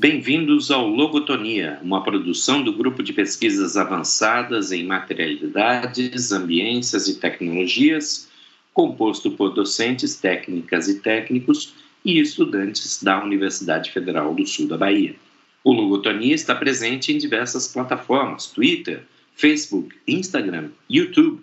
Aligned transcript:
Bem-vindos 0.00 0.70
ao 0.70 0.88
Logotonia, 0.88 1.78
uma 1.82 2.02
produção 2.02 2.64
do 2.64 2.72
Grupo 2.72 3.02
de 3.02 3.12
Pesquisas 3.12 3.76
Avançadas 3.76 4.72
em 4.72 4.86
Materialidades, 4.86 6.32
Ambiências 6.32 7.06
e 7.06 7.20
Tecnologias, 7.20 8.26
composto 8.72 9.30
por 9.32 9.50
docentes, 9.50 10.16
técnicas 10.16 10.88
e 10.88 11.00
técnicos 11.00 11.74
e 12.02 12.18
estudantes 12.18 13.02
da 13.02 13.22
Universidade 13.22 13.92
Federal 13.92 14.34
do 14.34 14.46
Sul 14.46 14.66
da 14.68 14.78
Bahia. 14.78 15.14
O 15.62 15.70
Logotonia 15.70 16.34
está 16.34 16.54
presente 16.54 17.12
em 17.12 17.18
diversas 17.18 17.68
plataformas: 17.68 18.46
Twitter, 18.46 19.02
Facebook, 19.34 19.94
Instagram, 20.08 20.70
YouTube. 20.88 21.42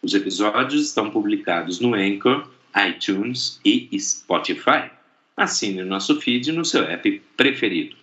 Os 0.00 0.14
episódios 0.14 0.86
estão 0.86 1.10
publicados 1.10 1.80
no 1.80 1.94
Anchor, 1.94 2.48
iTunes 2.76 3.60
e 3.64 3.88
Spotify. 3.98 4.97
Assine 5.38 5.82
o 5.82 5.86
nosso 5.86 6.20
feed 6.20 6.50
no 6.50 6.64
seu 6.64 6.82
app 6.82 7.22
preferido. 7.36 7.94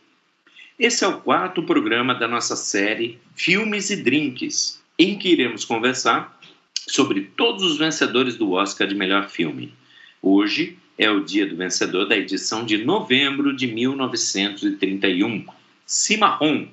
Esse 0.80 1.04
é 1.04 1.08
o 1.08 1.20
quarto 1.20 1.62
programa 1.64 2.16
da 2.16 2.30
nossa 2.30 2.56
série 2.56 3.20
Filmes 3.36 3.90
e 3.90 3.98
Drinks, 3.98 4.82
em 4.98 5.18
que 5.18 5.30
iremos 5.30 5.66
conversar 5.66 6.40
sobre 6.88 7.30
todos 7.36 7.62
os 7.62 7.78
vencedores 7.78 8.38
do 8.38 8.54
Oscar 8.54 8.88
de 8.88 8.96
melhor 8.96 9.30
filme. 9.30 9.74
Hoje 10.22 10.78
é 10.98 11.12
o 11.12 11.26
dia 11.26 11.46
do 11.46 11.58
vencedor 11.58 12.08
da 12.08 12.16
edição 12.16 12.66
de 12.66 12.78
novembro 12.86 13.54
de 13.54 13.68
1931, 13.68 15.46
Cimarron. 15.86 16.70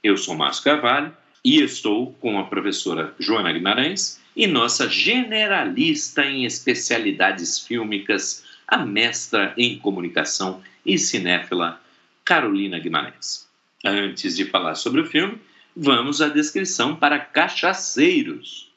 Eu 0.00 0.16
sou 0.16 0.36
Márcio 0.36 0.62
Carvalho 0.62 1.12
e 1.44 1.60
estou 1.60 2.12
com 2.20 2.38
a 2.38 2.44
professora 2.44 3.12
Joana 3.18 3.52
Guimarães 3.52 4.20
e 4.36 4.46
nossa 4.46 4.88
generalista 4.88 6.24
em 6.24 6.44
especialidades 6.44 7.58
fílmicas, 7.58 8.44
a 8.72 8.78
mestra 8.78 9.52
em 9.58 9.78
comunicação 9.78 10.62
e 10.84 10.96
cinéfila 10.96 11.78
Carolina 12.24 12.78
Guimarães. 12.78 13.46
Antes 13.84 14.34
de 14.34 14.46
falar 14.46 14.76
sobre 14.76 15.02
o 15.02 15.04
filme, 15.04 15.38
vamos 15.76 16.22
à 16.22 16.28
descrição 16.28 16.96
para 16.96 17.18
cachaceiros. 17.18 18.72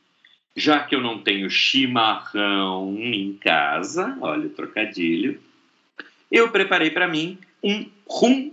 Já 0.54 0.82
que 0.82 0.94
eu 0.94 1.00
não 1.00 1.20
tenho 1.20 1.50
chimarrão 1.50 2.94
em 3.00 3.38
casa, 3.38 4.18
olha 4.20 4.48
o 4.48 4.50
trocadilho, 4.50 5.42
eu 6.30 6.52
preparei 6.52 6.90
para 6.90 7.08
mim 7.08 7.38
um 7.64 7.90
rum 8.06 8.52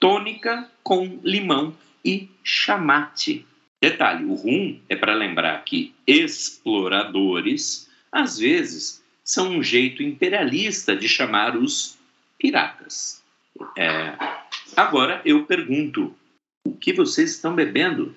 tônica 0.00 0.68
com 0.82 1.20
limão 1.22 1.72
e 2.04 2.28
chamate. 2.42 3.46
Detalhe: 3.80 4.24
o 4.24 4.34
rum 4.34 4.80
é 4.88 4.96
para 4.96 5.14
lembrar 5.14 5.62
que 5.62 5.94
exploradores, 6.04 7.88
às 8.10 8.38
vezes, 8.38 9.03
são 9.24 9.48
um 9.48 9.62
jeito 9.62 10.02
imperialista 10.02 10.94
de 10.94 11.08
chamar 11.08 11.56
os 11.56 11.96
piratas. 12.38 13.22
É, 13.76 14.16
agora 14.76 15.22
eu 15.24 15.46
pergunto: 15.46 16.14
o 16.66 16.72
que 16.72 16.92
vocês 16.92 17.30
estão 17.30 17.54
bebendo? 17.54 18.14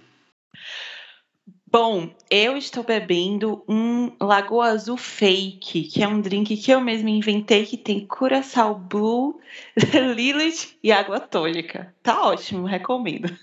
Bom, 1.69 2.09
eu 2.31 2.55
estou 2.55 2.81
bebendo 2.81 3.64
um 3.67 4.11
Lagoa 4.22 4.67
Azul 4.67 4.95
Fake, 4.95 5.83
que 5.83 6.02
é 6.02 6.08
um 6.08 6.22
drink 6.22 6.55
que 6.55 6.72
eu 6.72 6.80
mesma 6.80 7.09
inventei, 7.09 7.66
que 7.66 7.75
tem 7.75 8.08
curaçao 8.08 8.73
blue, 8.73 9.39
Lilith 10.16 10.77
e 10.81 10.94
água 10.94 11.19
tônica. 11.19 11.94
Tá 12.02 12.25
ótimo, 12.25 12.66
recomendo. 12.66 13.38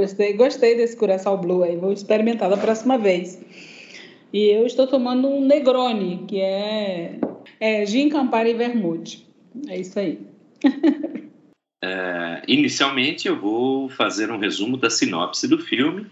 Gostei, 0.00 0.34
gostei 0.34 0.76
desse 0.76 0.96
curaçao 0.96 1.38
blue 1.38 1.64
aí, 1.64 1.76
vou 1.76 1.92
experimentar 1.92 2.48
da 2.48 2.56
próxima 2.56 2.96
vez. 2.98 3.40
E 4.32 4.50
eu 4.50 4.66
estou 4.66 4.86
tomando 4.86 5.28
um 5.28 5.44
Negroni, 5.44 6.24
que 6.26 6.40
é, 6.40 7.18
é 7.60 7.86
gin, 7.86 8.08
Campari 8.08 8.50
e 8.50 8.54
vermute. 8.54 9.26
É 9.68 9.78
isso 9.78 9.98
aí. 9.98 10.18
é, 11.82 12.42
inicialmente 12.46 13.28
eu 13.28 13.38
vou 13.38 13.88
fazer 13.88 14.30
um 14.30 14.38
resumo 14.38 14.76
da 14.76 14.90
sinopse 14.90 15.46
do 15.48 15.58
filme 15.58 16.06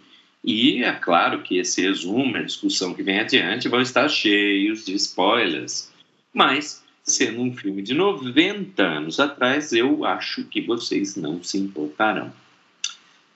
e 0.44 0.84
é 0.84 0.92
claro 0.92 1.42
que 1.42 1.56
esse 1.56 1.80
resumo, 1.80 2.36
a 2.36 2.42
discussão 2.42 2.92
que 2.92 3.02
vem 3.02 3.18
adiante, 3.18 3.66
vão 3.66 3.80
estar 3.80 4.06
cheios 4.08 4.84
de 4.84 4.94
spoilers. 4.94 5.90
Mas, 6.34 6.84
sendo 7.02 7.40
um 7.40 7.56
filme 7.56 7.80
de 7.80 7.94
90 7.94 8.82
anos 8.82 9.18
atrás, 9.18 9.72
eu 9.72 10.04
acho 10.04 10.44
que 10.44 10.60
vocês 10.60 11.16
não 11.16 11.42
se 11.42 11.56
importarão. 11.56 12.30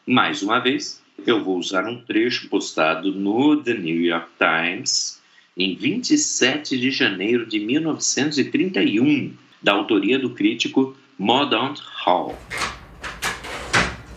Mais 0.06 0.42
uma 0.42 0.58
vez, 0.58 1.02
eu 1.26 1.42
vou 1.42 1.58
usar 1.58 1.86
um 1.86 2.00
trecho 2.02 2.48
postado 2.48 3.12
no 3.12 3.62
The 3.62 3.74
New 3.74 4.00
York 4.00 4.28
Times 4.38 5.20
em 5.56 5.74
27 5.74 6.78
de 6.78 6.90
janeiro 6.90 7.46
de 7.46 7.58
1931, 7.58 9.36
da 9.60 9.72
autoria 9.72 10.18
do 10.18 10.30
crítico 10.30 10.96
Mordaunt 11.18 11.80
Hall. 12.04 12.38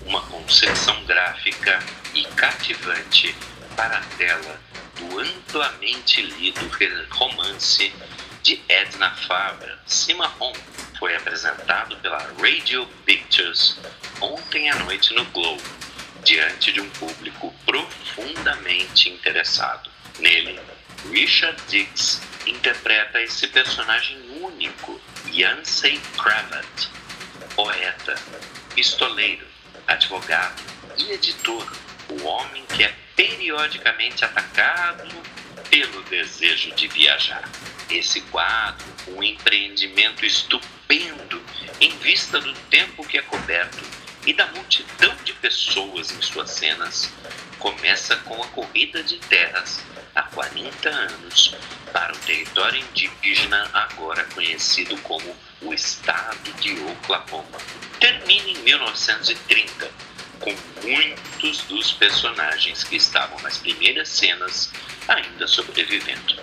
Uma 0.06 0.22
concepção 0.22 1.04
gráfica 1.06 1.80
e 2.14 2.24
cativante 2.36 3.34
para 3.76 3.98
a 3.98 4.02
tela 4.18 4.62
do 5.00 5.20
amplamente 5.20 6.22
lido 6.22 6.62
romance 7.10 7.92
de 8.44 8.60
Edna 8.70 9.12
Faber, 9.12 9.78
Cimarron, 9.88 10.54
foi 11.00 11.16
apresentado 11.16 11.96
pela 11.98 12.20
Radio 12.40 12.88
Pictures 13.06 13.80
ontem 14.20 14.70
à 14.70 14.76
noite 14.84 15.14
no 15.16 15.26
Globo 15.26 15.81
diante 16.24 16.72
de 16.72 16.82
um 16.82 16.90
público 16.92 17.54
profundamente 17.66 19.10
interessado. 19.10 19.90
Nele, 20.20 20.60
Richard 21.12 21.60
Dix 21.68 22.22
interpreta 22.46 23.22
esse 23.22 23.48
personagem 23.48 24.18
único, 24.42 25.00
Yancey 25.32 26.00
Cravat, 26.18 26.90
poeta, 27.56 28.16
pistoleiro, 28.76 29.46
advogado 29.88 30.62
e 30.98 31.12
editor, 31.12 31.72
o 32.10 32.24
homem 32.24 32.66
que 32.68 32.84
é 32.84 32.94
periodicamente 33.16 34.24
atacado 34.26 35.10
pelo 35.70 36.04
desejo 36.04 36.72
de 36.76 36.88
viajar. 36.88 37.50
Esse 37.90 38.22
quadro, 38.22 38.86
um 39.08 39.24
empreendimento 39.24 40.26
estupendo 40.26 41.42
em 41.80 41.98
vista 41.98 42.40
do 42.40 42.54
tempo 42.70 43.06
que 43.06 43.18
é 43.18 43.22
coberto 43.22 44.01
e 44.26 44.34
da 44.34 44.46
multidão 44.48 45.16
de 45.24 45.34
pessoas 45.34 46.12
em 46.12 46.22
suas 46.22 46.52
cenas, 46.52 47.12
começa 47.58 48.16
com 48.18 48.42
a 48.42 48.48
corrida 48.48 49.04
de 49.04 49.18
terras 49.18 49.82
há 50.16 50.24
40 50.24 50.90
anos 50.90 51.56
para 51.92 52.14
o 52.14 52.18
território 52.20 52.82
indígena 52.82 53.70
agora 53.74 54.24
conhecido 54.34 54.98
como 54.98 55.36
o 55.62 55.74
Estado 55.74 56.54
de 56.60 56.74
Oklahoma. 56.82 57.58
Termina 58.00 58.50
em 58.50 58.58
1930, 58.60 59.92
com 60.40 60.56
muitos 60.84 61.62
dos 61.64 61.92
personagens 61.94 62.84
que 62.84 62.96
estavam 62.96 63.40
nas 63.42 63.58
primeiras 63.58 64.10
cenas 64.10 64.72
ainda 65.08 65.48
sobrevivendo. 65.48 66.40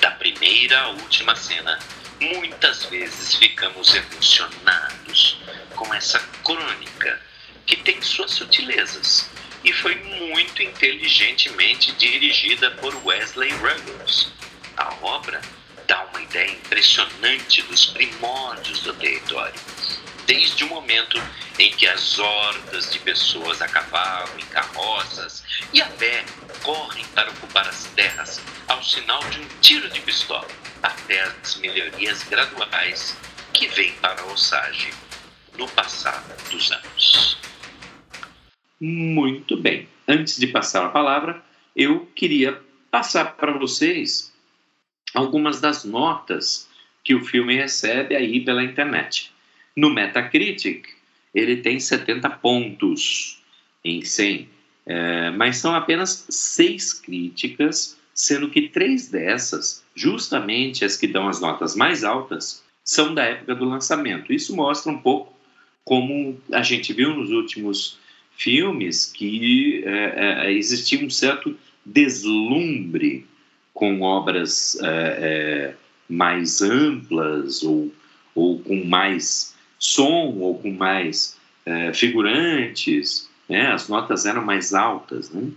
Da 0.00 0.10
primeira 0.12 0.80
à 0.80 0.88
última 0.88 1.34
cena, 1.36 1.78
muitas 2.20 2.84
vezes 2.86 3.34
ficamos 3.34 3.94
emocionados 3.94 5.38
com 5.78 5.94
essa 5.94 6.18
crônica 6.44 7.22
que 7.64 7.76
tem 7.76 8.02
suas 8.02 8.32
sutilezas 8.32 9.30
e 9.62 9.72
foi 9.72 9.94
muito 9.94 10.60
inteligentemente 10.60 11.92
dirigida 11.92 12.72
por 12.72 12.94
Wesley 13.06 13.52
Ruggles. 13.52 14.32
A 14.76 14.92
obra 15.02 15.40
dá 15.86 16.04
uma 16.06 16.20
ideia 16.20 16.50
impressionante 16.50 17.62
dos 17.62 17.86
primórdios 17.86 18.80
do 18.80 18.92
território, 18.94 19.54
desde 20.26 20.64
o 20.64 20.68
momento 20.68 21.20
em 21.58 21.70
que 21.70 21.86
as 21.86 22.18
hordas 22.18 22.90
de 22.90 22.98
pessoas 22.98 23.62
a 23.62 23.68
cavalo, 23.68 24.36
em 24.38 24.46
carroças 24.46 25.44
e 25.72 25.80
a 25.80 25.86
pé 25.86 26.24
correm 26.62 27.04
para 27.14 27.30
ocupar 27.30 27.68
as 27.68 27.84
terras 27.94 28.40
ao 28.66 28.82
sinal 28.82 29.22
de 29.30 29.40
um 29.40 29.48
tiro 29.60 29.88
de 29.90 30.00
pistola, 30.00 30.48
até 30.82 31.22
as 31.22 31.56
melhorias 31.56 32.24
graduais 32.24 33.16
que 33.52 33.68
vêm 33.68 33.92
para 33.94 34.20
a 34.20 34.26
ossagem 34.26 34.92
no 35.58 35.68
passar 35.68 36.24
dos 36.50 36.70
anos. 36.70 37.36
Muito 38.80 39.56
bem. 39.56 39.88
Antes 40.06 40.38
de 40.38 40.46
passar 40.46 40.86
a 40.86 40.90
palavra, 40.90 41.42
eu 41.74 42.06
queria 42.14 42.60
passar 42.90 43.36
para 43.36 43.58
vocês 43.58 44.32
algumas 45.14 45.60
das 45.60 45.84
notas 45.84 46.68
que 47.02 47.14
o 47.14 47.24
filme 47.24 47.56
recebe 47.56 48.14
aí 48.14 48.40
pela 48.44 48.62
internet. 48.62 49.32
No 49.76 49.90
Metacritic, 49.90 50.86
ele 51.34 51.56
tem 51.56 51.80
70 51.80 52.30
pontos 52.30 53.42
em 53.84 54.02
100, 54.02 54.48
é, 54.86 55.30
mas 55.30 55.58
são 55.58 55.74
apenas 55.74 56.26
seis 56.30 56.92
críticas, 56.92 57.98
sendo 58.14 58.50
que 58.50 58.68
três 58.68 59.08
dessas, 59.08 59.84
justamente 59.94 60.84
as 60.84 60.96
que 60.96 61.06
dão 61.06 61.28
as 61.28 61.40
notas 61.40 61.74
mais 61.76 62.04
altas, 62.04 62.64
são 62.82 63.14
da 63.14 63.24
época 63.24 63.54
do 63.54 63.64
lançamento. 63.64 64.32
Isso 64.32 64.54
mostra 64.56 64.90
um 64.90 64.98
pouco 64.98 65.37
como 65.88 66.38
a 66.52 66.62
gente 66.62 66.92
viu 66.92 67.14
nos 67.14 67.30
últimos 67.30 67.98
filmes 68.36 69.06
que 69.06 69.82
é, 69.86 70.44
é, 70.44 70.52
existia 70.52 71.02
um 71.02 71.08
certo 71.08 71.56
deslumbre 71.82 73.24
com 73.72 74.02
obras 74.02 74.78
é, 74.82 74.84
é, 74.86 75.74
mais 76.06 76.60
amplas 76.60 77.62
ou, 77.62 77.90
ou 78.34 78.58
com 78.58 78.84
mais 78.84 79.56
som 79.78 80.36
ou 80.38 80.58
com 80.58 80.70
mais 80.70 81.38
é, 81.64 81.94
figurantes, 81.94 83.26
né? 83.48 83.68
as 83.72 83.88
notas 83.88 84.26
eram 84.26 84.44
mais 84.44 84.74
altas. 84.74 85.30
Né? 85.30 85.50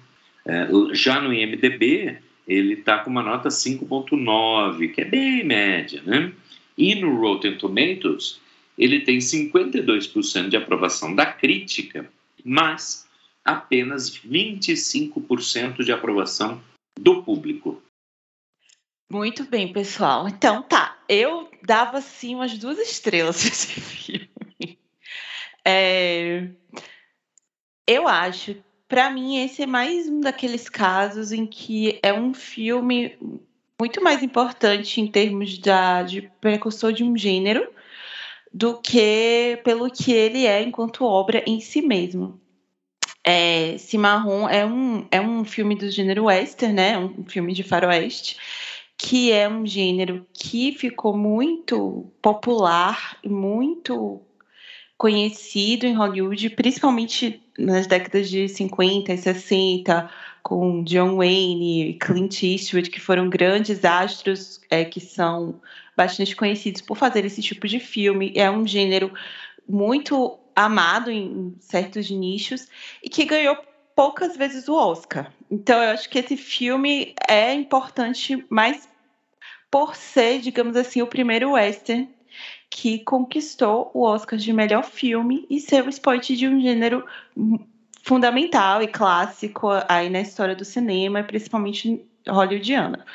É, 0.46 0.70
já 0.94 1.20
no 1.20 1.34
IMDB, 1.34 2.20
ele 2.48 2.76
está 2.76 3.00
com 3.00 3.10
uma 3.10 3.22
nota 3.22 3.50
5.9, 3.50 4.94
que 4.94 5.02
é 5.02 5.06
bem 5.06 5.44
média. 5.44 6.02
Né? 6.06 6.32
E 6.78 6.96
no 6.96 7.20
Rotten 7.20 7.58
Tomatoes, 7.58 8.40
ele 8.78 9.02
tem 9.02 9.18
52% 9.18 10.50
de 10.50 10.58
aprovação 10.58 11.14
da 11.14 11.26
crítica, 11.26 12.10
mas 12.44 13.08
apenas 13.44 14.18
25% 14.18 15.84
de 15.84 15.92
aprovação 15.92 16.62
do 17.00 17.24
público. 17.24 17.82
Muito 19.10 19.44
bem, 19.46 19.74
pessoal. 19.74 20.28
Então 20.28 20.62
tá, 20.64 20.98
eu 21.10 21.50
dava 21.64 21.98
assim 21.98 22.36
umas 22.36 22.58
duas 22.58 22.80
estrelas 22.80 23.46
esse 23.46 23.68
filme. 23.82 24.80
É... 25.66 26.48
Eu 27.86 28.08
acho, 28.08 28.56
para 28.88 29.10
mim, 29.10 29.44
esse 29.44 29.64
é 29.64 29.68
mais 29.68 30.08
um 30.08 30.22
daqueles 30.22 30.70
casos 30.70 31.32
em 31.32 31.46
que 31.46 32.00
é 32.02 32.14
um 32.14 32.34
filme 32.34 33.18
muito 33.80 34.02
mais 34.02 34.24
importante 34.24 35.02
em 35.02 35.08
termos 35.08 35.58
da, 35.58 36.04
de 36.04 36.22
precursor 36.40 36.94
de 36.94 37.04
um 37.04 37.18
gênero 37.18 37.68
do 38.54 38.82
que 38.82 39.60
pelo 39.64 39.90
que 39.90 40.12
ele 40.12 40.46
é 40.46 40.62
enquanto 40.62 41.06
obra 41.06 41.44
em 41.48 41.60
si 41.60 41.82
mesmo. 41.82 42.40
É, 43.24 43.78
Cimarron 43.78 44.50
é 44.50 44.66
um, 44.66 45.08
é 45.12 45.22
um 45.22 45.46
filme 45.46 45.76
do 45.76 45.90
gênero 45.90 46.26
western, 46.26 46.74
né? 46.74 46.98
Um 46.98 47.24
filme 47.26 47.54
de 47.54 47.64
faroeste, 47.64 48.38
que 48.98 49.32
é 49.32 49.48
um 49.48 49.66
gênero 49.66 50.26
que 50.34 50.72
ficou 50.74 51.16
muito 51.16 52.12
popular 52.22 53.18
e 53.24 53.30
muito 53.30 54.22
conhecido 54.98 55.86
em 55.86 55.94
Hollywood, 55.94 56.50
principalmente 56.52 57.42
nas 57.58 57.88
décadas 57.88 58.30
de 58.30 58.48
50 58.48 59.14
e 59.14 59.18
60, 59.18 60.10
com 60.42 60.84
John 60.84 61.18
Wayne 61.18 61.90
e 61.90 61.94
Clint 61.96 62.44
Eastwood, 62.44 62.90
que 62.90 63.00
foram 63.00 63.30
grandes 63.30 63.84
astros 63.86 64.60
é, 64.70 64.84
que 64.84 65.00
são 65.00 65.60
bastante 65.96 66.36
conhecidos 66.36 66.82
por 66.82 66.96
fazer 66.96 67.26
esse 67.26 67.42
tipo 67.42 67.68
de 67.68 67.80
filme. 67.80 68.34
É 68.36 68.50
um 68.50 68.66
gênero 68.66 69.14
muito 69.68 70.40
amado 70.56 71.12
em 71.12 71.56
certos 71.60 72.10
nichos 72.10 72.68
e 73.04 73.10
que 73.10 73.26
ganhou 73.26 73.58
poucas 73.96 74.36
vezes 74.36 74.68
o 74.68 74.76
Oscar. 74.76 75.32
Então 75.50 75.82
eu 75.82 75.92
acho 75.92 76.10
que 76.10 76.20
esse 76.20 76.36
filme 76.36 77.14
é 77.28 77.54
importante 77.54 78.46
mais 78.50 78.88
por 79.70 79.96
ser, 79.96 80.40
digamos 80.40 80.76
assim, 80.76 81.02
o 81.02 81.08
primeiro 81.08 81.52
western 81.52 82.10
que 82.70 83.00
conquistou 83.00 83.92
o 83.94 84.04
Oscar 84.04 84.40
de 84.40 84.54
melhor 84.54 84.84
filme 84.84 85.46
e 85.50 85.60
ser 85.60 85.86
o 85.86 85.90
expoente 85.90 86.36
de 86.36 86.48
um 86.48 86.60
gênero 86.60 87.06
fundamental 88.04 88.82
e 88.82 88.88
clássico 88.88 89.70
aí 89.88 90.10
na 90.10 90.22
história 90.22 90.56
do 90.56 90.66
cinema, 90.66 91.24
principalmente 91.24 92.06
hollywoodiana. 92.28 93.06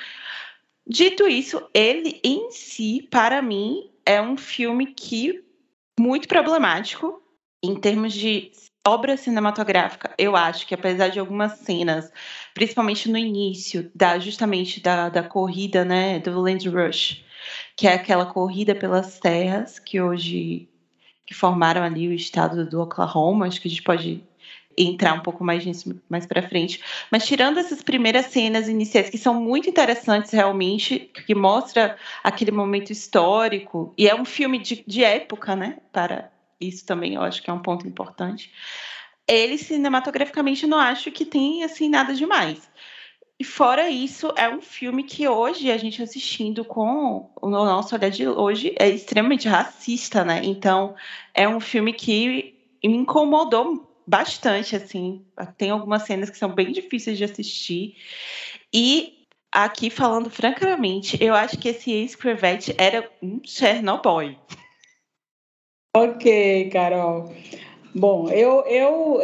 Dito 0.87 1.27
isso, 1.27 1.69
ele 1.75 2.21
em 2.23 2.50
si, 2.50 3.09
para 3.11 3.43
mim, 3.43 3.91
é 4.05 4.23
um 4.23 4.37
filme 4.37 4.87
que 4.87 5.44
muito 5.99 6.29
problemático 6.29 7.21
em 7.62 7.75
termos 7.75 8.12
de 8.12 8.53
obra 8.87 9.17
cinematográfica, 9.17 10.15
eu 10.17 10.37
acho 10.37 10.65
que 10.65 10.75
apesar 10.75 11.09
de 11.09 11.19
algumas 11.19 11.59
cenas, 11.59 12.12
principalmente 12.55 13.11
no 13.11 13.19
início, 13.19 13.91
da 13.93 14.17
justamente 14.21 14.81
da, 14.81 15.09
da 15.09 15.25
corrida, 15.25 15.85
né, 15.85 16.21
do 16.21 16.41
Land 16.41 16.69
Rush, 16.69 17.25
que 17.77 17.88
é 17.88 17.94
aquela 17.94 18.27
corrida 18.27 18.75
pelas 18.77 19.19
terras 19.19 19.81
que 19.81 20.00
hoje 20.00 20.69
que 21.27 21.35
formaram 21.35 21.83
ali 21.83 22.06
o 22.06 22.12
estado 22.12 22.65
do 22.65 22.81
Oklahoma, 22.81 23.49
acho 23.49 23.61
que 23.61 23.67
a 23.67 23.71
gente 23.71 23.83
pode 23.83 24.23
entrar 24.76 25.14
um 25.14 25.20
pouco 25.20 25.43
mais 25.43 25.64
nisso 25.64 26.00
mais 26.08 26.26
para 26.26 26.46
frente. 26.46 26.81
Mas 27.11 27.26
tirando 27.26 27.58
essas 27.58 27.82
primeiras 27.82 28.26
cenas 28.26 28.69
iniciais 28.69 29.08
que 29.08 29.19
são 29.19 29.34
muito 29.34 29.69
interessantes 29.69 30.31
realmente, 30.31 31.11
que 31.26 31.34
mostra 31.34 31.96
aquele 32.23 32.50
momento 32.50 32.90
histórico 32.90 33.94
e 33.96 34.08
é 34.08 34.14
um 34.14 34.25
filme 34.25 34.58
de, 34.58 34.84
de 34.87 35.02
época, 35.02 35.56
né? 35.56 35.78
Para 35.93 36.31
isso 36.61 36.84
também 36.84 37.14
eu 37.14 37.23
acho 37.23 37.43
que 37.43 37.50
é 37.50 37.52
um 37.52 37.62
ponto 37.62 37.87
importante. 37.87 38.52
Ele 39.26 39.58
cinematograficamente 39.58 40.67
não 40.67 40.78
acho 40.78 41.11
que 41.11 41.25
tem 41.25 41.64
assim 41.64 41.88
nada 41.88 42.14
demais. 42.14 42.69
E 43.38 43.44
fora 43.44 43.90
isso, 43.90 44.32
é 44.34 44.49
um 44.49 44.62
filme 44.62 45.02
que 45.02 45.28
hoje 45.28 45.70
a 45.70 45.76
gente 45.76 46.02
assistindo 46.02 46.64
com 46.64 47.31
o 47.40 47.50
nosso 47.50 47.94
olhar 47.94 48.11
de 48.11 48.26
hoje 48.26 48.75
é 48.78 48.88
extremamente 48.88 49.46
racista, 49.46 50.25
né? 50.25 50.40
Então, 50.43 50.94
é 51.34 51.46
um 51.46 51.61
filme 51.61 51.93
que 51.93 52.55
me 52.82 52.96
incomodou 52.96 53.86
bastante, 54.06 54.76
assim. 54.76 55.25
Tem 55.58 55.70
algumas 55.70 56.03
cenas 56.03 56.31
que 56.31 56.38
são 56.38 56.55
bem 56.55 56.73
difíceis 56.73 57.19
de 57.19 57.25
assistir. 57.25 57.97
E 58.73 59.26
aqui, 59.50 59.91
falando 59.91 60.31
francamente, 60.31 61.23
eu 61.23 61.35
acho 61.35 61.58
que 61.58 61.69
esse 61.69 61.91
ex-Crevette 61.91 62.75
era 62.79 63.11
um 63.23 63.41
Chernobyl. 63.44 64.37
Ok, 65.97 66.70
Carol. 66.70 67.32
Bom, 67.94 68.29
eu, 68.31 68.64
eu, 68.67 69.20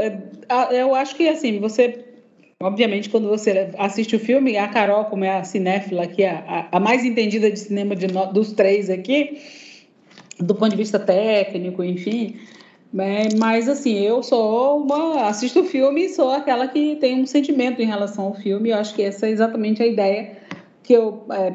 eu 0.70 0.94
acho 0.94 1.14
que, 1.14 1.28
assim, 1.28 1.61
você... 1.61 2.06
Obviamente, 2.62 3.11
quando 3.11 3.28
você 3.28 3.73
assiste 3.76 4.14
o 4.14 4.20
filme, 4.20 4.56
a 4.56 4.69
Carol, 4.69 5.06
como 5.06 5.25
é 5.25 5.37
a 5.37 5.44
cinéfila, 5.44 6.05
é 6.17 6.28
a, 6.28 6.69
a 6.70 6.81
mais 6.81 7.05
entendida 7.05 7.50
de 7.50 7.58
cinema 7.58 7.96
de, 7.96 8.06
dos 8.06 8.52
três 8.52 8.88
aqui, 8.88 9.43
do 10.38 10.55
ponto 10.55 10.70
de 10.70 10.76
vista 10.76 10.99
técnico, 10.99 11.82
enfim, 11.82 12.38
mas 12.92 13.68
assim, 13.68 13.98
eu 13.98 14.22
sou 14.22 14.82
uma. 14.82 15.26
assisto 15.28 15.60
o 15.60 15.64
filme 15.64 16.04
e 16.04 16.08
sou 16.10 16.30
aquela 16.30 16.68
que 16.68 16.96
tem 16.96 17.22
um 17.22 17.26
sentimento 17.26 17.80
em 17.80 17.86
relação 17.86 18.26
ao 18.26 18.34
filme. 18.34 18.68
Eu 18.70 18.76
acho 18.76 18.94
que 18.94 19.02
essa 19.02 19.26
é 19.26 19.30
exatamente 19.30 19.82
a 19.82 19.86
ideia 19.86 20.36
que 20.82 20.92
eu 20.92 21.24
é, 21.30 21.50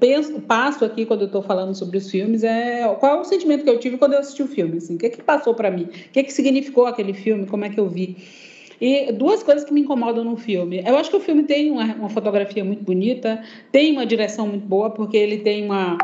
penso, 0.00 0.40
passo 0.40 0.84
aqui 0.84 1.04
quando 1.04 1.20
eu 1.20 1.26
estou 1.26 1.42
falando 1.42 1.74
sobre 1.74 1.98
os 1.98 2.10
filmes. 2.10 2.42
É 2.42 2.82
qual 2.98 3.18
é 3.18 3.20
o 3.20 3.24
sentimento 3.24 3.62
que 3.62 3.70
eu 3.70 3.78
tive 3.78 3.96
quando 3.96 4.14
eu 4.14 4.18
assisti 4.18 4.42
o 4.42 4.48
filme? 4.48 4.78
Assim, 4.78 4.96
o 4.96 4.98
que, 4.98 5.06
é 5.06 5.10
que 5.10 5.22
passou 5.22 5.54
para 5.54 5.70
mim? 5.70 5.84
O 5.84 6.10
que, 6.10 6.18
é 6.18 6.22
que 6.22 6.32
significou 6.32 6.86
aquele 6.86 7.14
filme? 7.14 7.46
Como 7.46 7.64
é 7.64 7.68
que 7.68 7.78
eu 7.78 7.88
vi? 7.88 8.16
E 8.80 9.12
duas 9.12 9.44
coisas 9.44 9.62
que 9.62 9.72
me 9.72 9.82
incomodam 9.82 10.24
no 10.24 10.36
filme. 10.36 10.82
Eu 10.84 10.96
acho 10.96 11.08
que 11.08 11.16
o 11.16 11.20
filme 11.20 11.44
tem 11.44 11.70
uma, 11.70 11.84
uma 11.94 12.08
fotografia 12.08 12.64
muito 12.64 12.82
bonita, 12.82 13.40
tem 13.70 13.92
uma 13.92 14.04
direção 14.04 14.48
muito 14.48 14.66
boa, 14.66 14.90
porque 14.90 15.16
ele 15.16 15.38
tem 15.38 15.64
uma. 15.64 15.96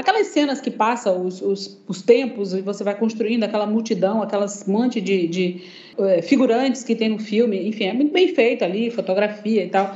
Aquelas 0.00 0.28
cenas 0.28 0.62
que 0.62 0.70
passam 0.70 1.26
os, 1.26 1.42
os, 1.42 1.78
os 1.86 2.00
tempos 2.00 2.54
e 2.54 2.62
você 2.62 2.82
vai 2.82 2.94
construindo 2.94 3.44
aquela 3.44 3.66
multidão, 3.66 4.22
aquelas 4.22 4.66
monte 4.66 4.98
de, 4.98 5.28
de 5.28 5.62
uh, 5.98 6.22
figurantes 6.22 6.82
que 6.82 6.96
tem 6.96 7.10
no 7.10 7.18
filme, 7.18 7.68
enfim, 7.68 7.84
é 7.84 7.92
muito 7.92 8.10
bem 8.10 8.34
feito 8.34 8.64
ali, 8.64 8.90
fotografia 8.90 9.62
e 9.62 9.68
tal. 9.68 9.94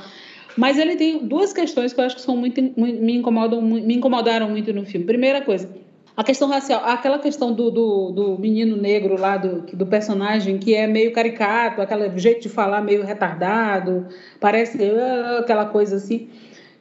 Mas 0.58 0.76
ele 0.76 0.96
tem 0.96 1.26
duas 1.26 1.54
questões 1.54 1.94
que 1.94 2.00
eu 2.00 2.04
acho 2.04 2.16
que 2.16 2.20
são 2.20 2.36
muito, 2.36 2.60
me 2.76 3.16
incomodam, 3.16 3.62
me 3.62 3.94
incomodaram 3.94 4.50
muito 4.50 4.74
no 4.74 4.84
filme. 4.84 5.06
Primeira 5.06 5.40
coisa, 5.40 5.70
a 6.14 6.22
questão 6.22 6.48
racial, 6.48 6.84
aquela 6.84 7.18
questão 7.18 7.54
do, 7.54 7.70
do, 7.70 8.12
do, 8.12 8.38
menino 8.38 8.76
negro 8.76 9.18
lá, 9.18 9.38
do, 9.38 9.62
do 9.74 9.86
personagem, 9.86 10.58
que 10.58 10.74
é 10.74 10.86
meio 10.86 11.14
caricato, 11.14 11.80
aquele 11.80 12.18
jeito 12.18 12.42
de 12.42 12.50
falar 12.50 12.82
meio 12.82 13.02
retardado, 13.04 14.06
parece 14.38 14.76
uh, 14.76 15.38
aquela 15.38 15.64
coisa 15.64 15.96
assim. 15.96 16.28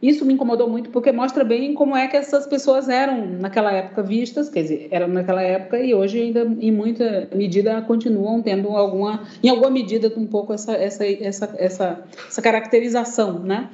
Isso 0.03 0.25
me 0.25 0.33
incomodou 0.33 0.69
muito 0.69 0.89
porque 0.89 1.13
mostra 1.13 1.45
bem 1.45 1.73
como 1.73 1.95
é 1.95 2.09
que 2.09 2.17
essas 2.17 2.45
pessoas 2.45 2.89
eram 2.89 3.25
naquela 3.39 3.71
época 3.71 4.03
vistas, 4.03 4.49
quer 4.49 4.63
dizer, 4.63 4.89
eram 4.91 5.07
naquela 5.07 5.41
época 5.41 5.79
e 5.79 5.93
hoje 5.93 6.21
ainda 6.21 6.41
em 6.59 6.73
muita 6.73 7.29
medida 7.33 7.81
continuam 7.83 8.41
tendo 8.41 8.67
alguma, 8.67 9.23
em 9.41 9.47
alguma 9.47 9.69
medida 9.69 10.11
um 10.17 10.27
pouco 10.27 10.51
essa 10.51 10.73
essa 10.73 11.05
essa 11.05 11.55
essa, 11.57 12.03
essa 12.27 12.41
caracterização, 12.41 13.39
né? 13.39 13.69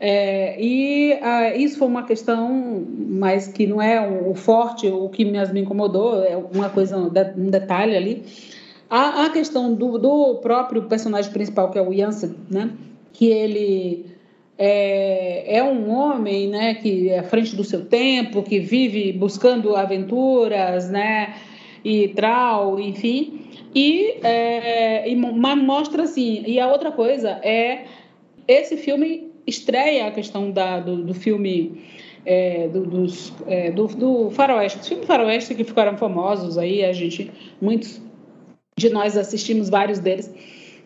É, 0.00 0.60
e 0.60 1.12
ah, 1.22 1.54
isso 1.54 1.78
foi 1.78 1.86
uma 1.86 2.02
questão, 2.02 2.84
mas 2.98 3.46
que 3.46 3.64
não 3.64 3.80
é 3.80 4.04
o, 4.04 4.34
forte, 4.34 4.88
o 4.88 5.08
que 5.08 5.24
mais 5.24 5.52
me 5.52 5.60
incomodou, 5.60 6.24
é 6.24 6.36
uma 6.36 6.68
coisa, 6.70 6.96
um 6.96 7.50
detalhe 7.50 7.96
ali. 7.96 8.24
A, 8.90 9.26
a 9.26 9.30
questão 9.30 9.72
do, 9.72 9.96
do, 9.98 10.34
próprio 10.42 10.82
personagem 10.88 11.30
principal, 11.30 11.70
que 11.70 11.78
é 11.78 11.82
o 11.82 11.94
Jansen, 11.94 12.34
né? 12.50 12.72
que 13.12 13.26
ele 13.26 14.06
é, 14.58 15.56
é, 15.56 15.62
um 15.62 15.90
homem 15.90 16.48
né, 16.48 16.74
que 16.74 17.08
é 17.08 17.20
à 17.20 17.22
frente 17.22 17.56
do 17.56 17.64
seu 17.64 17.84
tempo, 17.86 18.42
que 18.42 18.60
vive 18.60 19.12
buscando 19.12 19.74
aventuras, 19.74 20.90
né, 20.90 21.34
e 21.84 22.08
tal, 22.08 22.78
enfim. 22.78 23.40
E, 23.74 24.18
é, 24.22 25.08
e 25.08 25.16
mostra 25.16 26.02
assim. 26.02 26.44
E 26.46 26.60
a 26.60 26.68
outra 26.68 26.92
coisa 26.92 27.40
é 27.42 27.84
esse 28.46 28.76
filme 28.76 29.32
estreia 29.46 30.06
a 30.06 30.10
questão 30.10 30.50
da, 30.50 30.78
do, 30.78 31.04
do 31.04 31.14
filme 31.14 31.82
é, 32.24 32.68
do, 32.68 32.84
dos, 32.84 33.32
é, 33.46 33.70
do, 33.70 33.86
do 33.88 34.30
faroeste, 34.30 34.78
os 34.78 34.88
filmes 34.88 35.06
faroeste 35.06 35.54
que 35.54 35.64
ficaram 35.64 35.96
famosos 35.96 36.56
aí, 36.56 36.84
a 36.84 36.92
gente, 36.92 37.30
muitos 37.60 38.00
de 38.76 38.88
nós 38.90 39.16
assistimos 39.16 39.68
vários 39.68 39.98
deles 39.98 40.32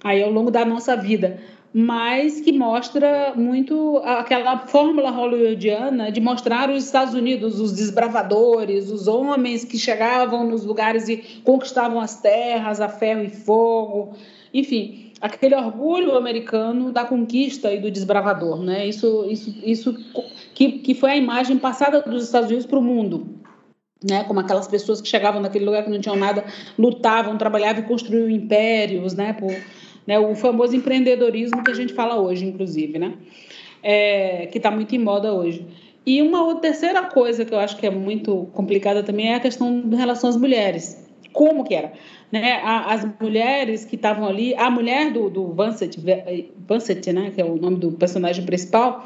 aí 0.03 0.23
ao 0.23 0.31
longo 0.31 0.51
da 0.51 0.65
nossa 0.65 0.97
vida. 0.97 1.39
Mas 1.79 2.41
que 2.41 2.53
mostra 2.53 3.35
muito 3.37 3.99
aquela 3.99 4.61
fórmula 4.61 5.11
hollywoodiana 5.11 6.11
de 6.11 6.23
mostrar 6.23 6.71
os 6.71 6.83
Estados 6.83 7.13
Unidos, 7.13 7.61
os 7.61 7.71
desbravadores, 7.71 8.91
os 8.91 9.07
homens 9.07 9.63
que 9.63 9.77
chegavam 9.77 10.49
nos 10.49 10.65
lugares 10.65 11.07
e 11.07 11.19
conquistavam 11.45 12.01
as 12.01 12.19
terras 12.19 12.81
a 12.81 12.89
ferro 12.89 13.25
e 13.25 13.29
fogo, 13.29 14.17
enfim, 14.55 15.13
aquele 15.21 15.55
orgulho 15.55 16.17
americano 16.17 16.91
da 16.91 17.05
conquista 17.05 17.71
e 17.71 17.79
do 17.79 17.91
desbravador, 17.91 18.63
né? 18.63 18.87
Isso, 18.87 19.27
isso, 19.29 19.55
isso 19.63 19.95
que, 20.55 20.79
que 20.79 20.95
foi 20.95 21.11
a 21.11 21.17
imagem 21.17 21.59
passada 21.59 22.01
dos 22.01 22.25
Estados 22.25 22.49
Unidos 22.49 22.65
para 22.65 22.79
o 22.79 22.83
mundo. 22.83 23.37
Né, 24.09 24.25
como 24.25 24.39
aquelas 24.39 24.69
pessoas 24.69 25.01
que 25.01 25.09
chegavam 25.09 25.41
naquele 25.41 25.65
lugar 25.65 25.83
que 25.83 25.91
não 25.91 25.99
tinham 25.99 26.17
nada, 26.17 26.45
lutavam, 26.79 27.37
trabalhavam 27.39 27.83
e 27.83 27.87
construíam 27.87 28.29
impérios, 28.29 29.15
né, 29.15 29.33
por, 29.33 29.51
né, 30.07 30.19
o 30.19 30.35
famoso 30.35 30.77
empreendedorismo 30.77 31.65
que 31.65 31.71
a 31.71 31.75
gente 31.75 31.93
fala 31.93 32.21
hoje, 32.21 32.45
inclusive, 32.45 32.99
né, 32.99 33.15
é, 33.83 34.47
que 34.47 34.59
está 34.59 34.71
muito 34.71 34.95
em 34.95 34.99
moda 34.99 35.33
hoje. 35.33 35.67
E 36.05 36.23
uma 36.23 36.45
outra, 36.45 36.71
terceira 36.71 37.03
coisa 37.03 37.45
que 37.45 37.53
eu 37.53 37.59
acho 37.59 37.77
que 37.77 37.87
é 37.87 37.91
muito 37.91 38.49
complicada 38.53 39.03
também 39.03 39.33
é 39.33 39.35
a 39.35 39.41
questão 39.41 39.69
em 39.69 39.97
relação 39.97 40.31
às 40.31 40.37
mulheres. 40.37 41.05
Como 41.33 41.65
que 41.65 41.75
era? 41.75 41.93
Né, 42.31 42.61
as 42.63 43.07
mulheres 43.21 43.85
que 43.85 43.97
estavam 43.97 44.27
ali, 44.27 44.55
a 44.55 44.71
mulher 44.71 45.13
do, 45.13 45.29
do 45.29 45.53
Vincent, 45.53 45.97
né, 47.13 47.31
que 47.35 47.41
é 47.41 47.45
o 47.45 47.57
nome 47.57 47.77
do 47.77 47.93
personagem 47.93 48.45
principal, 48.45 49.05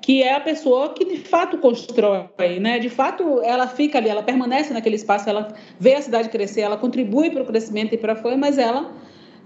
que 0.00 0.22
é 0.22 0.34
a 0.34 0.40
pessoa 0.40 0.94
que 0.94 1.04
de 1.04 1.18
fato 1.18 1.58
constrói, 1.58 2.58
né? 2.58 2.78
De 2.78 2.88
fato, 2.88 3.42
ela 3.42 3.66
fica 3.66 3.98
ali, 3.98 4.08
ela 4.08 4.22
permanece 4.22 4.72
naquele 4.72 4.96
espaço, 4.96 5.28
ela 5.28 5.48
vê 5.78 5.94
a 5.94 6.02
cidade 6.02 6.30
crescer, 6.30 6.62
ela 6.62 6.76
contribui 6.76 7.30
para 7.30 7.42
o 7.42 7.46
crescimento 7.46 7.94
e 7.94 7.98
para 7.98 8.16
fora, 8.16 8.36
mas 8.36 8.56
ela 8.56 8.92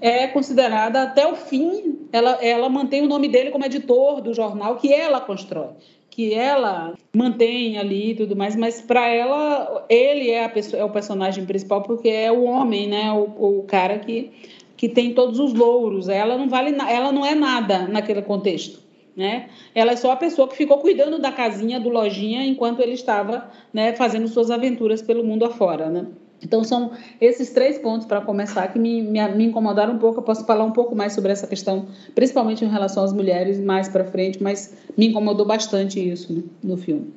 é 0.00 0.26
considerada 0.26 1.02
até 1.02 1.26
o 1.26 1.34
fim, 1.34 2.08
ela, 2.12 2.38
ela 2.42 2.68
mantém 2.68 3.02
o 3.02 3.08
nome 3.08 3.28
dele 3.28 3.50
como 3.50 3.64
editor 3.64 4.20
do 4.20 4.34
jornal 4.34 4.76
que 4.76 4.92
ela 4.92 5.20
constrói, 5.20 5.70
que 6.10 6.32
ela 6.32 6.94
mantém 7.14 7.78
ali 7.78 8.10
e 8.10 8.14
tudo 8.14 8.36
mais, 8.36 8.54
mas 8.54 8.80
para 8.80 9.08
ela, 9.08 9.84
ele 9.88 10.30
é, 10.30 10.46
pessoa, 10.48 10.80
é, 10.80 10.84
o 10.84 10.90
personagem 10.90 11.44
principal 11.44 11.82
porque 11.82 12.08
é 12.08 12.30
o 12.30 12.44
homem, 12.44 12.86
né? 12.86 13.10
O, 13.12 13.58
o 13.60 13.62
cara 13.64 13.98
que, 13.98 14.30
que 14.76 14.88
tem 14.88 15.12
todos 15.12 15.38
os 15.40 15.52
louros. 15.52 16.08
Ela 16.08 16.38
não 16.38 16.48
vale, 16.48 16.76
ela 16.88 17.10
não 17.10 17.24
é 17.24 17.34
nada 17.34 17.88
naquele 17.88 18.22
contexto. 18.22 18.84
Né? 19.16 19.48
Ela 19.74 19.92
é 19.92 19.96
só 19.96 20.10
a 20.10 20.16
pessoa 20.16 20.48
que 20.48 20.56
ficou 20.56 20.78
cuidando 20.78 21.20
da 21.20 21.30
casinha, 21.30 21.78
do 21.78 21.88
lojinha, 21.88 22.44
enquanto 22.44 22.80
ele 22.80 22.94
estava 22.94 23.48
né, 23.72 23.94
fazendo 23.94 24.26
suas 24.26 24.50
aventuras 24.50 25.00
pelo 25.00 25.22
mundo 25.22 25.44
afora. 25.44 25.88
Né? 25.88 26.06
Então, 26.42 26.62
são 26.62 26.92
esses 27.20 27.50
três 27.50 27.78
pontos 27.78 28.06
para 28.06 28.20
começar 28.20 28.68
que 28.68 28.78
me, 28.78 29.02
me, 29.02 29.26
me, 29.28 29.44
incomodaram 29.44 29.94
um 29.94 29.98
pouco. 29.98 30.20
Eu 30.20 30.22
posso 30.22 30.44
falar 30.44 30.64
um 30.64 30.72
pouco 30.72 30.94
mais 30.94 31.12
sobre 31.12 31.32
essa 31.32 31.46
questão, 31.46 31.88
principalmente 32.14 32.64
em 32.64 32.68
relação 32.68 33.02
às 33.02 33.12
mulheres, 33.12 33.58
mais 33.58 33.88
para 33.88 34.04
frente, 34.04 34.42
mas 34.42 34.76
me 34.96 35.06
incomodou 35.06 35.46
bastante 35.46 35.98
isso 36.00 36.32
né, 36.32 36.42
no 36.62 36.76
filme. 36.76 37.12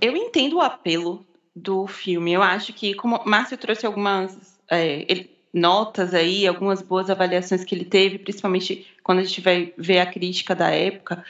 Eu 0.00 0.16
entendo 0.16 0.56
o 0.56 0.60
apelo 0.60 1.24
do 1.54 1.86
filme. 1.86 2.32
Eu 2.32 2.42
acho 2.42 2.72
que, 2.72 2.94
como 2.94 3.20
Márcio 3.24 3.56
trouxe 3.56 3.86
algumas 3.86 4.36
é, 4.70 5.04
ele, 5.08 5.30
notas 5.52 6.14
aí, 6.14 6.46
algumas 6.46 6.82
boas 6.82 7.10
avaliações 7.10 7.64
que 7.64 7.74
ele 7.74 7.84
teve, 7.84 8.18
principalmente 8.18 8.86
quando 9.02 9.18
a 9.18 9.24
gente 9.24 9.40
vai 9.40 9.72
ver 9.76 9.98
a 9.98 10.06
crítica 10.06 10.54
da 10.54 10.70
época, 10.70 11.24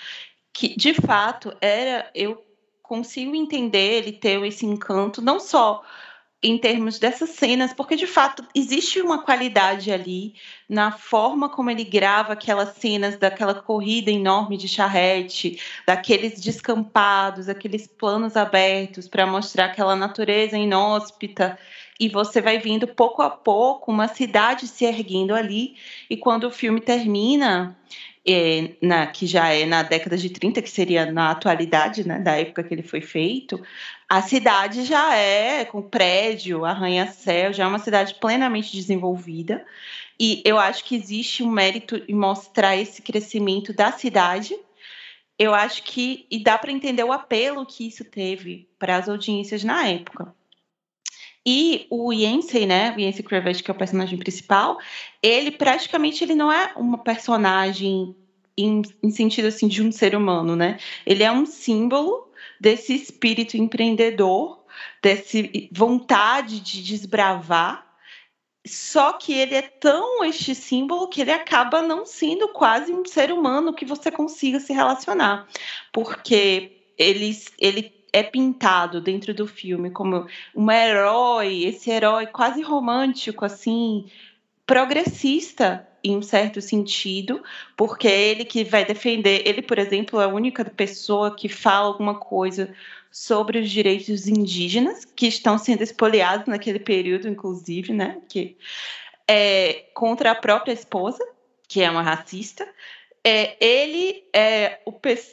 que 0.53 0.77
de 0.77 0.95
fato 0.95 1.53
era. 1.61 2.11
Eu 2.15 2.45
consigo 2.83 3.35
entender 3.35 3.99
ele 3.99 4.13
ter 4.13 4.43
esse 4.47 4.65
encanto, 4.65 5.21
não 5.21 5.39
só 5.39 5.85
em 6.43 6.57
termos 6.57 6.99
dessas 7.01 7.31
cenas, 7.31 7.73
porque 7.73 7.97
de 7.97 8.07
fato 8.07 8.45
existe 8.55 9.01
uma 9.01 9.23
qualidade 9.23 9.91
ali 9.91 10.35
na 10.69 10.93
forma 10.93 11.49
como 11.49 11.69
ele 11.69 11.83
grava 11.83 12.35
aquelas 12.35 12.77
cenas 12.77 13.17
daquela 13.17 13.55
corrida 13.55 14.11
enorme 14.11 14.57
de 14.57 14.69
charrete, 14.69 15.61
daqueles 15.85 16.41
descampados, 16.41 17.49
aqueles 17.49 17.89
planos 17.89 18.37
abertos 18.37 19.09
para 19.09 19.27
mostrar 19.27 19.67
aquela 19.67 19.97
natureza 19.97 20.57
inóspita. 20.57 21.59
E 21.99 22.09
você 22.09 22.41
vai 22.41 22.59
vendo 22.59 22.87
pouco 22.87 23.21
a 23.21 23.31
pouco 23.31 23.91
uma 23.91 24.07
cidade 24.07 24.69
se 24.69 24.85
erguendo 24.85 25.35
ali, 25.35 25.75
e 26.09 26.17
quando 26.17 26.45
o 26.45 26.51
filme 26.53 26.81
termina, 26.81 27.77
é, 28.29 28.77
na, 28.83 29.07
que 29.07 29.27
já 29.27 29.49
é 29.49 29.65
na 29.65 29.83
década 29.83 30.17
de 30.17 30.29
30, 30.29 30.61
que 30.61 30.71
seria 30.71 31.11
na 31.11 31.31
atualidade, 31.31 32.07
né, 32.07 32.19
da 32.19 32.39
época 32.39 32.63
que 32.63 32.75
ele 32.75 32.83
foi 32.83 33.01
feito, 33.01 33.61
a 34.09 34.21
cidade 34.21 34.85
já 34.85 35.15
é 35.15 35.65
com 35.65 35.81
prédio, 35.83 36.65
arranha-céu, 36.65 37.53
já 37.53 37.65
é 37.65 37.67
uma 37.67 37.79
cidade 37.79 38.15
plenamente 38.15 38.73
desenvolvida. 38.73 39.65
E 40.21 40.43
eu 40.45 40.59
acho 40.59 40.85
que 40.85 40.97
existe 40.97 41.43
um 41.43 41.51
mérito 41.51 42.03
em 42.09 42.15
mostrar 42.15 42.77
esse 42.77 43.01
crescimento 43.01 43.73
da 43.73 43.93
cidade. 43.93 44.55
Eu 45.39 45.55
acho 45.55 45.83
que 45.85 46.27
e 46.31 46.43
dá 46.43 46.59
para 46.59 46.73
entender 46.73 47.05
o 47.05 47.13
apelo 47.13 47.65
que 47.65 47.87
isso 47.87 48.05
teve 48.05 48.69
para 48.79 48.97
as 48.97 49.09
audiências 49.09 49.63
na 49.63 49.87
época. 49.87 50.35
E 51.51 51.87
o 51.89 52.13
Yancey, 52.13 52.67
né, 52.67 52.95
o 52.95 53.01
Yancey 53.01 53.25
Cravat, 53.25 53.63
que 53.63 53.71
é 53.71 53.73
o 53.73 53.79
personagem 53.79 54.19
principal, 54.19 54.77
ele 55.23 55.51
praticamente 55.51 56.23
ele 56.23 56.35
não 56.35 56.53
é 56.53 56.75
uma 56.77 56.99
personagem 56.99 58.15
em, 58.55 58.83
em, 59.03 59.11
sentido 59.11 59.49
assim 59.49 59.67
de 59.67 59.83
um 59.83 59.91
ser 59.91 60.15
humano, 60.15 60.55
né? 60.55 60.79
Ele 61.07 61.23
é 61.23 61.33
um 61.33 61.47
símbolo 61.47 62.29
desse 62.61 62.95
espírito 62.95 63.57
empreendedor, 63.57 64.63
desse 65.03 65.71
vontade 65.73 66.61
de 66.61 66.83
desbravar. 66.83 67.97
Só 68.67 69.15
que 69.15 69.33
ele 69.33 69.55
é 69.55 69.63
tão 69.63 70.23
este 70.23 70.55
símbolo 70.55 71.09
que 71.09 71.23
ele 71.23 71.33
acaba 71.33 71.81
não 71.81 72.05
sendo 72.05 72.49
quase 72.49 72.93
um 72.93 73.07
ser 73.07 73.33
humano 73.33 73.73
que 73.73 73.87
você 73.87 74.11
consiga 74.11 74.61
se 74.61 74.75
relacionar, 74.75 75.49
porque 75.95 76.93
ele, 76.99 77.35
ele 77.59 77.98
é 78.13 78.23
pintado 78.23 79.01
dentro 79.01 79.35
do 79.35 79.47
filme 79.47 79.91
como 79.91 80.27
um 80.55 80.71
herói, 80.71 81.65
esse 81.65 81.91
herói 81.91 82.27
quase 82.27 82.63
romântico, 82.63 83.45
assim, 83.45 84.07
progressista 84.67 85.87
em 86.03 86.17
um 86.17 86.23
certo 86.23 86.61
sentido, 86.61 87.43
porque 87.77 88.07
ele 88.07 88.45
que 88.45 88.65
vai 88.65 88.85
defender, 88.85 89.43
ele, 89.47 89.63
por 89.63 89.79
exemplo, 89.79 90.21
é 90.21 90.25
a 90.25 90.29
única 90.29 90.65
pessoa 90.65 91.35
que 91.35 91.49
fala 91.49 91.89
alguma 91.89 92.15
coisa 92.15 92.73
sobre 93.11 93.59
os 93.59 93.71
direitos 93.71 94.27
indígenas 94.29 95.05
que 95.05 95.27
estão 95.27 95.59
sendo 95.59 95.83
espoliados 95.83 96.47
naquele 96.47 96.79
período, 96.79 97.29
inclusive, 97.29 97.93
né, 97.93 98.21
que 98.29 98.57
é 99.29 99.87
contra 99.95 100.31
a 100.31 100.35
própria 100.35 100.73
esposa, 100.73 101.25
que 101.67 101.83
é 101.83 101.91
uma 101.91 102.03
racista, 102.03 102.67
é, 103.25 103.57
ele, 103.65 104.25
é 104.33 104.81
o, 104.87 104.93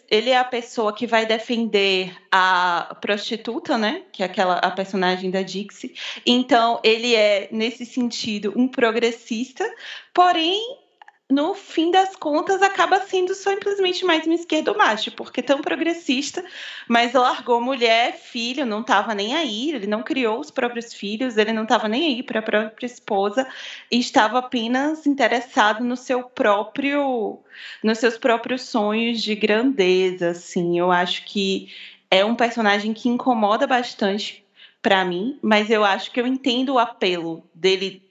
ele 0.09 0.29
é 0.29 0.37
a 0.37 0.43
pessoa 0.43 0.93
que 0.93 1.07
vai 1.07 1.25
defender 1.25 2.15
a 2.31 2.97
prostituta, 2.99 3.77
né? 3.77 4.03
Que 4.11 4.23
é 4.23 4.25
aquela 4.25 4.55
a 4.55 4.71
personagem 4.71 5.31
da 5.31 5.41
Dixie. 5.41 5.93
Então, 6.25 6.79
ele 6.83 7.15
é, 7.15 7.47
nesse 7.51 7.85
sentido, 7.85 8.53
um 8.55 8.67
progressista, 8.67 9.65
porém 10.13 10.84
no 11.29 11.55
fim 11.55 11.89
das 11.89 12.15
contas, 12.15 12.61
acaba 12.61 12.99
sendo 12.99 13.33
simplesmente 13.33 14.05
mais 14.05 14.27
um 14.27 14.31
esquerdo 14.31 14.77
macho, 14.77 15.11
porque 15.11 15.41
tão 15.41 15.59
progressista, 15.59 16.45
mas 16.87 17.13
largou 17.13 17.59
mulher, 17.59 18.15
filho, 18.15 18.63
não 18.63 18.81
estava 18.81 19.15
nem 19.15 19.33
aí, 19.35 19.71
ele 19.71 19.87
não 19.87 20.03
criou 20.03 20.39
os 20.39 20.51
próprios 20.51 20.93
filhos, 20.93 21.35
ele 21.35 21.51
não 21.51 21.63
estava 21.63 21.87
nem 21.87 22.05
aí 22.05 22.23
para 22.23 22.39
a 22.39 22.43
própria 22.43 22.85
esposa, 22.85 23.47
e 23.91 23.99
estava 23.99 24.37
apenas 24.37 25.07
interessado 25.07 25.83
no 25.83 25.97
seu 25.97 26.21
próprio, 26.23 27.39
nos 27.83 27.97
seus 27.97 28.19
próprios 28.19 28.61
sonhos 28.61 29.21
de 29.21 29.33
grandeza, 29.33 30.29
assim. 30.29 30.77
Eu 30.77 30.91
acho 30.91 31.25
que 31.25 31.73
é 32.11 32.23
um 32.23 32.35
personagem 32.35 32.93
que 32.93 33.09
incomoda 33.09 33.65
bastante 33.65 34.45
para 34.79 35.03
mim, 35.03 35.39
mas 35.41 35.71
eu 35.71 35.83
acho 35.83 36.11
que 36.11 36.21
eu 36.21 36.27
entendo 36.27 36.73
o 36.73 36.79
apelo 36.79 37.43
dele 37.51 38.04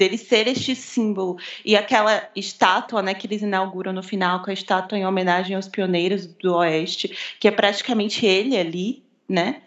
dele 0.00 0.16
ser 0.16 0.48
este 0.48 0.74
símbolo 0.74 1.36
e 1.62 1.76
aquela 1.76 2.26
estátua, 2.34 3.02
né, 3.02 3.12
que 3.12 3.26
eles 3.26 3.42
inauguram 3.42 3.92
no 3.92 4.02
final, 4.02 4.42
com 4.42 4.48
a 4.48 4.54
estátua 4.54 4.96
em 4.96 5.04
homenagem 5.04 5.54
aos 5.54 5.68
pioneiros 5.68 6.26
do 6.26 6.54
Oeste, 6.54 7.36
que 7.38 7.46
é 7.46 7.50
praticamente 7.50 8.24
ele 8.24 8.56
ali, 8.56 9.04
né? 9.28 9.60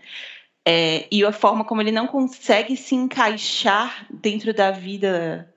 É, 0.66 1.08
e 1.12 1.24
a 1.24 1.32
forma 1.32 1.64
como 1.64 1.82
ele 1.82 1.92
não 1.92 2.08
consegue 2.08 2.76
se 2.76 2.96
encaixar 2.96 4.08
dentro 4.10 4.54
da 4.56 4.72
vida 4.72 5.54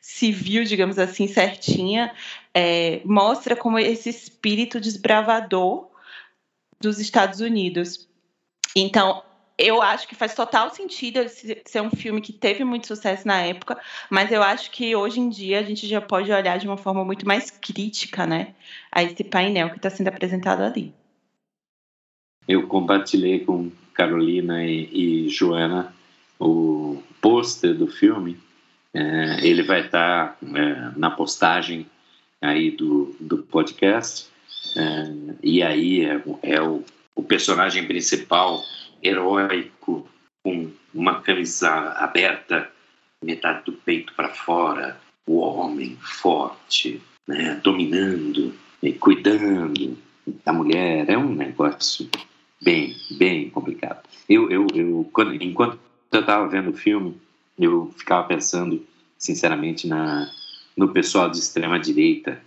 civil, 0.00 0.62
digamos 0.62 0.96
assim, 0.96 1.26
certinha, 1.26 2.14
é, 2.54 3.00
mostra 3.04 3.56
como 3.56 3.80
esse 3.80 4.10
espírito 4.10 4.80
desbravador 4.80 5.90
dos 6.80 7.00
Estados 7.00 7.40
Unidos. 7.40 8.08
Então, 8.76 9.24
eu 9.60 9.82
acho 9.82 10.08
que 10.08 10.14
faz 10.14 10.34
total 10.34 10.70
sentido 10.70 11.20
ser 11.28 11.82
um 11.82 11.90
filme 11.90 12.20
que 12.20 12.32
teve 12.32 12.64
muito 12.64 12.86
sucesso 12.86 13.28
na 13.28 13.42
época, 13.42 13.78
mas 14.08 14.32
eu 14.32 14.42
acho 14.42 14.70
que 14.70 14.96
hoje 14.96 15.20
em 15.20 15.28
dia 15.28 15.60
a 15.60 15.62
gente 15.62 15.86
já 15.86 16.00
pode 16.00 16.32
olhar 16.32 16.58
de 16.58 16.66
uma 16.66 16.78
forma 16.78 17.04
muito 17.04 17.26
mais 17.26 17.50
crítica, 17.50 18.26
né, 18.26 18.54
a 18.90 19.02
esse 19.02 19.22
painel 19.22 19.70
que 19.70 19.76
está 19.76 19.90
sendo 19.90 20.08
apresentado 20.08 20.62
ali. 20.62 20.94
Eu 22.48 22.66
compartilhei 22.66 23.40
com 23.40 23.70
Carolina 23.92 24.64
e, 24.64 25.26
e 25.26 25.28
Joana 25.28 25.94
o 26.38 27.02
pôster 27.20 27.74
do 27.74 27.86
filme. 27.86 28.38
É, 28.94 29.46
ele 29.46 29.62
vai 29.62 29.84
estar 29.84 30.38
tá, 30.40 30.58
é, 30.58 30.98
na 30.98 31.10
postagem 31.10 31.86
aí 32.40 32.70
do, 32.70 33.14
do 33.20 33.38
podcast. 33.38 34.28
É, 34.76 35.36
e 35.42 35.62
aí 35.62 36.04
é, 36.04 36.22
é 36.42 36.62
o, 36.62 36.82
o 37.14 37.22
personagem 37.22 37.86
principal 37.86 38.62
heróico 39.02 40.08
com 40.42 40.70
uma 40.92 41.20
camisa 41.20 41.70
aberta, 41.92 42.70
metade 43.22 43.64
do 43.64 43.72
peito 43.72 44.14
para 44.14 44.30
fora, 44.30 45.00
o 45.26 45.38
homem 45.38 45.96
forte, 46.00 47.00
né, 47.26 47.60
dominando 47.62 48.54
e 48.82 48.92
cuidando 48.92 49.96
da 50.44 50.52
mulher. 50.52 51.08
É 51.08 51.16
um 51.16 51.34
negócio 51.34 52.08
bem, 52.60 52.96
bem 53.12 53.50
complicado. 53.50 54.02
Eu, 54.28 54.50
eu, 54.50 54.66
eu 54.74 55.08
quando, 55.12 55.34
enquanto 55.34 55.78
eu 56.12 56.20
estava 56.20 56.48
vendo 56.48 56.70
o 56.70 56.76
filme, 56.76 57.20
eu 57.58 57.92
ficava 57.96 58.26
pensando, 58.26 58.84
sinceramente, 59.18 59.86
na, 59.86 60.30
no 60.76 60.88
pessoal 60.88 61.30
de 61.30 61.38
extrema 61.38 61.78
direita 61.78 62.42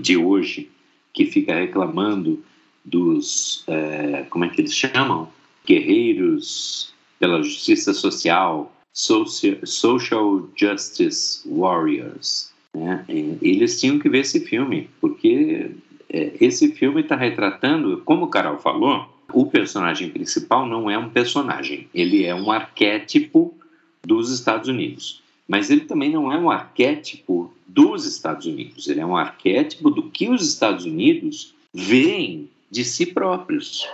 de 0.00 0.16
hoje 0.16 0.70
que 1.12 1.26
fica 1.26 1.54
reclamando 1.54 2.44
dos, 2.84 3.64
é, 3.66 4.24
como 4.30 4.44
é 4.44 4.48
que 4.48 4.60
eles 4.60 4.74
chamam? 4.74 5.28
Guerreiros 5.66 6.92
pela 7.18 7.42
justiça 7.42 7.94
social, 7.94 8.72
social, 8.92 10.48
justice 10.56 11.40
warriors. 11.46 12.50
Né? 12.74 13.04
Eles 13.08 13.80
tinham 13.80 13.98
que 13.98 14.08
ver 14.08 14.20
esse 14.20 14.40
filme, 14.40 14.90
porque 15.00 15.70
é, 16.08 16.32
esse 16.40 16.72
filme 16.72 17.02
está 17.02 17.16
retratando, 17.16 18.02
como 18.04 18.24
o 18.24 18.28
Carol 18.28 18.58
falou, 18.58 19.08
o 19.32 19.46
personagem 19.46 20.10
principal 20.10 20.66
não 20.66 20.90
é 20.90 20.98
um 20.98 21.08
personagem, 21.08 21.88
ele 21.94 22.24
é 22.24 22.34
um 22.34 22.50
arquétipo 22.50 23.54
dos 24.02 24.30
Estados 24.30 24.68
Unidos. 24.68 25.22
Mas 25.48 25.70
ele 25.70 25.82
também 25.82 26.10
não 26.10 26.32
é 26.32 26.38
um 26.38 26.50
arquétipo 26.50 27.52
dos 27.66 28.06
Estados 28.06 28.46
Unidos, 28.46 28.88
ele 28.88 29.00
é 29.00 29.06
um 29.06 29.16
arquétipo 29.16 29.90
do 29.90 30.10
que 30.10 30.28
os 30.28 30.46
Estados 30.46 30.84
Unidos 30.84 31.54
veem 31.72 32.50
de 32.72 32.86
si 32.86 33.04
próprios. 33.04 33.86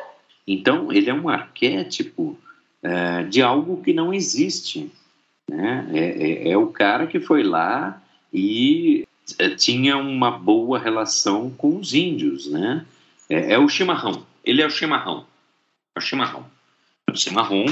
Então, 0.47 0.92
ele 0.92 1.11
é 1.11 1.14
um 1.14 1.28
arquétipo 1.28 2.38
é, 2.80 3.25
de 3.25 3.42
algo 3.42 3.82
que 3.82 3.92
não 3.92 4.14
existe. 4.14 4.88
Né? 5.50 5.90
É, 5.92 5.99
é, 5.99 6.50
é, 6.50 6.56
o 6.56 6.68
cara 6.68 7.08
que 7.08 7.18
foi 7.18 7.42
lá 7.42 8.00
e 8.32 9.04
é, 9.37 9.50
tinha 9.50 9.97
uma 9.97 10.30
boa 10.30 10.78
relação 10.78 11.50
com 11.50 11.76
os 11.76 11.92
índios. 11.92 12.49
Né? 12.49 12.87
É, 13.28 13.54
é, 13.54 13.58
o 13.58 13.68
chimarrão. 13.68 14.25
Ele 14.44 14.62
é 14.62 14.66
o 14.66 14.70
chimarrão. 14.70 15.26
É 15.97 15.99
o 15.99 16.02
chimarrão. 16.02 16.47
O 17.11 17.16
chimarrão, 17.16 17.66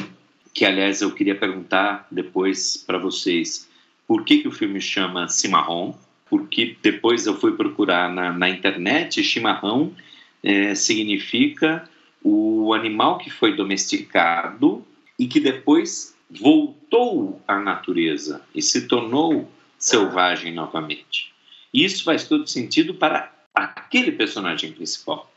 que 0.52 0.64
aliás 0.64 1.02
eu 1.02 1.12
queria 1.12 1.36
perguntar 1.36 2.08
depois 2.10 2.76
para 2.76 2.98
vocês 2.98 3.68
por 4.08 4.24
que, 4.24 4.38
que 4.38 4.48
o 4.48 4.52
filme 4.52 4.80
chama 4.80 5.28
Cimarrão, 5.28 5.96
porque 6.28 6.76
depois 6.82 7.26
eu 7.26 7.38
fui 7.38 7.52
procurar 7.52 8.12
na, 8.12 8.32
na 8.32 8.48
internet, 8.48 9.22
chimarrão 9.22 9.94
é, 10.42 10.74
significa 10.74 11.88
o 12.22 12.72
animal 12.74 13.18
que 13.18 13.30
foi 13.30 13.54
domesticado 13.54 14.84
e 15.18 15.26
que 15.26 15.40
depois 15.40 16.16
voltou 16.30 17.40
à 17.46 17.58
natureza 17.58 18.42
e 18.54 18.60
se 18.60 18.88
tornou 18.88 19.50
selvagem 19.78 20.52
novamente. 20.52 21.32
Isso 21.72 22.04
faz 22.04 22.26
todo 22.26 22.46
sentido 22.46 22.94
para 22.94 23.32
aquele 23.54 24.12
personagem 24.12 24.72
principal. 24.72 25.30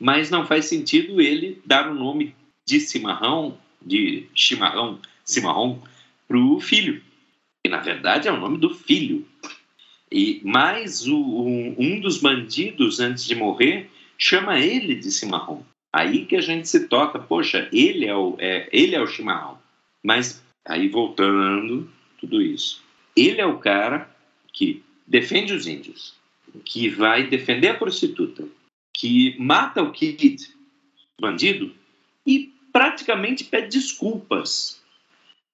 Mas 0.00 0.30
não 0.30 0.46
faz 0.46 0.64
sentido 0.64 1.20
ele 1.20 1.62
dar 1.64 1.88
o 1.88 1.94
nome 1.94 2.34
de 2.66 2.80
cimarrão, 2.80 3.56
de 3.80 4.26
chimarrão, 4.34 4.98
cimarrão, 5.24 5.82
para 6.26 6.38
o 6.38 6.58
filho 6.58 7.00
que 7.62 7.70
na 7.70 7.78
verdade 7.78 8.26
é 8.26 8.32
o 8.32 8.40
nome 8.40 8.58
do 8.58 8.74
filho. 8.74 9.26
E 10.10 10.40
mais 10.44 11.06
o, 11.06 11.16
um, 11.16 11.74
um 11.78 12.00
dos 12.00 12.18
bandidos, 12.18 13.00
antes 13.00 13.24
de 13.24 13.34
morrer, 13.34 13.90
chama 14.22 14.60
ele 14.60 14.94
de 14.94 15.10
cimarrão. 15.10 15.66
Aí 15.92 16.24
que 16.24 16.36
a 16.36 16.40
gente 16.40 16.68
se 16.68 16.86
toca, 16.86 17.18
poxa, 17.18 17.68
ele 17.72 18.06
é 18.06 18.14
o, 18.14 18.36
é, 18.38 18.68
ele 18.72 18.94
é 18.94 19.00
o 19.00 19.06
chimarrão. 19.06 19.58
Mas 20.02 20.42
aí 20.64 20.88
voltando, 20.88 21.90
tudo 22.18 22.40
isso. 22.40 22.82
Ele 23.16 23.40
é 23.40 23.46
o 23.46 23.58
cara 23.58 24.08
que 24.52 24.82
defende 25.06 25.52
os 25.52 25.66
índios, 25.66 26.14
que 26.64 26.88
vai 26.88 27.26
defender 27.26 27.68
a 27.68 27.74
prostituta, 27.74 28.46
que 28.94 29.36
mata 29.38 29.82
o 29.82 29.90
kid, 29.90 30.54
bandido, 31.20 31.74
e 32.24 32.52
praticamente 32.72 33.44
pede 33.44 33.76
desculpas. 33.76 34.80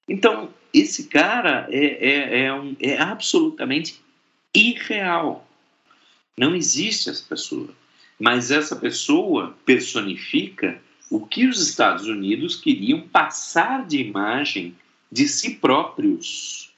Então, 0.07 0.53
esse 0.75 1.09
cara 1.09 1.67
é, 1.71 1.85
é, 1.85 2.41
é, 2.45 2.55
um, 2.55 2.77
é 2.79 2.99
absolutamente 2.99 4.01
irreal. 4.55 5.49
Não 6.37 6.55
existe 6.55 7.09
essa 7.09 7.25
pessoa. 7.27 7.75
Mas 8.19 8.51
essa 8.51 8.75
pessoa 8.75 9.57
personifica 9.65 10.81
o 11.11 11.27
que 11.27 11.47
os 11.47 11.61
Estados 11.61 12.07
Unidos 12.07 12.57
queriam 12.57 13.01
passar 13.01 13.87
de 13.87 13.99
imagem 13.99 14.75
de 15.11 15.27
si 15.27 15.55
próprios 15.55 16.71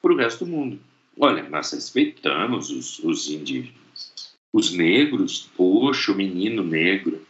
para 0.00 0.12
o 0.12 0.16
resto 0.16 0.44
do 0.44 0.50
mundo. 0.50 0.80
Olha, 1.18 1.48
nós 1.48 1.70
respeitamos 1.72 2.70
os, 2.70 2.98
os 3.00 3.30
indígenas, 3.30 4.34
os 4.52 4.72
negros, 4.72 5.48
poxa, 5.56 6.10
o 6.10 6.16
menino 6.16 6.64
negro. 6.64 7.24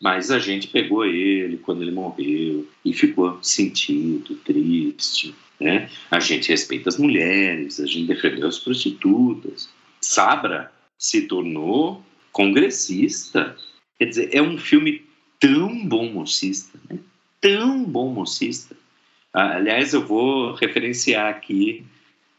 Mas 0.00 0.30
a 0.30 0.38
gente 0.38 0.68
pegou 0.68 1.04
ele 1.04 1.56
quando 1.56 1.82
ele 1.82 1.90
morreu 1.90 2.68
e 2.84 2.92
ficou 2.92 3.38
sentido, 3.42 4.36
triste. 4.36 5.34
Né? 5.58 5.90
A 6.10 6.20
gente 6.20 6.50
respeita 6.50 6.90
as 6.90 6.98
mulheres, 6.98 7.80
a 7.80 7.86
gente 7.86 8.06
defendeu 8.06 8.46
as 8.46 8.58
prostitutas. 8.58 9.70
Sabra 10.00 10.70
se 10.98 11.22
tornou 11.22 12.04
congressista. 12.36 13.56
Quer 13.98 14.04
dizer, 14.04 14.28
é 14.30 14.42
um 14.42 14.58
filme 14.58 15.06
tão 15.40 15.86
bom 15.86 16.12
mocista, 16.12 16.78
né? 16.88 16.98
tão 17.40 17.82
bom 17.82 18.10
mocista. 18.10 18.76
Aliás, 19.32 19.94
eu 19.94 20.06
vou 20.06 20.52
referenciar 20.54 21.30
aqui 21.30 21.82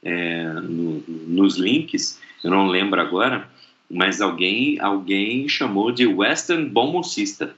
é, 0.03 0.43
no, 0.53 1.03
nos 1.07 1.57
links, 1.57 2.21
eu 2.43 2.51
não 2.51 2.67
lembro 2.67 3.01
agora, 3.01 3.49
mas 3.89 4.21
alguém 4.21 4.79
alguém 4.79 5.49
chamou 5.49 5.91
de 5.91 6.05
western 6.05 6.69
bomocista, 6.69 7.55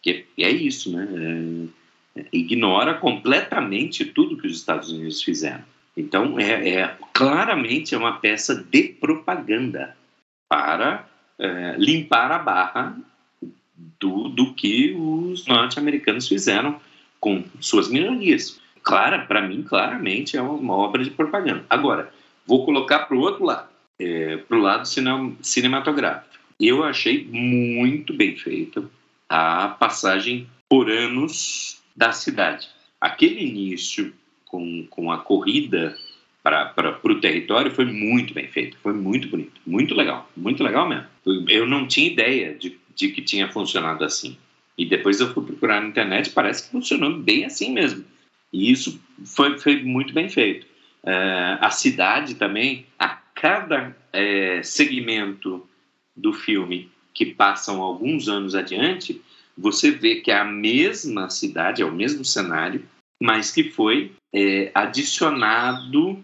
que 0.00 0.26
é 0.38 0.50
isso, 0.50 0.92
né? 0.92 1.08
É, 2.16 2.20
é, 2.20 2.26
ignora 2.32 2.94
completamente 2.94 4.04
tudo 4.04 4.36
que 4.36 4.46
os 4.46 4.56
Estados 4.56 4.92
Unidos 4.92 5.22
fizeram. 5.22 5.64
Então 5.96 6.38
é, 6.38 6.68
é 6.68 6.96
claramente 7.12 7.94
é 7.94 7.98
uma 7.98 8.18
peça 8.18 8.54
de 8.54 8.82
propaganda 8.84 9.96
para 10.48 11.08
é, 11.38 11.74
limpar 11.78 12.32
a 12.32 12.38
barra 12.38 12.96
do, 14.00 14.28
do 14.28 14.54
que 14.54 14.94
os 14.94 15.46
norte-americanos 15.46 16.28
fizeram 16.28 16.80
com 17.20 17.44
suas 17.60 17.88
minorias. 17.88 18.60
Clara, 18.82 19.20
para 19.26 19.40
mim, 19.40 19.62
claramente 19.62 20.36
é 20.36 20.42
uma 20.42 20.74
obra 20.74 21.02
de 21.02 21.10
propaganda. 21.10 21.64
Agora, 21.70 22.12
vou 22.46 22.64
colocar 22.64 23.00
para 23.00 23.16
o 23.16 23.20
outro 23.20 23.44
lado 23.44 23.74
é, 23.98 24.36
para 24.36 24.56
o 24.56 24.60
lado 24.60 24.86
cinematográfico. 25.40 26.34
Eu 26.60 26.84
achei 26.84 27.24
muito 27.24 28.12
bem 28.12 28.36
feita 28.36 28.84
a 29.28 29.68
passagem 29.68 30.46
por 30.68 30.90
anos 30.90 31.82
da 31.96 32.12
cidade. 32.12 32.68
Aquele 33.00 33.44
início 33.44 34.12
com, 34.46 34.86
com 34.88 35.10
a 35.10 35.18
corrida 35.18 35.96
para 36.44 37.00
o 37.02 37.20
território 37.20 37.70
foi 37.70 37.86
muito 37.86 38.34
bem 38.34 38.46
feito, 38.48 38.76
foi 38.82 38.92
muito 38.92 39.28
bonito, 39.28 39.58
muito 39.66 39.94
legal, 39.94 40.30
muito 40.36 40.62
legal 40.62 40.86
mesmo. 40.86 41.06
Eu 41.48 41.66
não 41.66 41.86
tinha 41.86 42.06
ideia 42.06 42.54
de, 42.54 42.78
de 42.94 43.08
que 43.08 43.22
tinha 43.22 43.50
funcionado 43.50 44.04
assim. 44.04 44.36
E 44.76 44.84
depois 44.84 45.18
eu 45.20 45.32
fui 45.32 45.42
procurar 45.42 45.80
na 45.80 45.88
internet, 45.88 46.30
parece 46.30 46.64
que 46.64 46.70
funcionou 46.70 47.16
bem 47.16 47.46
assim 47.46 47.72
mesmo. 47.72 48.04
E 48.52 48.70
isso 48.70 49.00
foi, 49.24 49.58
foi 49.58 49.82
muito 49.82 50.12
bem 50.12 50.28
feito. 50.28 50.66
Uh, 51.02 51.56
a 51.60 51.70
cidade 51.70 52.34
também, 52.34 52.84
a 52.98 53.08
cada 53.08 53.96
é, 54.12 54.62
segmento 54.62 55.66
do 56.14 56.32
filme 56.34 56.90
que 57.14 57.24
passam 57.24 57.80
alguns 57.80 58.28
anos 58.28 58.54
adiante, 58.54 59.22
você 59.56 59.90
vê 59.90 60.16
que 60.16 60.30
é 60.30 60.38
a 60.38 60.44
mesma 60.44 61.30
cidade, 61.30 61.80
é 61.80 61.84
o 61.86 61.92
mesmo 61.92 62.24
cenário, 62.24 62.84
mas 63.22 63.50
que 63.50 63.70
foi 63.70 64.12
é, 64.34 64.70
adicionado, 64.74 66.22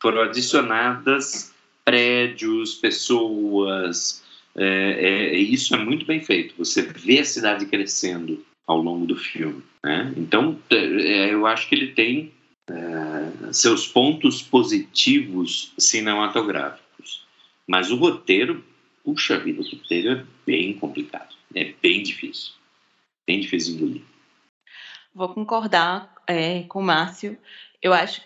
foram 0.00 0.22
adicionadas 0.22 1.54
prédios, 1.84 2.74
pessoas, 2.74 4.22
é, 4.56 4.64
é, 4.64 5.38
isso 5.38 5.74
é 5.74 5.78
muito 5.78 6.06
bem 6.06 6.20
feito. 6.20 6.54
Você 6.58 6.82
vê 6.82 7.20
a 7.20 7.24
cidade 7.24 7.66
crescendo 7.66 8.44
ao 8.66 8.80
longo 8.80 9.06
do 9.06 9.16
filme. 9.16 9.62
Né? 9.84 10.12
Então, 10.16 10.58
é, 10.70 11.32
eu 11.32 11.46
acho 11.46 11.68
que 11.68 11.74
ele 11.74 11.92
tem 11.92 12.32
é, 12.68 13.52
seus 13.52 13.86
pontos 13.86 14.42
positivos 14.42 15.72
cinematográficos. 15.78 17.24
Mas 17.66 17.90
o 17.90 17.96
roteiro, 17.96 18.64
puxa 19.04 19.38
vida, 19.38 19.60
o 19.60 19.64
roteiro 19.64 20.10
é 20.10 20.24
bem 20.44 20.72
complicado, 20.74 21.34
é 21.54 21.72
bem 21.80 22.02
difícil, 22.02 22.52
bem 23.26 23.40
difícil 23.40 23.74
engolir. 23.74 24.02
Vou 25.14 25.28
concordar 25.28 26.14
é, 26.26 26.62
com 26.62 26.80
o 26.80 26.82
Márcio. 26.82 27.38
Eu 27.80 27.92
acho 27.92 28.20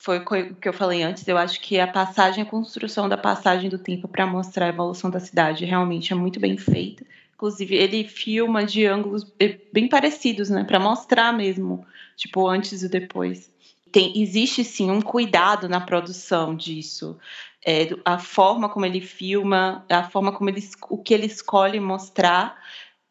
foi 0.00 0.18
o 0.18 0.54
que 0.54 0.68
eu 0.68 0.72
falei 0.72 1.02
antes, 1.02 1.28
eu 1.28 1.36
acho 1.36 1.60
que 1.60 1.78
a 1.78 1.86
passagem, 1.86 2.42
a 2.42 2.46
construção 2.46 3.06
da 3.06 3.18
passagem 3.18 3.68
do 3.68 3.78
tempo 3.78 4.08
para 4.08 4.26
mostrar 4.26 4.64
a 4.64 4.70
evolução 4.70 5.10
da 5.10 5.20
cidade 5.20 5.66
realmente 5.66 6.10
é 6.10 6.16
muito 6.16 6.40
bem 6.40 6.56
feita. 6.56 7.04
Inclusive, 7.34 7.76
ele 7.76 8.04
filma 8.04 8.64
de 8.64 8.86
ângulos 8.86 9.30
bem 9.70 9.88
parecidos, 9.88 10.48
né, 10.48 10.64
para 10.64 10.80
mostrar 10.80 11.32
mesmo, 11.34 11.86
tipo, 12.16 12.48
antes 12.48 12.82
e 12.82 12.88
depois. 12.88 13.50
Tem, 13.92 14.22
existe 14.22 14.64
sim 14.64 14.90
um 14.90 15.02
cuidado 15.02 15.68
na 15.68 15.80
produção 15.80 16.56
disso. 16.56 17.18
É, 17.64 17.90
a 18.02 18.18
forma 18.18 18.70
como 18.70 18.86
ele 18.86 19.02
filma, 19.02 19.84
a 19.90 20.04
forma 20.04 20.32
como 20.32 20.48
ele, 20.48 20.66
o 20.88 20.96
que 20.96 21.12
ele 21.12 21.26
escolhe 21.26 21.78
mostrar, 21.78 22.58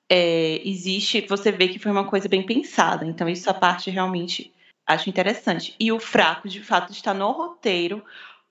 é, 0.09 0.59
existe, 0.67 1.21
você 1.29 1.51
vê 1.51 1.67
que 1.67 1.77
foi 1.77 1.91
uma 1.91 2.05
coisa 2.05 2.27
bem 2.27 2.43
pensada. 2.43 3.05
Então, 3.05 3.29
isso 3.29 3.47
a 3.47 3.53
parte 3.53 3.91
realmente 3.91 4.51
Acho 4.89 5.09
interessante. 5.09 5.71
E 5.79 5.91
o 5.91 5.99
fraco, 5.99 6.49
de 6.49 6.61
fato, 6.61 6.91
está 6.91 7.13
no 7.13 7.31
roteiro, 7.31 8.03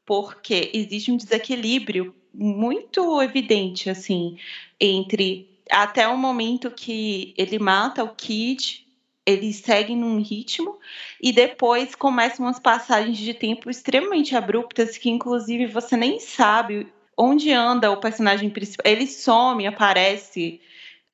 porque 0.07 0.69
existe 0.75 1.11
um 1.13 1.17
desequilíbrio 1.17 2.09
muito 2.35 3.23
evidente, 3.23 3.91
assim, 3.91 4.33
entre 4.81 5.41
até 5.71 6.09
o 6.09 6.17
momento 6.19 6.73
que 6.73 7.29
ele 7.39 7.59
mata 7.59 8.05
o 8.05 8.11
Kid, 8.11 8.83
eles 9.27 9.59
seguem 9.65 9.97
num 9.97 10.21
ritmo 10.21 10.77
e 11.23 11.33
depois 11.33 11.95
começam 11.95 12.45
umas 12.47 12.59
passagens 12.59 13.19
de 13.19 13.35
tempo 13.35 13.71
extremamente 13.71 14.37
abruptas 14.37 14.99
que 14.99 15.09
inclusive 15.11 15.67
você 15.69 15.97
nem 15.97 16.19
sabe 16.21 16.87
onde 17.19 17.53
anda 17.53 17.93
o 17.93 17.97
personagem 17.99 18.51
principal. 18.51 18.83
Ele 18.93 19.07
some, 19.07 19.67
aparece 19.67 20.57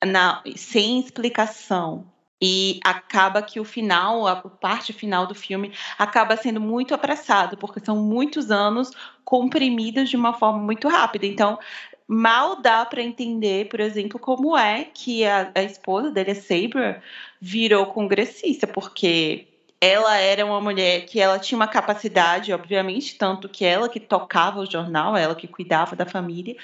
na, 0.05 0.37
sem 0.57 1.01
explicação. 1.01 2.05
E 2.43 2.81
acaba 2.85 3.43
que 3.43 3.61
o 3.61 3.65
final, 3.65 4.27
a 4.27 4.37
parte 4.37 4.93
final 4.93 5.27
do 5.27 5.35
filme, 5.35 5.73
acaba 5.99 6.37
sendo 6.37 6.61
muito 6.61 6.95
apressado, 6.95 7.57
porque 7.57 7.81
são 7.81 7.97
muitos 7.97 8.51
anos 8.51 8.91
comprimidos 9.25 10.11
de 10.11 10.17
uma 10.17 10.35
forma 10.35 10.59
muito 10.59 10.89
rápida. 10.89 11.27
Então, 11.27 11.59
mal 12.07 12.61
dá 12.61 12.85
para 12.85 13.03
entender, 13.03 13.69
por 13.69 13.81
exemplo, 13.81 14.19
como 14.19 14.57
é 14.57 14.85
que 14.85 15.25
a, 15.25 15.51
a 15.55 15.63
esposa 15.63 16.11
dele, 16.11 16.33
a 16.33 16.35
Saber, 16.35 17.03
virou 17.41 17.87
congressista, 17.87 18.67
porque 18.67 19.49
ela 19.81 20.17
era 20.17 20.47
uma 20.47 20.61
mulher 20.61 21.05
que 21.07 21.21
ela 21.21 21.39
tinha 21.39 21.57
uma 21.57 21.69
capacidade, 21.69 22.53
obviamente, 22.53 23.17
tanto 23.17 23.49
que 23.49 23.65
ela 23.65 23.89
que 23.89 24.01
tocava 24.01 24.61
o 24.61 24.71
jornal, 24.71 25.17
ela 25.17 25.35
que 25.35 25.47
cuidava 25.47 25.95
da 25.95 26.07
família, 26.07 26.57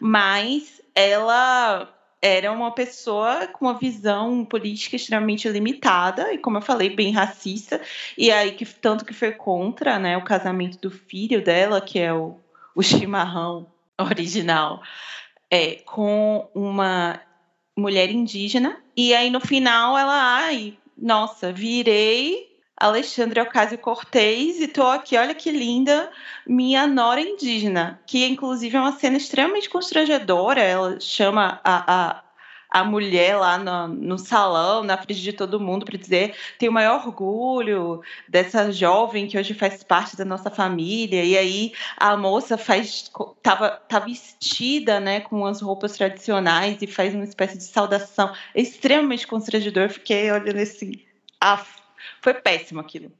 mas 0.00 0.82
ela 0.94 1.88
era 2.24 2.50
uma 2.50 2.70
pessoa 2.70 3.46
com 3.46 3.66
uma 3.66 3.78
visão 3.78 4.46
política 4.46 4.96
extremamente 4.96 5.46
limitada 5.46 6.32
e, 6.32 6.38
como 6.38 6.56
eu 6.56 6.62
falei, 6.62 6.88
bem 6.88 7.12
racista. 7.12 7.78
E 8.16 8.32
aí, 8.32 8.52
que 8.52 8.64
tanto 8.64 9.04
que 9.04 9.12
foi 9.12 9.32
contra 9.32 9.98
né, 9.98 10.16
o 10.16 10.24
casamento 10.24 10.78
do 10.78 10.90
filho 10.90 11.44
dela, 11.44 11.82
que 11.82 11.98
é 11.98 12.14
o, 12.14 12.40
o 12.74 12.82
chimarrão 12.82 13.66
original, 14.00 14.82
é, 15.50 15.74
com 15.84 16.48
uma 16.54 17.20
mulher 17.76 18.10
indígena. 18.10 18.82
E 18.96 19.12
aí, 19.12 19.28
no 19.28 19.40
final, 19.40 19.98
ela, 19.98 20.14
ai, 20.14 20.78
nossa, 20.96 21.52
virei 21.52 22.53
Alexandre 22.84 23.40
Ocasio 23.40 23.78
Cortez 23.78 24.60
e 24.60 24.68
tô 24.68 24.82
aqui, 24.82 25.16
olha 25.16 25.34
que 25.34 25.50
linda, 25.50 26.10
minha 26.46 26.86
nora 26.86 27.18
indígena, 27.18 27.98
que 28.06 28.26
inclusive 28.26 28.76
é 28.76 28.80
uma 28.80 28.92
cena 28.92 29.16
extremamente 29.16 29.70
constrangedora, 29.70 30.60
ela 30.60 31.00
chama 31.00 31.58
a, 31.64 31.94
a, 31.94 32.24
a 32.68 32.84
mulher 32.84 33.38
lá 33.38 33.56
no, 33.56 33.88
no 33.88 34.18
salão, 34.18 34.84
na 34.84 34.98
frente 34.98 35.22
de 35.22 35.32
todo 35.32 35.58
mundo, 35.58 35.86
para 35.86 35.96
dizer: 35.96 36.36
tenho 36.58 36.70
o 36.70 36.74
maior 36.74 37.06
orgulho 37.06 38.02
dessa 38.28 38.70
jovem 38.70 39.28
que 39.28 39.38
hoje 39.38 39.54
faz 39.54 39.82
parte 39.82 40.14
da 40.14 40.24
nossa 40.26 40.50
família. 40.50 41.24
E 41.24 41.38
aí 41.38 41.72
a 41.96 42.14
moça 42.18 42.58
faz, 42.58 43.10
tava, 43.42 43.70
tá 43.88 43.98
vestida, 43.98 45.00
né, 45.00 45.20
com 45.20 45.46
as 45.46 45.62
roupas 45.62 45.92
tradicionais 45.92 46.82
e 46.82 46.86
faz 46.86 47.14
uma 47.14 47.24
espécie 47.24 47.56
de 47.56 47.64
saudação. 47.64 48.30
Extremamente 48.54 49.26
constrangedor. 49.26 49.88
Fiquei 49.88 50.30
olhando 50.30 50.58
assim, 50.58 51.00
ah, 51.40 51.64
foi 52.24 52.32
péssimo 52.32 52.80
aquilo. 52.80 53.12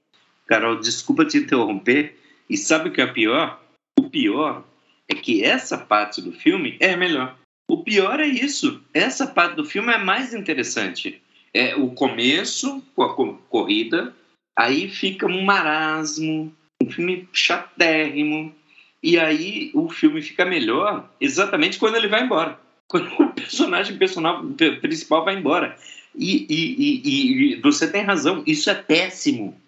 Carol, 0.46 0.80
desculpa 0.80 1.26
te 1.26 1.36
interromper. 1.36 2.18
E 2.48 2.56
sabe 2.56 2.88
o 2.88 2.92
que 2.92 3.02
é 3.02 3.06
pior? 3.06 3.60
O 3.98 4.08
pior 4.08 4.64
é 5.06 5.14
que 5.14 5.44
essa 5.44 5.76
parte 5.76 6.22
do 6.22 6.32
filme 6.32 6.78
é 6.80 6.96
melhor. 6.96 7.36
O 7.68 7.82
pior 7.82 8.18
é 8.18 8.26
isso. 8.26 8.82
Essa 8.94 9.26
parte 9.26 9.56
do 9.56 9.64
filme 9.64 9.92
é 9.92 9.98
mais 9.98 10.32
interessante. 10.32 11.22
É 11.52 11.76
o 11.76 11.90
começo 11.90 12.82
com 12.96 13.02
a 13.02 13.14
corrida, 13.14 14.14
aí 14.58 14.88
fica 14.88 15.26
um 15.26 15.42
marasmo, 15.42 16.52
um 16.82 16.90
filme 16.90 17.28
chatérrimo, 17.32 18.54
e 19.02 19.18
aí 19.18 19.70
o 19.74 19.88
filme 19.88 20.20
fica 20.20 20.44
melhor 20.44 21.08
exatamente 21.20 21.78
quando 21.78 21.96
ele 21.96 22.08
vai 22.08 22.24
embora. 22.24 22.58
Quando 22.88 23.06
o 23.20 23.32
personagem 23.32 23.96
personal, 23.96 24.42
principal 24.80 25.24
vai 25.24 25.36
embora. 25.36 25.76
E, 26.14 26.46
e, 26.48 26.77
e, 26.79 27.55
e 27.55 27.61
você 27.61 27.90
tem 27.90 28.03
razão, 28.03 28.42
isso 28.46 28.70
é 28.70 28.74
péssimo. 28.74 29.61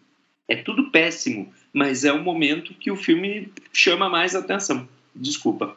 É 0.49 0.57
tudo 0.57 0.91
péssimo, 0.91 1.53
mas 1.73 2.05
é 2.05 2.13
o 2.13 2.23
momento 2.23 2.73
que 2.75 2.91
o 2.91 2.97
filme 2.97 3.53
chama 3.73 4.09
mais 4.09 4.35
atenção. 4.35 4.89
Desculpa 5.15 5.77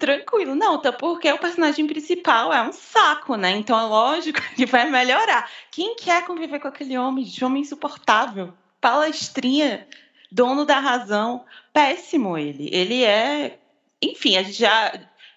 tranquilo. 0.00 0.54
Não, 0.54 0.80
tá 0.80 0.90
porque 0.90 1.30
o 1.30 1.38
personagem 1.38 1.86
principal 1.86 2.52
é 2.52 2.62
um 2.62 2.72
saco, 2.72 3.36
né? 3.36 3.50
Então 3.52 3.78
é 3.78 3.82
lógico 3.82 4.40
que 4.56 4.66
vai 4.66 4.90
melhorar. 4.90 5.48
Quem 5.70 5.94
quer 5.94 6.24
conviver 6.24 6.58
com 6.58 6.66
aquele 6.66 6.98
homem, 6.98 7.24
de 7.24 7.44
homem 7.44 7.62
insuportável? 7.62 8.52
Palestrinha, 8.80 9.86
dono 10.32 10.64
da 10.64 10.80
razão. 10.80 11.44
Péssimo 11.72 12.36
ele. 12.36 12.68
Ele 12.72 13.04
é. 13.04 13.58
Enfim, 14.02 14.38
a 14.38 14.42
gente 14.42 14.58
já 14.58 14.92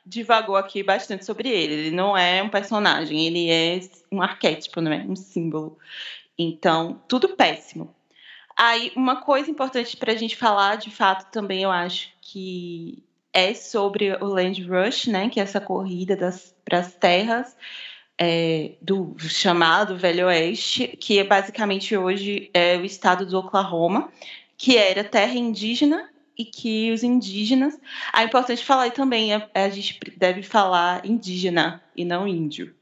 divagou 0.06 0.56
aqui 0.56 0.84
bastante 0.84 1.26
sobre 1.26 1.50
ele. 1.50 1.74
Ele 1.74 1.92
não 1.92 2.18
é 2.18 2.42
um 2.42 2.50
personagem, 2.50 3.26
ele 3.26 3.50
é 3.50 3.80
um 4.12 4.22
arquétipo, 4.22 4.82
não 4.82 4.92
é? 4.92 4.98
Um 4.98 5.16
símbolo. 5.16 5.78
Então, 6.38 7.02
tudo 7.08 7.30
péssimo. 7.30 7.94
Aí, 8.56 8.92
uma 8.96 9.18
coisa 9.22 9.50
importante 9.50 9.98
para 9.98 10.12
a 10.12 10.16
gente 10.16 10.36
falar, 10.36 10.76
de 10.76 10.92
fato, 10.92 11.32
também 11.32 11.63
eu 11.63 11.72
acho 11.72 12.10
que 12.22 13.04
é 13.32 13.54
sobre 13.54 14.13
o 14.13 14.26
Land 14.26 14.62
Rush, 14.63 15.08
né, 15.08 15.30
que 15.30 15.39
é 15.39 15.44
essa 15.44 15.60
corrida 15.60 16.16
para 16.63 16.80
as 16.80 16.94
terras 16.94 17.58
é, 18.18 18.74
do 18.80 19.16
chamado 19.18 19.98
Velho 19.98 20.28
Oeste, 20.28 20.88
que 20.88 21.18
é 21.18 21.24
basicamente 21.24 21.98
hoje 21.98 22.52
é 22.54 22.78
o 22.78 22.86
estado 22.86 23.26
do 23.26 23.39
Oklahoma, 23.39 24.12
que 24.56 24.78
era 24.78 25.04
terra 25.04 25.34
indígena 25.34 26.12
e 26.38 26.46
que 26.46 26.91
os 26.91 27.04
indígenas. 27.04 27.80
Ah, 28.12 28.24
é 28.24 28.26
importante 28.26 28.63
falar 28.63 28.91
também, 28.91 29.34
a, 29.34 29.48
a 29.54 29.69
gente 29.69 30.00
deve 30.17 30.43
falar 30.43 31.06
indígena 31.06 31.84
e 31.96 32.04
não 32.04 32.28
índio. 32.28 32.74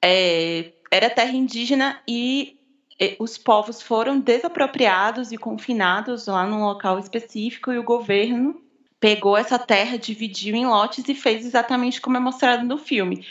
É, 0.00 0.72
era 0.90 1.08
terra 1.08 1.32
indígena 1.32 2.00
e 2.06 2.58
os 3.18 3.36
povos 3.36 3.82
foram 3.82 4.20
desapropriados 4.20 5.32
e 5.32 5.36
confinados 5.36 6.26
lá 6.26 6.46
num 6.46 6.64
local 6.64 6.98
específico 6.98 7.72
e 7.72 7.78
o 7.78 7.82
governo 7.82 8.62
pegou 9.00 9.36
essa 9.36 9.58
terra, 9.58 9.98
dividiu 9.98 10.54
em 10.54 10.66
lotes 10.66 11.08
e 11.08 11.14
fez 11.14 11.44
exatamente 11.44 12.00
como 12.00 12.16
é 12.16 12.20
mostrado 12.20 12.64
no 12.64 12.78
filme. 12.78 13.26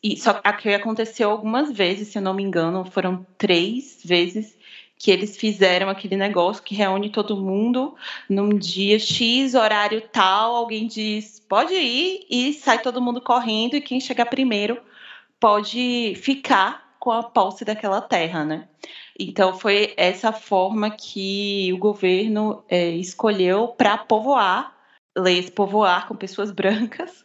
E 0.00 0.16
só 0.16 0.34
que 0.34 0.68
aconteceu 0.68 1.28
algumas 1.28 1.72
vezes, 1.72 2.08
se 2.08 2.18
eu 2.18 2.22
não 2.22 2.32
me 2.32 2.42
engano, 2.42 2.84
foram 2.84 3.26
três 3.36 3.98
vezes 4.04 4.55
que 4.98 5.10
eles 5.10 5.36
fizeram 5.36 5.88
aquele 5.88 6.16
negócio 6.16 6.62
que 6.62 6.74
reúne 6.74 7.10
todo 7.10 7.36
mundo 7.36 7.94
num 8.28 8.50
dia 8.50 8.98
X, 8.98 9.54
horário 9.54 10.00
tal, 10.12 10.56
alguém 10.56 10.86
diz 10.86 11.40
pode 11.48 11.74
ir 11.74 12.26
e 12.30 12.52
sai 12.52 12.80
todo 12.80 13.00
mundo 13.00 13.20
correndo 13.20 13.76
e 13.76 13.80
quem 13.80 14.00
chegar 14.00 14.26
primeiro 14.26 14.80
pode 15.38 16.14
ficar 16.16 16.96
com 16.98 17.12
a 17.12 17.22
posse 17.22 17.64
daquela 17.64 18.00
terra, 18.00 18.44
né? 18.44 18.68
Então 19.18 19.58
foi 19.58 19.94
essa 19.96 20.32
forma 20.32 20.90
que 20.90 21.70
o 21.72 21.78
governo 21.78 22.64
é, 22.68 22.90
escolheu 22.90 23.68
para 23.68 23.96
povoar 23.96 24.76
leis 25.16 25.48
povoar 25.48 26.06
com 26.06 26.14
pessoas 26.14 26.50
brancas 26.50 27.24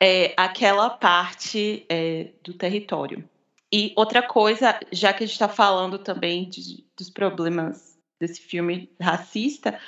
é, 0.00 0.32
aquela 0.36 0.88
parte 0.88 1.84
é, 1.88 2.28
do 2.42 2.54
território. 2.54 3.28
E 3.72 3.92
outra 3.96 4.22
coisa, 4.22 4.78
já 4.92 5.12
que 5.12 5.24
a 5.24 5.26
gente 5.26 5.34
está 5.34 5.48
falando 5.48 5.98
também 5.98 6.48
de, 6.48 6.84
dos 6.96 7.10
problemas 7.10 7.98
desse 8.18 8.40
filme 8.40 8.90
racista, 9.00 9.78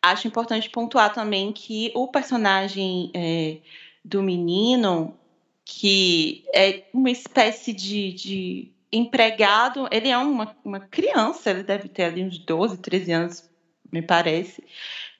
acho 0.00 0.26
importante 0.26 0.70
pontuar 0.70 1.12
também 1.12 1.52
que 1.52 1.92
o 1.94 2.08
personagem 2.08 3.10
é, 3.14 3.58
do 4.04 4.22
menino, 4.22 5.16
que 5.64 6.44
é 6.54 6.84
uma 6.92 7.10
espécie 7.10 7.72
de, 7.72 8.12
de 8.12 8.72
empregado, 8.90 9.88
ele 9.90 10.08
é 10.08 10.18
uma, 10.18 10.56
uma 10.64 10.80
criança, 10.80 11.50
ele 11.50 11.62
deve 11.62 11.88
ter 11.88 12.04
ali 12.04 12.24
uns 12.24 12.38
12, 12.38 12.78
13 12.78 13.12
anos, 13.12 13.50
me 13.92 14.02
parece 14.02 14.64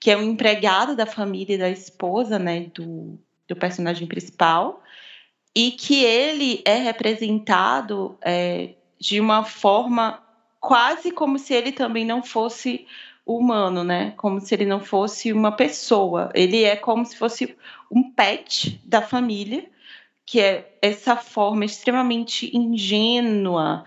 que 0.02 0.10
é 0.10 0.16
o 0.16 0.22
empregado 0.22 0.96
da 0.96 1.06
família 1.06 1.54
e 1.54 1.58
da 1.58 1.70
esposa, 1.70 2.36
né, 2.36 2.62
do, 2.74 3.16
do 3.46 3.54
personagem 3.54 4.04
principal, 4.08 4.81
e 5.54 5.70
que 5.72 6.02
ele 6.02 6.62
é 6.64 6.76
representado 6.76 8.16
é, 8.22 8.70
de 8.98 9.20
uma 9.20 9.44
forma 9.44 10.22
quase 10.60 11.10
como 11.10 11.38
se 11.38 11.52
ele 11.52 11.72
também 11.72 12.04
não 12.04 12.22
fosse 12.22 12.86
humano, 13.26 13.84
né? 13.84 14.12
Como 14.16 14.40
se 14.40 14.54
ele 14.54 14.64
não 14.64 14.80
fosse 14.80 15.32
uma 15.32 15.52
pessoa. 15.52 16.30
Ele 16.34 16.64
é 16.64 16.76
como 16.76 17.04
se 17.04 17.16
fosse 17.16 17.56
um 17.90 18.10
pet 18.10 18.80
da 18.84 19.02
família, 19.02 19.68
que 20.24 20.40
é 20.40 20.76
essa 20.80 21.16
forma 21.16 21.64
extremamente 21.64 22.56
ingênua, 22.56 23.84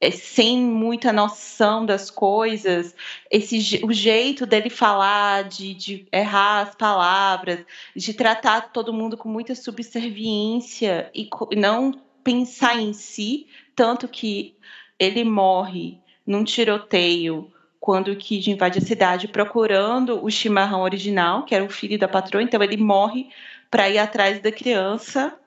é, 0.00 0.10
sem 0.10 0.58
muita 0.58 1.12
noção 1.12 1.84
das 1.84 2.10
coisas, 2.10 2.94
esse 3.30 3.84
o 3.84 3.92
jeito 3.92 4.46
dele 4.46 4.70
falar, 4.70 5.44
de, 5.44 5.74
de, 5.74 6.06
errar 6.10 6.62
as 6.62 6.74
palavras, 6.74 7.64
de 7.94 8.14
tratar 8.14 8.72
todo 8.72 8.94
mundo 8.94 9.16
com 9.16 9.28
muita 9.28 9.54
subserviência 9.54 11.10
e 11.14 11.28
não 11.54 11.92
pensar 12.24 12.80
em 12.80 12.94
si, 12.94 13.46
tanto 13.76 14.08
que 14.08 14.56
ele 14.98 15.22
morre 15.22 15.98
num 16.26 16.44
tiroteio 16.44 17.52
quando 17.78 18.08
o 18.08 18.16
Kid 18.16 18.50
invade 18.50 18.78
a 18.78 18.82
cidade 18.82 19.28
procurando 19.28 20.22
o 20.24 20.30
chimarrão 20.30 20.82
original, 20.82 21.44
que 21.44 21.54
era 21.54 21.64
o 21.64 21.70
filho 21.70 21.98
da 21.98 22.06
patroa, 22.08 22.42
então 22.42 22.62
ele 22.62 22.76
morre 22.76 23.28
para 23.70 23.88
ir 23.88 23.98
atrás 23.98 24.40
da 24.40 24.52
criança 24.52 25.38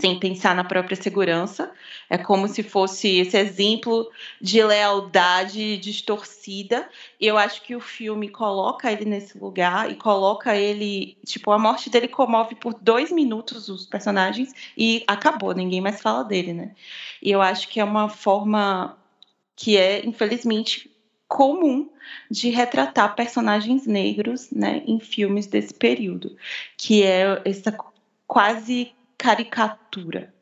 sem 0.00 0.18
pensar 0.18 0.54
na 0.54 0.64
própria 0.64 0.96
segurança. 0.96 1.72
É 2.08 2.16
como 2.16 2.48
se 2.48 2.62
fosse 2.62 3.18
esse 3.18 3.36
exemplo 3.36 4.10
de 4.40 4.62
lealdade 4.62 5.76
distorcida. 5.78 6.88
Eu 7.20 7.36
acho 7.36 7.62
que 7.62 7.74
o 7.74 7.80
filme 7.80 8.28
coloca 8.28 8.90
ele 8.90 9.04
nesse 9.04 9.36
lugar 9.36 9.90
e 9.90 9.94
coloca 9.94 10.56
ele. 10.56 11.16
Tipo, 11.24 11.50
a 11.50 11.58
morte 11.58 11.90
dele 11.90 12.08
comove 12.08 12.54
por 12.54 12.74
dois 12.74 13.10
minutos 13.10 13.68
os 13.68 13.86
personagens 13.86 14.54
e 14.76 15.04
acabou, 15.06 15.52
ninguém 15.52 15.80
mais 15.80 16.00
fala 16.00 16.22
dele, 16.22 16.52
né? 16.52 16.74
E 17.20 17.30
eu 17.30 17.42
acho 17.42 17.68
que 17.68 17.80
é 17.80 17.84
uma 17.84 18.08
forma 18.08 18.96
que 19.56 19.76
é, 19.76 20.06
infelizmente, 20.06 20.90
comum 21.26 21.90
de 22.30 22.48
retratar 22.48 23.14
personagens 23.14 23.86
negros 23.86 24.50
né, 24.50 24.82
em 24.86 24.98
filmes 24.98 25.46
desse 25.46 25.74
período, 25.74 26.36
que 26.76 27.02
é 27.02 27.42
essa 27.44 27.76
quase 28.26 28.92
caricatura. 29.18 30.32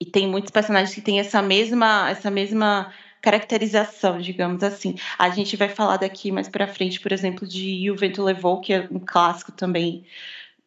E 0.00 0.04
tem 0.04 0.28
muitos 0.28 0.50
personagens 0.50 0.94
que 0.94 1.00
têm 1.00 1.18
essa 1.18 1.40
mesma, 1.40 2.10
essa 2.10 2.30
mesma 2.30 2.92
caracterização, 3.22 4.20
digamos 4.20 4.62
assim. 4.62 4.94
A 5.18 5.30
gente 5.30 5.56
vai 5.56 5.68
falar 5.68 5.96
daqui 5.96 6.30
mais 6.30 6.48
para 6.48 6.68
frente, 6.68 7.00
por 7.00 7.12
exemplo, 7.12 7.48
de 7.48 7.90
o 7.90 7.96
Vento 7.96 8.22
Levou, 8.22 8.60
que 8.60 8.72
é 8.72 8.86
um 8.90 9.00
clássico 9.00 9.50
também 9.52 10.04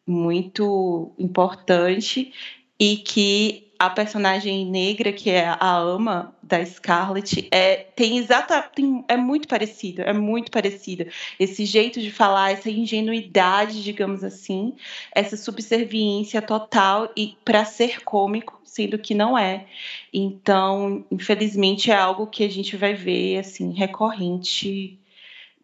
muito 0.06 1.14
importante 1.18 2.32
e 2.78 2.96
que 2.96 3.69
a 3.80 3.88
personagem 3.88 4.66
negra, 4.66 5.10
que 5.10 5.30
é 5.30 5.48
a 5.48 5.74
ama 5.78 6.36
da 6.42 6.62
Scarlett, 6.62 7.48
é, 7.50 7.76
tem 7.76 8.18
exata, 8.18 8.60
tem, 8.60 9.02
é 9.08 9.16
muito 9.16 9.48
parecido, 9.48 10.02
é 10.02 10.12
muito 10.12 10.50
parecido. 10.50 11.06
Esse 11.38 11.64
jeito 11.64 11.98
de 11.98 12.10
falar, 12.10 12.52
essa 12.52 12.68
ingenuidade, 12.68 13.82
digamos 13.82 14.22
assim, 14.22 14.74
essa 15.14 15.34
subserviência 15.34 16.42
total 16.42 17.10
e 17.16 17.38
para 17.42 17.64
ser 17.64 18.04
cômico, 18.04 18.60
sendo 18.64 18.98
que 18.98 19.14
não 19.14 19.38
é. 19.38 19.64
Então, 20.12 21.02
infelizmente, 21.10 21.90
é 21.90 21.96
algo 21.96 22.26
que 22.26 22.44
a 22.44 22.50
gente 22.50 22.76
vai 22.76 22.92
ver 22.92 23.38
assim 23.38 23.72
recorrente 23.72 24.98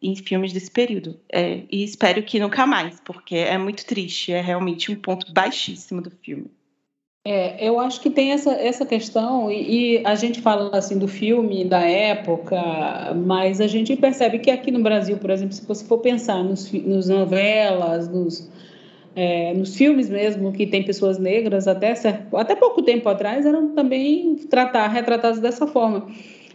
em 0.01 0.17
filmes 0.17 0.55
desse 0.55 0.71
período. 0.71 1.21
É, 1.31 1.65
e 1.71 1.85
espero 1.85 2.23
que 2.23 2.41
nunca 2.41 2.67
mais, 2.67 2.99
porque 2.99 3.37
é 3.37 3.59
muito 3.59 3.85
triste, 3.85 4.33
é 4.33 4.41
realmente 4.41 4.91
um 4.91 4.97
ponto 4.97 5.31
baixíssimo 5.35 6.01
do 6.01 6.11
filme. 6.11 6.51
É, 7.29 7.57
eu 7.59 7.81
acho 7.81 8.01
que 8.01 8.09
tem 8.09 8.31
essa, 8.31 8.53
essa 8.53 8.87
questão, 8.87 9.51
e, 9.51 9.97
e, 9.97 10.07
a 10.07 10.15
gente 10.15 10.41
fala 10.41 10.71
assim 10.79 10.97
do 10.97 11.09
filme 11.09 11.65
da 11.65 11.81
época, 11.81 12.57
mas 13.17 13.61
a 13.61 13.67
gente 13.67 13.97
percebe 13.97 14.39
que 14.39 14.49
aqui 14.49 14.71
no 14.71 14.81
Brasil, 14.81 15.17
por 15.17 15.31
exemplo, 15.31 15.53
se 15.53 15.67
você 15.67 15.85
for 15.85 15.99
pensar 15.99 16.45
nos, 16.45 16.71
nos 16.71 17.09
novelas, 17.09 18.09
nos, 18.09 18.49
é, 19.17 19.53
nos 19.55 19.75
filmes 19.75 20.09
mesmo, 20.09 20.53
que 20.53 20.69
tem 20.69 20.85
pessoas 20.85 21.19
negras, 21.19 21.67
até, 21.67 21.95
até 22.33 22.55
pouco 22.55 22.81
tempo 22.83 23.09
atrás, 23.09 23.45
eram 23.45 23.71
também 23.71 24.37
tratar, 24.49 24.87
retratadas 24.87 25.41
dessa 25.41 25.67
forma. 25.67 26.07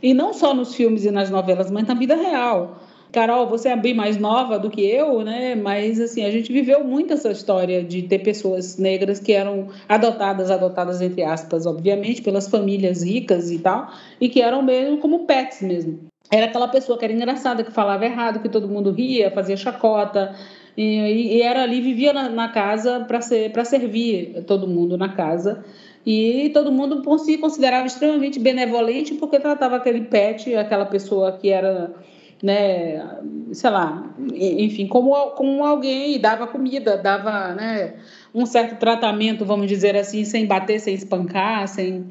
E 0.01 0.13
não 0.13 0.33
só 0.33 0.53
nos 0.53 0.73
filmes 0.73 1.03
e 1.03 1.11
nas 1.11 1.29
novelas, 1.29 1.69
mas 1.69 1.85
na 1.85 1.95
vida 1.95 2.15
real. 2.15 2.79
Carol, 3.11 3.47
você 3.47 3.69
é 3.69 3.75
bem 3.75 3.93
mais 3.93 4.17
nova 4.17 4.57
do 4.57 4.69
que 4.69 4.81
eu, 4.81 5.21
né? 5.21 5.53
Mas 5.53 5.99
assim, 5.99 6.23
a 6.23 6.31
gente 6.31 6.51
viveu 6.51 6.83
muito 6.83 7.13
essa 7.13 7.29
história 7.29 7.83
de 7.83 8.03
ter 8.03 8.19
pessoas 8.19 8.77
negras 8.77 9.19
que 9.19 9.33
eram 9.33 9.67
adotadas, 9.89 10.49
adotadas 10.49 11.01
entre 11.01 11.21
aspas, 11.23 11.65
obviamente, 11.65 12.21
pelas 12.21 12.47
famílias 12.47 13.03
ricas 13.03 13.51
e 13.51 13.59
tal, 13.59 13.91
e 14.19 14.29
que 14.29 14.41
eram 14.41 14.61
mesmo 14.61 14.97
como 14.97 15.25
pets 15.25 15.61
mesmo. 15.61 15.99
Era 16.31 16.45
aquela 16.45 16.69
pessoa 16.69 16.97
que 16.97 17.03
era 17.03 17.13
engraçada, 17.13 17.63
que 17.63 17.71
falava 17.71 18.05
errado, 18.05 18.41
que 18.41 18.47
todo 18.47 18.69
mundo 18.69 18.91
ria, 18.91 19.29
fazia 19.31 19.57
chacota, 19.57 20.33
e, 20.77 21.37
e 21.37 21.41
era 21.41 21.63
ali, 21.63 21.81
vivia 21.81 22.13
na, 22.13 22.29
na 22.29 22.47
casa 22.47 23.01
para 23.01 23.19
ser, 23.19 23.51
servir 23.65 24.43
todo 24.47 24.67
mundo 24.67 24.97
na 24.97 25.09
casa. 25.09 25.65
E 26.05 26.49
todo 26.53 26.71
mundo 26.71 27.03
se 27.19 27.37
considerava 27.37 27.85
extremamente 27.85 28.39
benevolente 28.39 29.13
porque 29.15 29.39
tratava 29.39 29.75
aquele 29.75 30.01
pet, 30.01 30.55
aquela 30.55 30.85
pessoa 30.85 31.33
que 31.33 31.49
era 31.49 31.93
né, 32.41 33.19
sei 33.53 33.69
lá, 33.69 34.13
enfim, 34.33 34.87
como, 34.87 35.13
como 35.31 35.63
alguém 35.63 36.19
dava 36.19 36.47
comida, 36.47 36.97
dava, 36.97 37.53
né, 37.53 37.95
um 38.33 38.45
certo 38.45 38.79
tratamento, 38.79 39.45
vamos 39.45 39.67
dizer 39.67 39.95
assim, 39.95 40.25
sem 40.25 40.45
bater, 40.45 40.79
sem 40.79 40.95
espancar, 40.95 41.67
sem, 41.67 42.05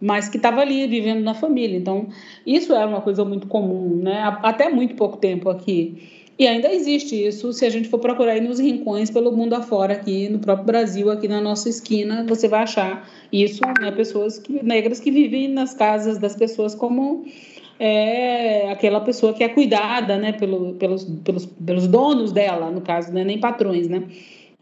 mas 0.00 0.28
que 0.28 0.38
estava 0.38 0.60
ali 0.60 0.86
vivendo 0.86 1.22
na 1.22 1.34
família. 1.34 1.76
Então, 1.76 2.08
isso 2.44 2.74
era 2.74 2.86
uma 2.86 3.00
coisa 3.00 3.24
muito 3.24 3.46
comum, 3.46 4.02
né, 4.02 4.22
até 4.42 4.68
muito 4.68 4.96
pouco 4.96 5.18
tempo 5.18 5.48
aqui. 5.48 6.24
E 6.38 6.46
ainda 6.46 6.70
existe 6.70 7.14
isso, 7.26 7.50
se 7.52 7.64
a 7.64 7.70
gente 7.70 7.88
for 7.88 7.98
procurar 7.98 8.32
aí 8.32 8.42
nos 8.42 8.58
rincões 8.58 9.10
pelo 9.10 9.32
mundo 9.32 9.54
afora, 9.54 9.94
aqui 9.94 10.28
no 10.28 10.38
próprio 10.38 10.66
Brasil, 10.66 11.10
aqui 11.10 11.26
na 11.26 11.40
nossa 11.40 11.68
esquina, 11.68 12.26
você 12.28 12.46
vai 12.46 12.64
achar 12.64 13.08
isso, 13.32 13.60
né, 13.80 13.90
pessoas 13.90 14.38
que, 14.38 14.62
negras 14.62 15.00
que 15.00 15.10
vivem 15.10 15.48
nas 15.48 15.72
casas 15.72 16.18
das 16.18 16.36
pessoas 16.36 16.74
como 16.74 17.24
é 17.78 18.70
aquela 18.70 19.00
pessoa 19.00 19.32
que 19.34 19.44
é 19.44 19.48
cuidada 19.48 20.16
né, 20.16 20.32
pelo, 20.32 20.74
pelos, 20.74 21.04
pelos, 21.04 21.46
pelos 21.46 21.86
donos 21.86 22.32
dela, 22.32 22.70
no 22.70 22.80
caso, 22.80 23.12
né, 23.12 23.24
nem 23.24 23.38
patrões, 23.38 23.88
né? 23.88 24.04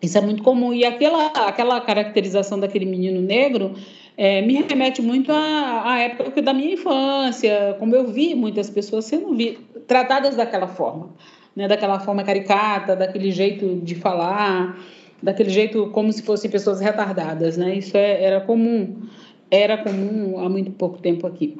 Isso 0.02 0.18
é 0.18 0.20
muito 0.20 0.42
comum. 0.42 0.74
E 0.74 0.84
aquela, 0.84 1.26
aquela 1.26 1.80
caracterização 1.80 2.60
daquele 2.60 2.84
menino 2.84 3.22
negro 3.22 3.74
é, 4.16 4.42
me 4.42 4.54
remete 4.54 5.00
muito 5.00 5.32
à, 5.32 5.92
à, 5.92 5.98
época 6.00 6.42
da 6.42 6.52
minha 6.52 6.74
infância, 6.74 7.76
como 7.78 7.94
eu 7.94 8.06
vi 8.06 8.34
muitas 8.34 8.68
pessoas 8.68 9.06
sendo 9.06 9.34
vi, 9.34 9.58
tratadas 9.86 10.36
daquela 10.36 10.66
forma, 10.66 11.10
né, 11.56 11.66
daquela 11.66 11.98
forma 12.00 12.22
caricata, 12.22 12.94
daquele 12.94 13.30
jeito 13.30 13.76
de 13.76 13.94
falar, 13.94 14.78
daquele 15.22 15.50
jeito 15.50 15.88
como 15.90 16.12
se 16.12 16.22
fossem 16.22 16.50
pessoas 16.50 16.80
retardadas. 16.80 17.56
Né? 17.56 17.76
Isso 17.76 17.96
é, 17.96 18.22
era 18.22 18.40
comum, 18.40 19.02
era 19.50 19.78
comum 19.78 20.38
há 20.38 20.48
muito 20.48 20.70
pouco 20.72 20.98
tempo 20.98 21.26
aqui. 21.26 21.56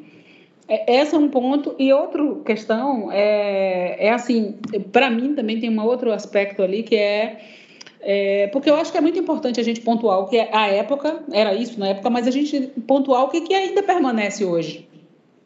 É, 0.68 1.00
esse 1.00 1.14
é 1.14 1.18
um 1.18 1.28
ponto. 1.28 1.74
E 1.78 1.92
outra 1.92 2.22
questão 2.44 3.10
é, 3.12 4.06
é 4.06 4.10
assim, 4.10 4.56
para 4.92 5.10
mim 5.10 5.34
também 5.34 5.60
tem 5.60 5.70
um 5.70 5.82
outro 5.82 6.12
aspecto 6.12 6.62
ali 6.62 6.82
que 6.82 6.96
é, 6.96 7.40
é, 8.00 8.46
porque 8.48 8.70
eu 8.70 8.76
acho 8.76 8.90
que 8.92 8.98
é 8.98 9.00
muito 9.00 9.18
importante 9.18 9.60
a 9.60 9.64
gente 9.64 9.80
pontuar 9.80 10.20
o 10.20 10.26
que 10.26 10.36
é 10.36 10.54
a 10.54 10.68
época, 10.68 11.22
era 11.32 11.54
isso 11.54 11.78
na 11.78 11.88
época, 11.88 12.10
mas 12.10 12.26
a 12.26 12.30
gente 12.30 12.60
pontuar 12.86 13.24
o 13.24 13.28
que, 13.28 13.42
que 13.42 13.54
ainda 13.54 13.82
permanece 13.82 14.44
hoje, 14.44 14.88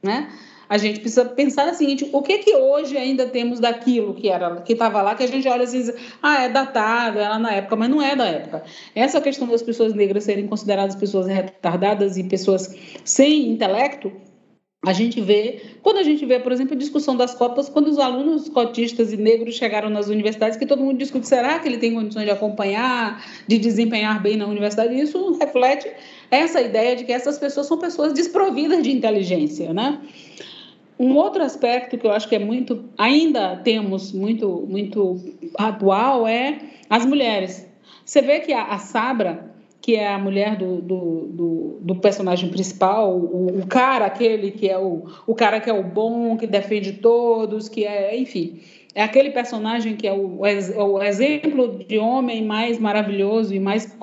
né? 0.02 0.28
A 0.68 0.76
gente 0.76 1.00
precisa 1.00 1.24
pensar 1.24 1.72
o 1.72 1.74
seguinte: 1.74 2.06
o 2.12 2.20
que 2.20 2.38
que 2.38 2.54
hoje 2.54 2.96
ainda 2.96 3.26
temos 3.26 3.58
daquilo 3.58 4.12
que 4.12 4.28
era 4.28 4.60
que 4.60 4.74
estava 4.74 5.00
lá, 5.00 5.14
que 5.14 5.22
a 5.22 5.26
gente 5.26 5.48
olha 5.48 5.64
assim, 5.64 5.90
ah, 6.22 6.42
é 6.42 6.48
datado, 6.50 7.18
era 7.18 7.38
na 7.38 7.54
época, 7.54 7.74
mas 7.74 7.88
não 7.88 8.02
é 8.02 8.14
da 8.14 8.26
época. 8.26 8.62
Essa 8.94 9.18
questão 9.20 9.48
das 9.48 9.62
pessoas 9.62 9.94
negras 9.94 10.24
serem 10.24 10.46
consideradas 10.46 10.94
pessoas 10.94 11.26
retardadas 11.26 12.18
e 12.18 12.24
pessoas 12.24 12.76
sem 13.02 13.48
intelecto 13.48 14.12
a 14.86 14.92
gente 14.92 15.20
vê, 15.20 15.60
quando 15.82 15.98
a 15.98 16.04
gente 16.04 16.24
vê, 16.24 16.38
por 16.38 16.52
exemplo, 16.52 16.74
a 16.74 16.78
discussão 16.78 17.16
das 17.16 17.34
cotas, 17.34 17.68
quando 17.68 17.88
os 17.88 17.98
alunos 17.98 18.48
cotistas 18.48 19.12
e 19.12 19.16
negros 19.16 19.56
chegaram 19.56 19.90
nas 19.90 20.08
universidades, 20.08 20.56
que 20.56 20.64
todo 20.64 20.82
mundo 20.82 20.98
discute, 20.98 21.26
será 21.26 21.58
que 21.58 21.66
ele 21.66 21.78
tem 21.78 21.94
condições 21.94 22.24
de 22.24 22.30
acompanhar, 22.30 23.24
de 23.46 23.58
desempenhar 23.58 24.22
bem 24.22 24.36
na 24.36 24.46
universidade? 24.46 24.98
Isso 24.98 25.36
reflete 25.38 25.90
essa 26.30 26.60
ideia 26.60 26.94
de 26.94 27.04
que 27.04 27.12
essas 27.12 27.38
pessoas 27.38 27.66
são 27.66 27.76
pessoas 27.76 28.12
desprovidas 28.12 28.82
de 28.82 28.92
inteligência, 28.92 29.72
né? 29.74 30.00
Um 30.96 31.16
outro 31.16 31.42
aspecto 31.42 31.98
que 31.98 32.06
eu 32.06 32.12
acho 32.12 32.28
que 32.28 32.36
é 32.36 32.40
muito, 32.40 32.84
ainda 32.96 33.56
temos 33.56 34.12
muito, 34.12 34.64
muito 34.68 35.16
atual 35.56 36.26
é 36.26 36.60
as 36.88 37.04
mulheres. 37.04 37.66
Você 38.04 38.22
vê 38.22 38.40
que 38.40 38.52
a, 38.52 38.64
a 38.64 38.78
Sabra, 38.78 39.54
que 39.80 39.94
é 39.94 40.08
a 40.08 40.18
mulher 40.18 40.56
do, 40.56 40.80
do, 40.80 41.28
do, 41.28 41.78
do 41.80 41.96
personagem 41.96 42.50
principal, 42.50 43.16
o, 43.16 43.60
o, 43.60 43.66
cara, 43.66 44.06
aquele 44.06 44.50
que 44.50 44.68
é 44.68 44.78
o, 44.78 45.04
o 45.26 45.34
cara 45.34 45.60
que 45.60 45.70
é 45.70 45.72
o 45.72 45.82
bom, 45.82 46.36
que 46.36 46.46
defende 46.46 46.94
todos, 46.94 47.68
que 47.68 47.84
é, 47.84 48.16
enfim, 48.18 48.60
é 48.94 49.02
aquele 49.02 49.30
personagem 49.30 49.94
que 49.94 50.08
é 50.08 50.12
o, 50.12 50.40
o 50.40 51.02
exemplo 51.02 51.84
de 51.86 51.98
homem 51.98 52.44
mais 52.44 52.78
maravilhoso 52.78 53.54
e 53.54 53.60
mais, 53.60 53.96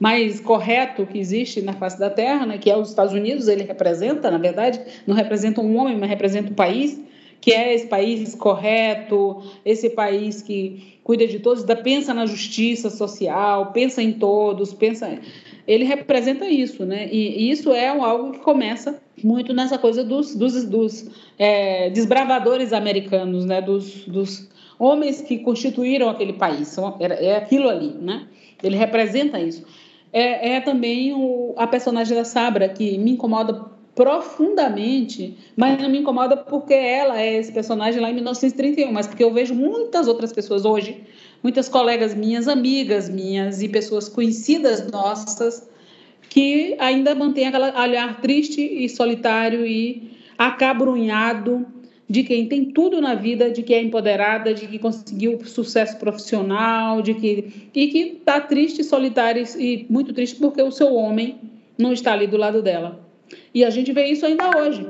mais 0.00 0.40
correto 0.40 1.04
que 1.04 1.18
existe 1.18 1.60
na 1.60 1.74
face 1.74 1.98
da 1.98 2.08
Terra, 2.08 2.46
né, 2.46 2.56
que 2.56 2.70
é 2.70 2.76
os 2.76 2.88
Estados 2.88 3.12
Unidos, 3.12 3.46
ele 3.46 3.64
representa, 3.64 4.30
na 4.30 4.38
verdade, 4.38 4.80
não 5.06 5.14
representa 5.14 5.60
um 5.60 5.76
homem, 5.76 5.98
mas 5.98 6.08
representa 6.08 6.48
o 6.48 6.52
um 6.52 6.56
país, 6.56 6.98
que 7.40 7.52
é 7.52 7.74
esse 7.74 7.86
país 7.86 8.34
correto, 8.34 9.42
esse 9.64 9.90
país 9.90 10.42
que 10.42 10.98
cuida 11.04 11.26
de 11.26 11.38
todos, 11.38 11.64
pensa 11.82 12.12
na 12.12 12.26
justiça 12.26 12.90
social, 12.90 13.72
pensa 13.72 14.02
em 14.02 14.12
todos, 14.12 14.74
pensa. 14.74 15.18
Ele 15.66 15.84
representa 15.84 16.46
isso, 16.46 16.84
né? 16.84 17.08
E 17.10 17.50
isso 17.50 17.72
é 17.72 17.88
algo 17.88 18.32
que 18.32 18.38
começa 18.40 19.00
muito 19.22 19.52
nessa 19.52 19.78
coisa 19.78 20.02
dos, 20.02 20.34
dos, 20.34 20.64
dos 20.64 21.10
é, 21.38 21.90
desbravadores 21.90 22.72
americanos, 22.72 23.44
né? 23.44 23.60
Dos, 23.60 24.06
dos 24.06 24.48
homens 24.78 25.20
que 25.20 25.38
constituíram 25.38 26.08
aquele 26.08 26.32
país. 26.32 26.76
É 27.00 27.36
aquilo 27.36 27.68
ali, 27.68 27.94
né? 28.00 28.26
Ele 28.62 28.76
representa 28.76 29.38
isso. 29.40 29.64
É, 30.12 30.56
é 30.56 30.60
também 30.60 31.12
o, 31.12 31.54
a 31.56 31.66
personagem 31.66 32.16
da 32.16 32.24
Sabra 32.24 32.68
que 32.68 32.96
me 32.98 33.12
incomoda 33.12 33.77
profundamente, 33.98 35.36
mas 35.56 35.82
não 35.82 35.88
me 35.88 35.98
incomoda 35.98 36.36
porque 36.36 36.72
ela 36.72 37.20
é 37.20 37.36
esse 37.36 37.50
personagem 37.50 38.00
lá 38.00 38.08
em 38.08 38.14
1931, 38.14 38.92
mas 38.92 39.08
porque 39.08 39.24
eu 39.24 39.34
vejo 39.34 39.52
muitas 39.56 40.06
outras 40.06 40.32
pessoas 40.32 40.64
hoje, 40.64 41.02
muitas 41.42 41.68
colegas 41.68 42.14
minhas, 42.14 42.46
amigas 42.46 43.08
minhas 43.08 43.60
e 43.60 43.68
pessoas 43.68 44.08
conhecidas 44.08 44.88
nossas 44.88 45.68
que 46.30 46.76
ainda 46.78 47.12
mantêm 47.12 47.48
aquele 47.48 47.76
olhar 47.76 48.20
triste 48.20 48.60
e 48.60 48.88
solitário 48.88 49.66
e 49.66 50.12
acabrunhado 50.38 51.66
de 52.08 52.22
quem 52.22 52.46
tem 52.46 52.66
tudo 52.66 53.00
na 53.00 53.16
vida, 53.16 53.50
de 53.50 53.64
que 53.64 53.74
é 53.74 53.82
empoderada, 53.82 54.54
de 54.54 54.68
que 54.68 54.78
conseguiu 54.78 55.44
sucesso 55.44 55.96
profissional, 55.96 57.02
de 57.02 57.14
que 57.14 57.68
e 57.74 57.88
que 57.88 57.98
está 58.20 58.40
triste, 58.40 58.84
solitária 58.84 59.42
e 59.58 59.86
muito 59.90 60.12
triste 60.12 60.36
porque 60.36 60.62
o 60.62 60.70
seu 60.70 60.94
homem 60.94 61.40
não 61.76 61.92
está 61.92 62.12
ali 62.12 62.28
do 62.28 62.36
lado 62.36 62.62
dela. 62.62 63.07
E 63.54 63.64
a 63.64 63.70
gente 63.70 63.92
vê 63.92 64.06
isso 64.06 64.26
ainda 64.26 64.50
hoje. 64.58 64.86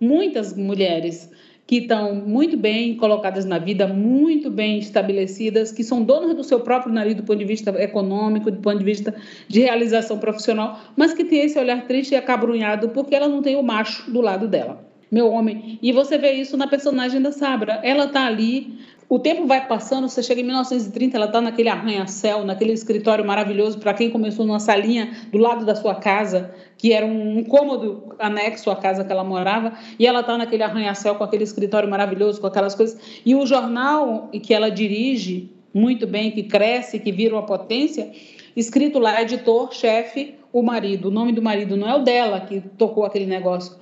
Muitas 0.00 0.56
mulheres 0.56 1.30
que 1.66 1.78
estão 1.78 2.14
muito 2.14 2.56
bem 2.56 2.94
colocadas 2.94 3.44
na 3.44 3.58
vida, 3.58 3.88
muito 3.88 4.50
bem 4.50 4.78
estabelecidas, 4.78 5.72
que 5.72 5.82
são 5.82 6.02
donas 6.02 6.34
do 6.34 6.44
seu 6.44 6.60
próprio 6.60 6.92
nariz 6.92 7.16
do 7.16 7.24
ponto 7.24 7.38
de 7.38 7.44
vista 7.44 7.70
econômico, 7.82 8.50
do 8.50 8.58
ponto 8.58 8.78
de 8.78 8.84
vista 8.84 9.14
de 9.48 9.60
realização 9.60 10.18
profissional, 10.18 10.78
mas 10.96 11.12
que 11.12 11.24
tem 11.24 11.40
esse 11.40 11.58
olhar 11.58 11.86
triste 11.86 12.12
e 12.12 12.16
acabrunhado 12.16 12.90
porque 12.90 13.14
ela 13.14 13.28
não 13.28 13.42
tem 13.42 13.56
o 13.56 13.62
macho 13.62 14.08
do 14.10 14.20
lado 14.20 14.46
dela, 14.46 14.86
meu 15.10 15.28
homem. 15.28 15.78
E 15.82 15.90
você 15.90 16.16
vê 16.16 16.32
isso 16.32 16.56
na 16.56 16.68
personagem 16.68 17.20
da 17.20 17.32
Sabra. 17.32 17.80
Ela 17.82 18.04
está 18.04 18.26
ali 18.26 18.78
o 19.08 19.20
tempo 19.20 19.46
vai 19.46 19.66
passando, 19.68 20.08
você 20.08 20.20
chega 20.20 20.40
em 20.40 20.44
1930, 20.44 21.16
ela 21.16 21.26
está 21.26 21.40
naquele 21.40 21.68
arranha-céu, 21.68 22.44
naquele 22.44 22.72
escritório 22.72 23.24
maravilhoso, 23.24 23.78
para 23.78 23.94
quem 23.94 24.10
começou 24.10 24.44
numa 24.44 24.58
salinha 24.58 25.16
do 25.30 25.38
lado 25.38 25.64
da 25.64 25.76
sua 25.76 25.94
casa, 25.94 26.52
que 26.76 26.92
era 26.92 27.06
um 27.06 27.44
cômodo 27.44 28.14
anexo 28.18 28.68
à 28.68 28.74
casa 28.74 29.04
que 29.04 29.12
ela 29.12 29.22
morava, 29.22 29.74
e 29.96 30.06
ela 30.06 30.20
está 30.20 30.36
naquele 30.36 30.64
arranha-céu 30.64 31.14
com 31.14 31.22
aquele 31.22 31.44
escritório 31.44 31.88
maravilhoso, 31.88 32.40
com 32.40 32.48
aquelas 32.48 32.74
coisas. 32.74 32.98
E 33.24 33.34
o 33.34 33.46
jornal 33.46 34.28
que 34.42 34.52
ela 34.52 34.70
dirige 34.70 35.52
muito 35.72 36.06
bem, 36.06 36.32
que 36.32 36.42
cresce, 36.42 36.98
que 36.98 37.12
vira 37.12 37.34
uma 37.34 37.44
potência, 37.44 38.10
escrito 38.56 38.98
lá, 38.98 39.22
editor, 39.22 39.72
chefe, 39.72 40.34
o 40.52 40.62
marido. 40.62 41.08
O 41.08 41.10
nome 41.12 41.32
do 41.32 41.42
marido 41.42 41.76
não 41.76 41.88
é 41.88 41.94
o 41.94 42.02
dela 42.02 42.40
que 42.40 42.60
tocou 42.76 43.04
aquele 43.04 43.26
negócio. 43.26 43.76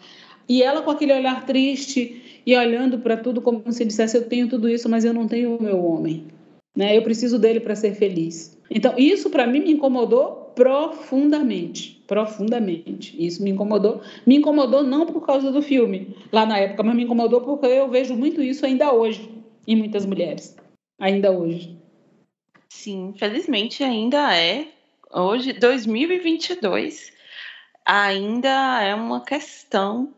E 0.46 0.62
ela 0.62 0.82
com 0.82 0.90
aquele 0.90 1.14
olhar 1.14 1.46
triste 1.46 2.23
e 2.46 2.57
olhando 2.57 2.98
para 2.98 3.16
tudo 3.16 3.40
como 3.40 3.72
se 3.72 3.85
dissesse: 3.85 4.16
Eu 4.16 4.28
tenho 4.28 4.48
tudo 4.48 4.68
isso, 4.68 4.88
mas 4.88 5.04
eu 5.04 5.12
não 5.12 5.26
tenho 5.26 5.57
o 5.57 5.62
meu 5.62 5.85
homem. 5.85 6.26
Né? 6.76 6.96
Eu 6.96 7.02
preciso 7.02 7.38
dele 7.38 7.61
para 7.61 7.76
ser 7.76 7.94
feliz. 7.94 8.59
Então, 8.70 8.94
isso 8.98 9.30
para 9.30 9.46
mim 9.46 9.61
me 9.61 9.72
incomodou 9.72 10.52
profundamente. 10.54 12.02
Profundamente. 12.07 13.14
Isso 13.24 13.42
me 13.42 13.50
incomodou. 13.50 14.00
Me 14.26 14.37
incomodou 14.37 14.83
não 14.83 15.07
por 15.07 15.24
causa 15.24 15.50
do 15.52 15.62
filme 15.62 16.16
lá 16.33 16.44
na 16.44 16.59
época, 16.59 16.83
mas 16.83 16.96
me 16.96 17.04
incomodou 17.04 17.40
porque 17.40 17.66
eu 17.66 17.88
vejo 17.88 18.14
muito 18.14 18.42
isso 18.42 18.66
ainda 18.66 18.92
hoje 18.92 19.30
em 19.66 19.76
muitas 19.76 20.04
mulheres. 20.04 20.57
Ainda 20.98 21.30
hoje. 21.30 21.76
Sim, 22.68 23.14
felizmente 23.16 23.83
ainda 23.83 24.37
é. 24.37 24.66
Hoje, 25.12 25.52
2022, 25.52 27.12
ainda 27.85 28.83
é 28.83 28.94
uma 28.94 29.24
questão 29.24 30.12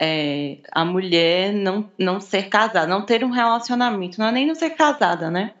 é, 0.00 0.56
a 0.72 0.82
mulher 0.82 1.52
não, 1.52 1.90
não 1.98 2.20
ser 2.20 2.48
casada, 2.48 2.86
não 2.86 3.02
ter 3.02 3.22
um 3.22 3.30
relacionamento, 3.30 4.18
não 4.18 4.28
é 4.28 4.32
nem 4.32 4.46
não 4.46 4.54
ser 4.54 4.70
casada, 4.70 5.30
né? 5.30 5.52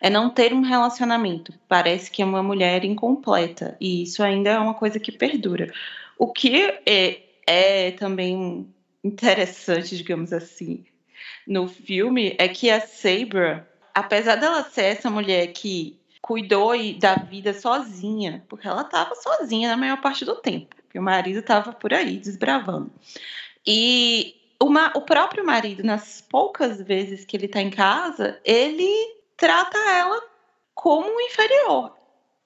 É 0.00 0.08
não 0.08 0.30
ter 0.30 0.54
um 0.54 0.62
relacionamento. 0.62 1.52
Parece 1.68 2.10
que 2.10 2.22
é 2.22 2.24
uma 2.24 2.42
mulher 2.42 2.84
incompleta. 2.84 3.76
E 3.80 4.04
isso 4.04 4.22
ainda 4.22 4.50
é 4.50 4.58
uma 4.58 4.74
coisa 4.74 5.00
que 5.00 5.12
perdura. 5.12 5.72
O 6.16 6.32
que 6.32 6.72
é, 6.86 7.20
é 7.46 7.90
também 7.90 8.72
interessante, 9.02 9.96
digamos 9.96 10.32
assim, 10.32 10.84
no 11.46 11.66
filme 11.66 12.36
é 12.38 12.48
que 12.48 12.70
a 12.70 12.80
Sabra, 12.80 13.68
apesar 13.94 14.36
dela 14.36 14.62
ser 14.62 14.84
essa 14.84 15.10
mulher 15.10 15.48
que 15.48 15.98
cuidou 16.22 16.72
da 16.98 17.16
vida 17.16 17.52
sozinha, 17.52 18.44
porque 18.48 18.68
ela 18.68 18.82
estava 18.82 19.14
sozinha 19.16 19.68
na 19.68 19.76
maior 19.76 20.00
parte 20.00 20.24
do 20.24 20.36
tempo, 20.36 20.76
porque 20.76 20.98
o 20.98 21.02
marido 21.02 21.40
estava 21.40 21.72
por 21.72 21.92
aí 21.92 22.18
desbravando. 22.18 22.90
E 23.66 24.34
uma, 24.62 24.92
o 24.96 25.02
próprio 25.02 25.44
marido, 25.44 25.82
nas 25.82 26.20
poucas 26.20 26.80
vezes 26.82 27.24
que 27.24 27.36
ele 27.36 27.46
está 27.46 27.60
em 27.60 27.70
casa, 27.70 28.40
ele 28.44 28.92
trata 29.36 29.78
ela 29.90 30.22
como 30.74 31.20
inferior. 31.20 31.96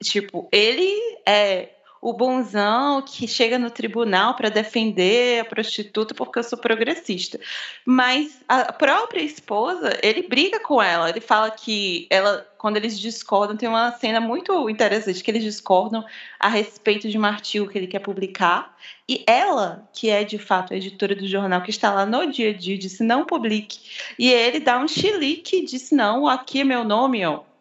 Tipo, 0.03 0.47
ele 0.51 0.97
é 1.25 1.74
o 2.05 2.13
bonzão 2.13 3.01
que 3.01 3.27
chega 3.27 3.57
no 3.57 3.71
tribunal 3.71 4.35
para 4.35 4.49
defender 4.49 5.39
a 5.39 5.45
prostituta 5.45 6.13
porque 6.13 6.37
eu 6.37 6.43
sou 6.43 6.55
progressista. 6.55 7.39
Mas 7.83 8.43
a 8.47 8.71
própria 8.71 9.23
esposa, 9.23 9.97
ele 10.03 10.21
briga 10.21 10.59
com 10.59 10.79
ela. 10.79 11.09
Ele 11.09 11.19
fala 11.19 11.49
que 11.49 12.05
ela, 12.11 12.47
quando 12.59 12.77
eles 12.77 12.99
discordam, 12.99 13.57
tem 13.57 13.67
uma 13.67 13.91
cena 13.93 14.21
muito 14.21 14.69
interessante 14.69 15.23
que 15.23 15.31
eles 15.31 15.41
discordam 15.41 16.05
a 16.39 16.47
respeito 16.47 17.09
de 17.09 17.17
um 17.17 17.25
artigo 17.25 17.67
que 17.67 17.75
ele 17.75 17.87
quer 17.87 17.97
publicar. 17.97 18.77
E 19.09 19.23
ela, 19.25 19.89
que 19.91 20.07
é 20.07 20.23
de 20.23 20.37
fato 20.37 20.75
a 20.75 20.77
editora 20.77 21.15
do 21.15 21.27
jornal, 21.27 21.63
que 21.63 21.71
está 21.71 21.91
lá 21.91 22.05
no 22.05 22.31
dia 22.31 22.51
a 22.51 22.53
dia, 22.53 22.77
disse 22.77 23.03
não 23.03 23.25
publique. 23.25 23.79
E 24.19 24.31
ele 24.31 24.59
dá 24.59 24.77
um 24.77 24.87
chilique 24.87 25.55
e 25.55 25.65
disse: 25.65 25.95
não, 25.95 26.27
aqui 26.27 26.61
é 26.61 26.63
meu 26.63 26.83
nome, 26.83 27.25
ó 27.25 27.54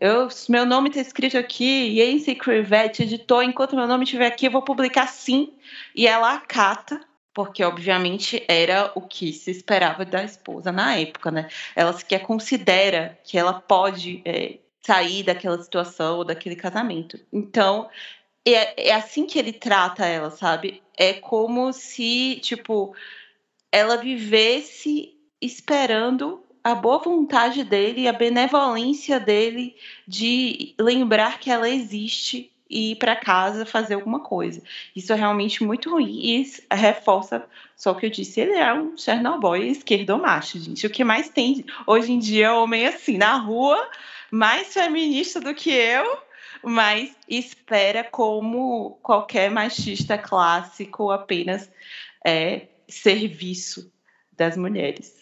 eu, 0.00 0.28
meu 0.48 0.64
nome 0.64 0.88
está 0.88 1.00
escrito 1.02 1.36
aqui, 1.36 2.00
Yancy 2.00 2.34
Crivette 2.34 3.02
editou, 3.02 3.42
enquanto 3.42 3.76
meu 3.76 3.86
nome 3.86 4.04
estiver 4.04 4.26
aqui, 4.26 4.46
eu 4.46 4.50
vou 4.50 4.62
publicar 4.62 5.06
sim. 5.06 5.52
E 5.94 6.06
ela 6.06 6.32
acata, 6.34 6.98
porque 7.34 7.62
obviamente 7.62 8.42
era 8.48 8.90
o 8.94 9.02
que 9.02 9.30
se 9.30 9.50
esperava 9.50 10.06
da 10.06 10.24
esposa 10.24 10.72
na 10.72 10.96
época, 10.96 11.30
né? 11.30 11.48
Ela 11.76 11.92
sequer 11.92 12.20
considera 12.20 13.18
que 13.22 13.36
ela 13.36 13.52
pode 13.52 14.22
é, 14.24 14.58
sair 14.80 15.22
daquela 15.22 15.62
situação 15.62 16.16
ou 16.16 16.24
daquele 16.24 16.56
casamento. 16.56 17.20
Então, 17.30 17.90
é, 18.42 18.88
é 18.88 18.94
assim 18.94 19.26
que 19.26 19.38
ele 19.38 19.52
trata 19.52 20.06
ela, 20.06 20.30
sabe? 20.30 20.82
É 20.96 21.12
como 21.12 21.74
se, 21.74 22.40
tipo, 22.42 22.94
ela 23.70 23.96
vivesse 23.96 25.14
esperando 25.42 26.42
a 26.62 26.74
boa 26.74 26.98
vontade 26.98 27.64
dele, 27.64 28.08
a 28.08 28.12
benevolência 28.12 29.18
dele 29.18 29.76
de 30.06 30.74
lembrar 30.78 31.38
que 31.38 31.50
ela 31.50 31.68
existe 31.68 32.50
e 32.68 32.92
ir 32.92 32.96
para 32.96 33.16
casa 33.16 33.66
fazer 33.66 33.94
alguma 33.94 34.20
coisa. 34.20 34.62
Isso 34.94 35.12
é 35.12 35.16
realmente 35.16 35.64
muito 35.64 35.90
ruim 35.90 36.20
e 36.22 36.46
reforça 36.72 37.44
só 37.76 37.90
o 37.90 37.94
que 37.96 38.06
eu 38.06 38.10
disse, 38.10 38.40
ele 38.40 38.52
é 38.52 38.72
um 38.72 38.96
Chernobyl 38.96 39.56
esquerdomacho, 39.56 40.60
gente. 40.60 40.86
O 40.86 40.90
que 40.90 41.02
mais 41.02 41.30
tem 41.30 41.64
hoje 41.86 42.12
em 42.12 42.18
dia 42.18 42.46
é 42.46 42.52
homem 42.52 42.86
assim, 42.86 43.16
na 43.16 43.36
rua, 43.38 43.90
mais 44.30 44.72
feminista 44.72 45.40
do 45.40 45.54
que 45.54 45.70
eu, 45.70 46.18
mas 46.62 47.16
espera 47.28 48.04
como 48.04 48.98
qualquer 49.02 49.50
machista 49.50 50.16
clássico 50.18 51.10
apenas 51.10 51.70
é, 52.24 52.68
serviço 52.86 53.90
das 54.36 54.56
mulheres. 54.56 55.19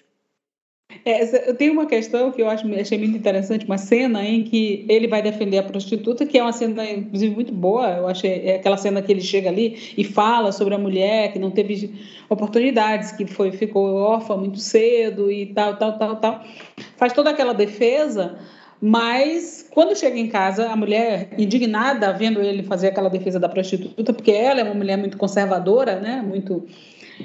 É, 1.04 1.48
eu 1.48 1.54
tenho 1.54 1.72
uma 1.72 1.86
questão 1.86 2.30
que 2.30 2.42
eu 2.42 2.48
acho, 2.48 2.66
achei 2.74 2.98
muito 2.98 3.16
interessante, 3.16 3.64
uma 3.64 3.78
cena 3.78 4.24
em 4.24 4.42
que 4.42 4.84
ele 4.88 5.06
vai 5.06 5.22
defender 5.22 5.58
a 5.58 5.62
prostituta, 5.62 6.26
que 6.26 6.38
é 6.38 6.42
uma 6.42 6.52
cena, 6.52 6.84
inclusive, 6.90 7.34
muito 7.34 7.52
boa. 7.52 7.88
Eu 7.88 8.08
achei 8.08 8.42
é 8.44 8.56
aquela 8.56 8.76
cena 8.76 9.00
que 9.00 9.10
ele 9.10 9.20
chega 9.20 9.48
ali 9.48 9.94
e 9.96 10.04
fala 10.04 10.52
sobre 10.52 10.74
a 10.74 10.78
mulher 10.78 11.32
que 11.32 11.38
não 11.38 11.50
teve 11.50 11.94
oportunidades, 12.28 13.12
que 13.12 13.26
foi 13.26 13.52
ficou 13.52 13.94
órfã 13.94 14.36
muito 14.36 14.58
cedo 14.58 15.30
e 15.30 15.46
tal, 15.46 15.76
tal, 15.76 15.98
tal, 15.98 16.16
tal. 16.16 16.44
Faz 16.96 17.12
toda 17.12 17.30
aquela 17.30 17.54
defesa, 17.54 18.38
mas 18.80 19.66
quando 19.70 19.96
chega 19.96 20.18
em 20.18 20.28
casa, 20.28 20.68
a 20.68 20.76
mulher 20.76 21.30
indignada 21.38 22.12
vendo 22.12 22.40
ele 22.40 22.62
fazer 22.62 22.88
aquela 22.88 23.08
defesa 23.08 23.38
da 23.38 23.48
prostituta, 23.48 24.12
porque 24.12 24.30
ela 24.30 24.60
é 24.60 24.64
uma 24.64 24.74
mulher 24.74 24.96
muito 24.96 25.16
conservadora, 25.16 25.98
né? 26.00 26.22
Muito 26.26 26.66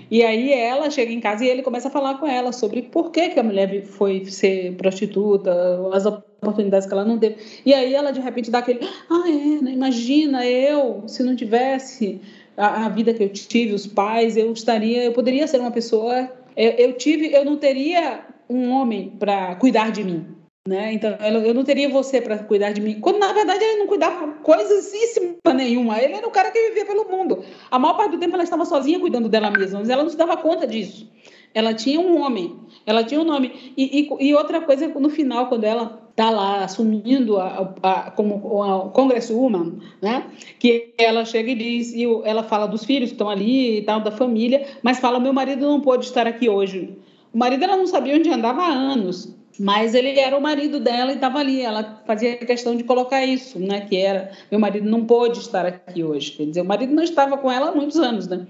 e 0.10 0.24
aí 0.24 0.52
ela 0.52 0.90
chega 0.90 1.12
em 1.12 1.20
casa 1.20 1.44
e 1.46 1.50
ele 1.50 1.62
começa 1.62 1.88
a 1.88 1.92
falar 1.92 2.16
com 2.16 2.28
ela 2.28 2.52
sobre 2.52 2.84
por 2.84 3.12
que, 3.12 3.30
que 3.30 3.40
a 3.40 3.44
mulher 3.44 3.84
foi 3.84 4.26
ser 4.26 4.74
prostituta, 4.76 5.52
as 5.94 6.06
oportunidades 6.06 6.88
que 6.88 6.94
ela 6.94 7.06
não 7.06 7.18
teve. 7.18 7.38
E 7.66 7.74
aí 7.74 7.94
ela 7.94 8.12
de 8.12 8.20
repente 8.20 8.52
dá 8.52 8.60
aquele, 8.60 8.80
ah 9.10 9.24
é, 9.28 9.64
né? 9.64 9.72
imagina 9.72 10.46
eu, 10.46 11.04
se 11.08 11.24
não 11.24 11.36
tivesse 11.36 12.20
a, 12.58 12.86
a, 12.86 12.90
vida 12.90 13.14
que 13.14 13.24
eu 13.24 13.30
tive, 13.30 13.74
os 13.74 13.88
pais, 13.88 14.38
eu 14.38 14.52
estaria, 14.52 15.04
eu 15.04 15.14
poderia 15.14 15.48
ser 15.48 15.60
uma 15.60 15.72
pessoa 15.72 16.30
eu, 16.56 16.72
eu 16.72 16.94
tive, 16.94 17.34
eu 17.34 17.44
não 17.44 17.58
teria 17.58 18.26
um 18.50 18.72
homem 18.72 19.12
para 19.20 19.56
cuidar 19.56 19.92
de 19.92 20.04
mim. 20.04 20.26
Né? 20.66 20.94
Então, 20.94 21.12
eu 21.46 21.54
não 21.54 21.66
teria 21.66 21.90
você 21.90 22.22
para 22.22 22.38
cuidar 22.40 22.72
de 22.72 22.80
mim. 22.80 23.02
Quando, 23.02 23.20
na 23.20 23.34
verdade, 23.34 23.62
ele 23.62 23.80
não 23.80 23.88
cuidava 23.88 24.32
coisíssima 24.36 25.36
nenhuma. 25.54 26.02
Ele 26.02 26.14
era 26.14 26.26
o 26.26 26.32
cara 26.32 26.52
que 26.52 26.70
vivia 26.70 26.86
pelo 26.86 27.04
mundo. 27.10 27.44
A 27.70 27.78
maior 27.78 27.98
parte 27.98 28.12
do 28.12 28.18
tempo 28.18 28.34
ela 28.34 28.46
estava 28.46 28.64
sozinha 28.64 28.98
cuidando 28.98 29.28
dela 29.28 29.52
mesma, 29.52 29.80
mas 29.80 29.90
ela 29.90 30.04
não 30.04 30.10
se 30.10 30.16
dava 30.16 30.38
conta 30.38 30.66
disso. 30.66 31.12
Ela 31.54 31.74
tinha 31.74 32.00
um 32.00 32.18
homem, 32.22 32.56
ela 32.86 33.04
tinha 33.04 33.20
um 33.20 33.26
nome. 33.26 33.74
E, 33.76 34.08
e, 34.10 34.28
e 34.30 34.34
outra 34.34 34.62
coisa, 34.62 34.88
no 34.88 35.10
final, 35.10 35.48
quando 35.48 35.66
ela 35.66 36.02
está 36.12 36.30
lá 36.30 36.64
assumindo 36.64 37.38
a, 37.38 37.74
a, 37.84 38.12
como 38.12 38.64
a 38.64 38.90
Congresswoman, 38.92 39.80
né? 40.02 40.28
Que 40.60 40.94
ela 40.98 41.26
chega 41.26 41.52
e 41.52 41.56
diz, 41.56 41.94
e 41.94 42.06
ela 42.24 42.42
fala 42.42 42.68
dos 42.68 42.86
filhos 42.86 43.10
que 43.10 43.16
estão 43.16 43.30
ali 43.30 43.80
e 43.80 43.82
tal, 43.82 44.00
da 44.00 44.12
família, 44.12 44.66
mas 44.82 45.00
fala: 45.00 45.20
meu 45.20 45.34
marido 45.34 45.68
não 45.68 45.82
pôde 45.82 46.06
estar 46.06 46.26
aqui 46.26 46.50
hoje. 46.50 46.98
O 47.34 47.38
marido 47.38 47.66
ela 47.66 47.76
não 47.76 47.86
sabia 47.86 48.16
onde 48.16 48.30
andava 48.30 48.62
há 48.62 48.72
anos. 48.72 49.43
Mas 49.60 49.94
ele 49.94 50.18
era 50.20 50.38
o 50.38 50.42
marido 50.42 50.80
dela 50.80 51.12
e 51.12 51.16
estava 51.16 51.40
ali. 51.40 51.62
Ela 51.62 52.02
fazia 52.06 52.38
questão 52.38 52.76
de 52.76 52.84
colocar 52.84 53.24
isso, 53.26 53.60
né? 53.60 53.82
Que 53.82 53.98
era, 53.98 54.32
meu 54.50 54.60
marido 54.60 54.90
não 54.90 55.06
pôde 55.06 55.40
estar 55.40 55.66
aqui 55.66 56.04
hoje. 56.04 56.32
Quer 56.32 56.46
dizer, 56.46 56.62
o 56.62 56.66
marido 56.66 56.94
não 56.94 57.04
estava 57.04 57.38
com 57.38 57.52
ela 57.52 57.70
há 57.70 57.76
muitos 57.76 57.98
anos, 57.98 58.28
né? 58.28 58.48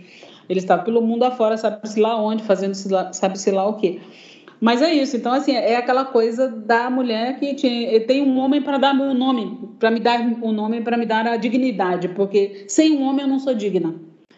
Ele 0.50 0.60
estava 0.60 0.84
pelo 0.84 1.02
mundo 1.02 1.24
afora, 1.24 1.58
sabe-se 1.58 2.00
lá 2.00 2.22
onde, 2.22 2.44
fazendo 2.44 2.74
sabe-se 2.74 3.52
lá 3.52 3.68
o 3.68 3.76
quê. 3.76 4.00
Mas 4.60 4.82
é 4.82 4.94
isso. 4.94 5.18
Então, 5.18 5.34
assim, 5.34 5.54
é 5.54 5.76
aquela 5.76 6.06
coisa 6.06 6.48
da 6.48 6.90
mulher 6.90 7.38
que 7.38 7.54
tinha, 7.54 8.00
tem 8.08 8.22
um 8.22 8.40
homem 8.40 8.62
para 8.62 8.78
dar 8.78 8.94
meu 8.94 9.14
nome, 9.14 9.60
para 9.78 9.92
me 9.92 10.00
dar 10.00 10.22
um 10.22 10.52
nome, 10.54 10.82
para 10.82 10.96
me 10.96 11.06
dar 11.06 11.28
a 11.28 11.36
dignidade, 11.36 12.08
porque 12.10 12.64
sem 12.68 12.96
um 12.96 13.04
homem 13.04 13.24
eu 13.24 13.28
não 13.28 13.40
sou 13.40 13.54
digna. 13.54 13.94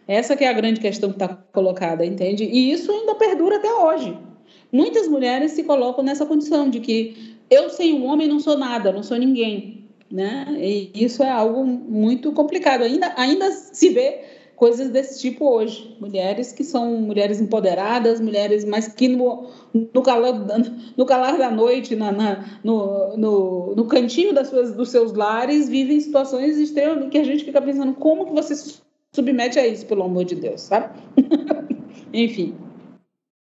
Essa 0.08 0.36
que 0.36 0.44
é 0.44 0.50
a 0.50 0.54
grande 0.54 0.80
questão 0.80 1.10
que 1.10 1.16
está 1.16 1.28
colocada, 1.28 2.06
entende? 2.06 2.44
E 2.44 2.72
isso 2.72 2.92
ainda 2.92 3.16
perdura 3.16 3.58
até 3.58 3.72
hoje. 3.72 4.18
Muitas 4.76 5.08
mulheres 5.08 5.54
se 5.54 5.64
colocam 5.64 6.04
nessa 6.04 6.26
condição 6.26 6.70
de 6.70 6.82
que 6.82 7.38
eu 7.50 7.70
sem 7.70 7.94
um 7.94 8.06
homem 8.08 8.28
não 8.28 8.42
sou 8.42 8.58
nada, 8.58 8.92
não 8.92 9.02
sou 9.02 9.16
ninguém, 9.16 9.86
né? 10.12 10.46
E 10.60 10.92
isso 10.94 11.24
é 11.24 11.30
algo 11.30 11.64
muito 11.64 12.34
complicado. 12.34 12.82
Ainda, 12.82 13.14
ainda 13.16 13.50
se 13.52 13.88
vê 13.88 14.20
coisas 14.58 14.90
desse 14.90 15.22
tipo 15.22 15.50
hoje. 15.50 15.96
Mulheres 15.98 16.52
que 16.52 16.62
são 16.62 16.98
mulheres 16.98 17.40
empoderadas, 17.40 18.20
mulheres, 18.20 18.66
mas 18.66 18.90
que 18.90 19.08
no, 19.08 19.48
no, 19.94 20.02
calor, 20.02 20.46
no 20.98 21.06
calar 21.06 21.38
da 21.38 21.50
noite, 21.50 21.96
na, 21.96 22.12
na 22.12 22.60
no, 22.62 23.16
no, 23.16 23.76
no, 23.78 23.86
cantinho 23.86 24.34
das 24.34 24.50
suas, 24.50 24.74
dos 24.74 24.90
seus 24.90 25.14
lares, 25.14 25.70
vivem 25.70 26.02
situações 26.02 26.58
extremamente 26.58 27.12
que 27.12 27.18
a 27.18 27.24
gente 27.24 27.46
fica 27.46 27.62
pensando 27.62 27.94
como 27.94 28.26
que 28.26 28.34
você 28.34 28.54
se 28.54 28.82
submete 29.14 29.58
a 29.58 29.66
isso, 29.66 29.86
pelo 29.86 30.04
amor 30.04 30.26
de 30.26 30.36
Deus, 30.36 30.60
sabe? 30.60 31.00
Enfim. 32.14 32.56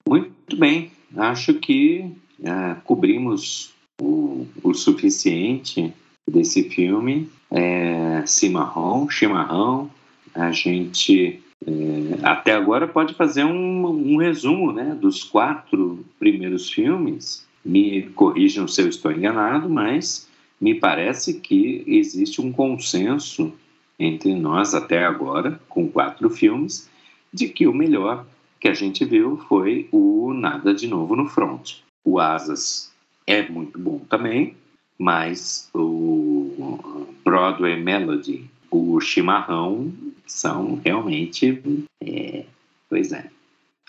Muito 0.08 0.56
bem. 0.56 0.93
Acho 1.16 1.54
que 1.54 2.10
é, 2.42 2.76
cobrimos 2.84 3.72
o, 4.00 4.46
o, 4.62 4.74
suficiente 4.74 5.92
desse 6.28 6.68
filme. 6.70 7.28
É, 7.50 8.22
cimarrão, 8.26 9.08
chimarrão. 9.08 9.90
A 10.34 10.50
gente 10.50 11.40
é, 11.66 12.18
até 12.22 12.52
agora 12.52 12.88
pode 12.88 13.14
fazer 13.14 13.44
um, 13.44 13.86
um 13.86 14.16
resumo 14.16 14.72
né, 14.72 14.96
dos 15.00 15.22
quatro 15.22 16.04
primeiros 16.18 16.70
filmes. 16.70 17.46
Me 17.64 18.02
corrijam 18.14 18.66
se 18.66 18.82
eu 18.82 18.88
estou 18.88 19.12
enganado, 19.12 19.68
mas 19.68 20.28
me 20.60 20.74
parece 20.74 21.34
que 21.40 21.82
existe 21.86 22.40
um 22.40 22.52
consenso 22.52 23.52
entre 23.98 24.34
nós 24.34 24.74
até 24.74 25.04
agora, 25.04 25.60
com 25.68 25.88
quatro 25.88 26.28
filmes, 26.28 26.88
de 27.32 27.48
que 27.48 27.66
o 27.66 27.72
melhor 27.72 28.26
que 28.64 28.68
a 28.68 28.72
gente 28.72 29.04
viu 29.04 29.36
foi 29.46 29.86
o 29.92 30.32
Nada 30.32 30.72
de 30.72 30.86
Novo 30.86 31.14
no 31.14 31.28
Front. 31.28 31.80
O 32.02 32.18
Asas 32.18 32.90
é 33.26 33.46
muito 33.46 33.78
bom 33.78 33.98
também, 34.08 34.56
mas 34.98 35.68
o 35.74 36.78
Broadway 37.22 37.78
Melody, 37.78 38.50
o 38.70 38.98
Chimarrão 39.02 39.92
são 40.26 40.80
realmente, 40.82 41.62
é, 42.02 42.46
pois 42.88 43.12
é, 43.12 43.28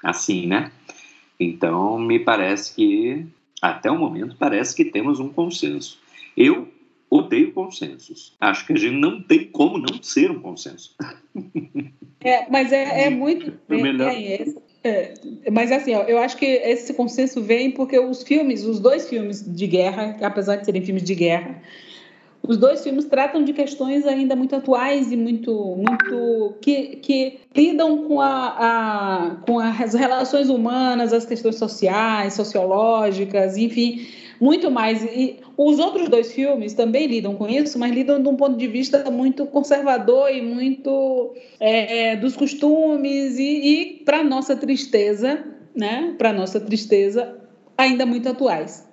assim, 0.04 0.46
né? 0.46 0.74
Então, 1.40 1.98
me 1.98 2.20
parece 2.20 2.76
que, 2.76 3.26
até 3.62 3.90
o 3.90 3.98
momento, 3.98 4.36
parece 4.38 4.76
que 4.76 4.84
temos 4.84 5.22
um 5.22 5.30
consenso. 5.30 5.98
Eu 6.36 6.68
odeio 7.10 7.54
consensos. 7.54 8.36
Acho 8.40 8.66
que 8.66 8.74
a 8.74 8.78
gente 8.78 8.96
não 8.96 9.22
tem 9.22 9.46
como 9.46 9.78
não 9.78 10.02
ser 10.02 10.32
um 10.32 10.40
consenso. 10.40 10.96
É, 12.24 12.50
mas 12.50 12.72
é, 12.72 13.06
é 13.06 13.10
muito. 13.10 13.54
É, 13.70 13.78
melhor. 13.78 14.12
É, 14.12 14.46
é, 14.84 15.14
mas 15.52 15.72
assim, 15.72 15.94
ó, 15.96 16.04
eu 16.04 16.18
acho 16.18 16.38
que 16.38 16.46
esse 16.46 16.94
consenso 16.94 17.42
vem 17.42 17.72
porque 17.72 18.00
os 18.00 18.24
filmes, 18.24 18.64
os 18.64 18.80
dois 18.80 19.10
filmes 19.10 19.44
de 19.44 19.68
guerra, 19.68 20.18
apesar 20.22 20.58
de 20.58 20.66
serem 20.66 20.82
filmes 20.82 21.04
de 21.04 21.16
guerra, 21.16 21.62
os 22.48 22.58
dois 22.58 22.84
filmes 22.84 23.06
tratam 23.06 23.44
de 23.44 23.54
questões 23.54 24.06
ainda 24.06 24.36
muito 24.36 24.56
atuais 24.56 25.12
e 25.12 25.18
muito, 25.18 25.54
muito 25.76 26.54
que, 26.62 26.98
que 26.98 27.40
lidam 27.56 28.08
com, 28.08 28.22
a, 28.22 28.56
a, 28.58 29.36
com 29.46 29.60
as 29.60 29.94
relações 29.94 30.50
humanas, 30.50 31.12
as 31.14 31.26
questões 31.26 31.56
sociais, 31.56 32.34
sociológicas, 32.34 33.58
enfim, 33.58 34.06
muito 34.40 34.70
mais. 34.72 35.04
E 35.04 35.38
os 35.58 35.80
outros 35.80 36.10
dois 36.10 36.32
filmes 36.32 36.74
também 36.74 37.08
lidam 37.08 37.36
com 37.36 37.48
isso, 37.48 37.78
mas 37.80 37.94
lidam 37.94 38.22
de 38.22 38.28
um 38.28 38.36
ponto 38.36 38.58
de 38.58 38.68
vista 38.68 39.10
muito 39.10 39.46
conservador 39.46 40.30
e 40.30 40.42
muito 40.42 41.34
é, 41.60 42.12
é 42.12 42.16
dos 42.16 42.36
costumes, 42.36 43.38
e, 43.38 43.44
e 43.44 43.86
para 44.06 44.24
nossa 44.24 44.56
tristeza, 44.56 45.44
né? 45.76 46.16
Para 46.18 46.34
nossa 46.34 46.60
tristeza, 46.60 47.38
ainda 47.78 48.06
muito 48.06 48.30
atuais. 48.30 48.86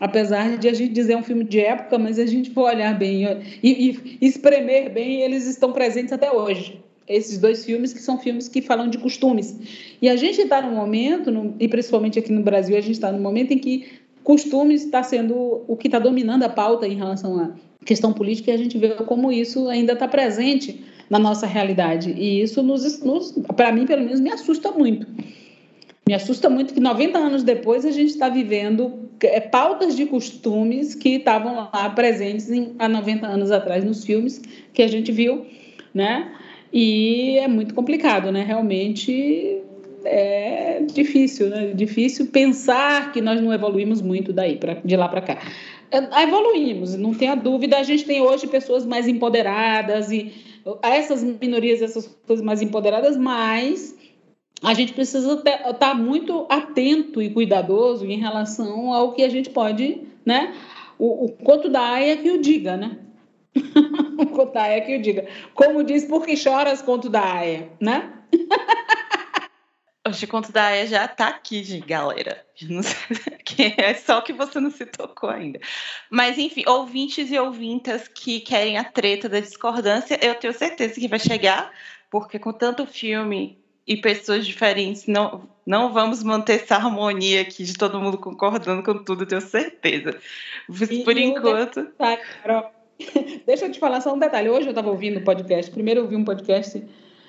Apesar 0.00 0.56
de 0.58 0.68
a 0.68 0.74
gente 0.74 0.92
dizer 0.92 1.16
um 1.16 1.22
filme 1.22 1.42
de 1.42 1.58
época, 1.58 1.98
mas 1.98 2.18
a 2.18 2.26
gente 2.26 2.50
for 2.50 2.70
olhar 2.70 2.96
bem 2.96 3.24
e, 3.62 4.18
e 4.20 4.26
espremer 4.26 4.92
bem, 4.92 5.22
eles 5.22 5.46
estão 5.46 5.72
presentes 5.72 6.12
até 6.12 6.30
hoje 6.30 6.80
esses 7.08 7.38
dois 7.38 7.64
filmes 7.64 7.92
que 7.92 8.00
são 8.00 8.18
filmes 8.18 8.48
que 8.48 8.60
falam 8.60 8.88
de 8.88 8.98
costumes. 8.98 9.56
E 10.00 10.08
a 10.08 10.16
gente 10.16 10.42
está 10.42 10.60
num 10.60 10.76
momento, 10.76 11.54
e 11.58 11.66
principalmente 11.66 12.18
aqui 12.18 12.30
no 12.30 12.42
Brasil, 12.42 12.76
a 12.76 12.80
gente 12.80 12.92
está 12.92 13.10
num 13.10 13.20
momento 13.20 13.52
em 13.52 13.58
que 13.58 13.86
costumes 14.28 14.84
está 14.84 15.02
sendo 15.02 15.64
o 15.66 15.74
que 15.74 15.88
está 15.88 15.98
dominando 15.98 16.42
a 16.42 16.50
pauta 16.50 16.86
em 16.86 16.94
relação 16.94 17.40
à 17.40 17.50
questão 17.86 18.12
política 18.12 18.50
e 18.50 18.54
a 18.54 18.58
gente 18.58 18.76
vê 18.76 18.90
como 18.90 19.32
isso 19.32 19.70
ainda 19.70 19.94
está 19.94 20.06
presente 20.06 20.84
na 21.08 21.18
nossa 21.18 21.46
realidade. 21.46 22.10
E 22.10 22.42
isso, 22.42 22.62
nos, 22.62 23.02
nos 23.02 23.32
para 23.56 23.72
mim, 23.72 23.86
pelo 23.86 24.04
menos, 24.04 24.20
me 24.20 24.30
assusta 24.30 24.70
muito. 24.70 25.06
Me 26.06 26.12
assusta 26.12 26.50
muito 26.50 26.74
que 26.74 26.80
90 26.80 27.18
anos 27.18 27.42
depois 27.42 27.86
a 27.86 27.90
gente 27.90 28.10
está 28.10 28.28
vivendo 28.28 29.08
é, 29.22 29.40
pautas 29.40 29.96
de 29.96 30.04
costumes 30.04 30.94
que 30.94 31.16
estavam 31.16 31.54
lá 31.54 31.88
presentes 31.88 32.50
em, 32.50 32.74
há 32.78 32.86
90 32.86 33.26
anos 33.26 33.50
atrás 33.50 33.82
nos 33.82 34.04
filmes 34.04 34.42
que 34.74 34.82
a 34.82 34.88
gente 34.88 35.10
viu, 35.10 35.46
né? 35.94 36.34
E 36.70 37.38
é 37.38 37.48
muito 37.48 37.74
complicado, 37.74 38.30
né? 38.30 38.44
Realmente 38.44 39.62
é 40.04 40.82
difícil, 40.82 41.48
né? 41.48 41.72
Difícil 41.74 42.26
pensar 42.26 43.12
que 43.12 43.20
nós 43.20 43.40
não 43.40 43.52
evoluímos 43.52 44.00
muito 44.00 44.32
daí, 44.32 44.56
pra, 44.56 44.74
de 44.74 44.96
lá 44.96 45.08
para 45.08 45.20
cá. 45.20 45.38
É, 45.90 46.22
evoluímos, 46.22 46.96
não 46.96 47.14
tenha 47.14 47.34
dúvida. 47.34 47.78
A 47.78 47.82
gente 47.82 48.04
tem 48.04 48.20
hoje 48.20 48.46
pessoas 48.46 48.84
mais 48.84 49.08
empoderadas 49.08 50.10
e 50.10 50.32
essas 50.82 51.22
minorias, 51.22 51.80
essas 51.80 52.06
coisas 52.26 52.44
mais 52.44 52.60
empoderadas, 52.60 53.16
mas 53.16 53.96
a 54.62 54.74
gente 54.74 54.92
precisa 54.92 55.34
estar 55.34 55.74
tá 55.74 55.94
muito 55.94 56.46
atento 56.48 57.22
e 57.22 57.30
cuidadoso 57.30 58.04
em 58.04 58.18
relação 58.18 58.92
ao 58.92 59.12
que 59.12 59.22
a 59.22 59.28
gente 59.28 59.50
pode, 59.50 60.02
né? 60.24 60.54
O, 60.98 61.26
o 61.26 61.32
conto 61.32 61.68
da 61.68 61.80
Aya 61.80 62.16
que 62.16 62.30
o 62.30 62.40
diga, 62.40 62.76
né? 62.76 62.98
o 64.18 64.26
conto 64.26 64.52
da 64.52 64.62
Aya 64.62 64.80
que 64.80 64.96
o 64.96 65.00
diga. 65.00 65.26
Como 65.54 65.82
diz, 65.84 66.04
por 66.04 66.26
que 66.26 66.36
choras, 66.36 66.82
conto 66.82 67.08
da 67.08 67.22
Aya, 67.22 67.68
né? 67.80 68.12
O 70.08 70.28
conto 70.28 70.52
da 70.52 70.66
Aya 70.66 70.86
já 70.86 71.06
tá 71.06 71.28
aqui, 71.28 71.62
gente, 71.62 71.86
galera. 71.86 72.44
é 73.76 73.94
só 73.94 74.20
que 74.20 74.32
você 74.32 74.60
não 74.60 74.70
se 74.70 74.86
tocou 74.86 75.30
ainda. 75.30 75.60
Mas, 76.10 76.38
enfim, 76.38 76.64
ouvintes 76.66 77.30
e 77.30 77.38
ouvintas 77.38 78.08
que 78.08 78.40
querem 78.40 78.78
a 78.78 78.84
treta 78.84 79.28
da 79.28 79.40
discordância, 79.40 80.18
eu 80.22 80.34
tenho 80.34 80.52
certeza 80.52 80.94
que 80.94 81.08
vai 81.08 81.18
chegar, 81.18 81.72
porque 82.10 82.38
com 82.38 82.52
tanto 82.52 82.86
filme 82.86 83.58
e 83.86 83.96
pessoas 83.96 84.46
diferentes, 84.46 85.06
não, 85.06 85.48
não 85.66 85.92
vamos 85.92 86.22
manter 86.22 86.62
essa 86.62 86.76
harmonia 86.76 87.40
aqui 87.40 87.64
de 87.64 87.74
todo 87.74 88.00
mundo 88.00 88.18
concordando 88.18 88.82
com 88.82 89.02
tudo, 89.02 89.24
tenho 89.24 89.40
certeza. 89.40 90.18
Por 91.04 91.16
e 91.16 91.24
enquanto. 91.24 91.82
Detalhe, 91.82 92.20
Deixa 93.46 93.66
eu 93.66 93.72
te 93.72 93.78
falar 93.78 94.00
só 94.00 94.12
um 94.12 94.18
detalhe. 94.18 94.48
Hoje 94.48 94.66
eu 94.66 94.70
estava 94.70 94.90
ouvindo 94.90 95.18
o 95.18 95.24
podcast. 95.24 95.70
Primeiro 95.70 96.00
eu 96.00 96.04
ouvi 96.04 96.16
um 96.16 96.24
podcast 96.24 96.82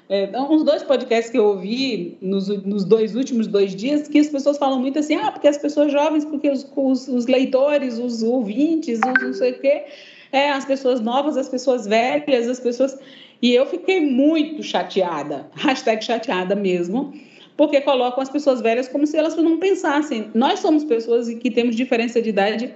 é, 0.09 0.27
uns 0.41 0.63
dois 0.63 0.81
podcasts 0.81 1.29
que 1.29 1.37
eu 1.37 1.45
ouvi 1.45 2.17
nos, 2.19 2.47
nos, 2.65 2.83
dois 2.83 3.15
últimos 3.15 3.45
dois 3.45 3.75
dias, 3.75 4.07
que 4.07 4.17
as 4.17 4.27
pessoas 4.27 4.57
falam 4.57 4.79
muito 4.79 4.97
assim, 4.97 5.15
ah, 5.15 5.31
porque 5.31 5.47
as 5.47 5.59
pessoas 5.59 5.91
jovens, 5.91 6.25
porque 6.25 6.49
os, 6.49 6.67
os, 6.75 7.07
os 7.07 7.27
leitores, 7.27 7.99
os 7.99 8.23
ouvintes, 8.23 8.99
os 8.99 9.23
não 9.23 9.33
sei 9.33 9.51
o 9.51 9.59
quê, 9.59 9.83
é, 10.31 10.49
as 10.49 10.65
pessoas 10.65 10.99
novas, 10.99 11.37
as 11.37 11.47
pessoas 11.47 11.85
velhas, 11.85 12.47
as 12.47 12.59
pessoas... 12.59 12.97
E 13.39 13.53
eu 13.53 13.67
fiquei 13.67 14.01
muito 14.01 14.63
chateada, 14.63 15.47
hashtag 15.53 16.03
chateada 16.03 16.55
mesmo, 16.55 17.13
porque 17.55 17.79
colocam 17.79 18.23
as 18.23 18.29
pessoas 18.29 18.61
velhas 18.61 18.87
como 18.87 19.05
se 19.05 19.15
elas 19.15 19.35
não 19.35 19.57
pensassem. 19.59 20.31
Nós 20.33 20.59
somos 20.59 20.83
pessoas 20.83 21.31
que 21.35 21.51
temos 21.51 21.75
diferença 21.75 22.19
de 22.19 22.29
idade 22.29 22.73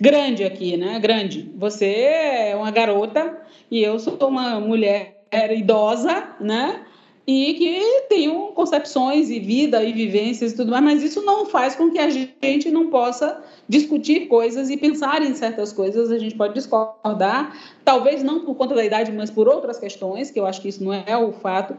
grande 0.00 0.42
aqui, 0.42 0.78
né? 0.78 0.98
Grande. 1.00 1.50
Você 1.56 1.86
é 1.86 2.56
uma 2.56 2.70
garota 2.70 3.38
e 3.70 3.82
eu 3.82 3.98
sou 3.98 4.16
uma 4.26 4.58
mulher 4.58 5.21
idosa, 5.32 6.28
né? 6.40 6.82
E 7.26 7.54
que 7.54 8.06
tenho 8.08 8.48
concepções 8.48 9.30
e 9.30 9.38
vida 9.38 9.82
e 9.82 9.92
vivências 9.92 10.52
e 10.52 10.56
tudo 10.56 10.72
mais, 10.72 10.82
mas 10.82 11.02
isso 11.04 11.22
não 11.22 11.46
faz 11.46 11.76
com 11.76 11.90
que 11.90 11.98
a 11.98 12.10
gente 12.10 12.70
não 12.70 12.88
possa 12.88 13.42
discutir 13.68 14.26
coisas 14.26 14.68
e 14.70 14.76
pensar 14.76 15.22
em 15.22 15.32
certas 15.34 15.72
coisas. 15.72 16.10
A 16.10 16.18
gente 16.18 16.34
pode 16.34 16.54
discordar, 16.54 17.56
talvez 17.84 18.24
não 18.24 18.44
por 18.44 18.56
conta 18.56 18.74
da 18.74 18.84
idade, 18.84 19.12
mas 19.12 19.30
por 19.30 19.48
outras 19.48 19.78
questões, 19.78 20.32
que 20.32 20.40
eu 20.40 20.46
acho 20.46 20.60
que 20.60 20.68
isso 20.68 20.82
não 20.82 20.92
é 20.92 21.16
o 21.16 21.32
fato. 21.32 21.76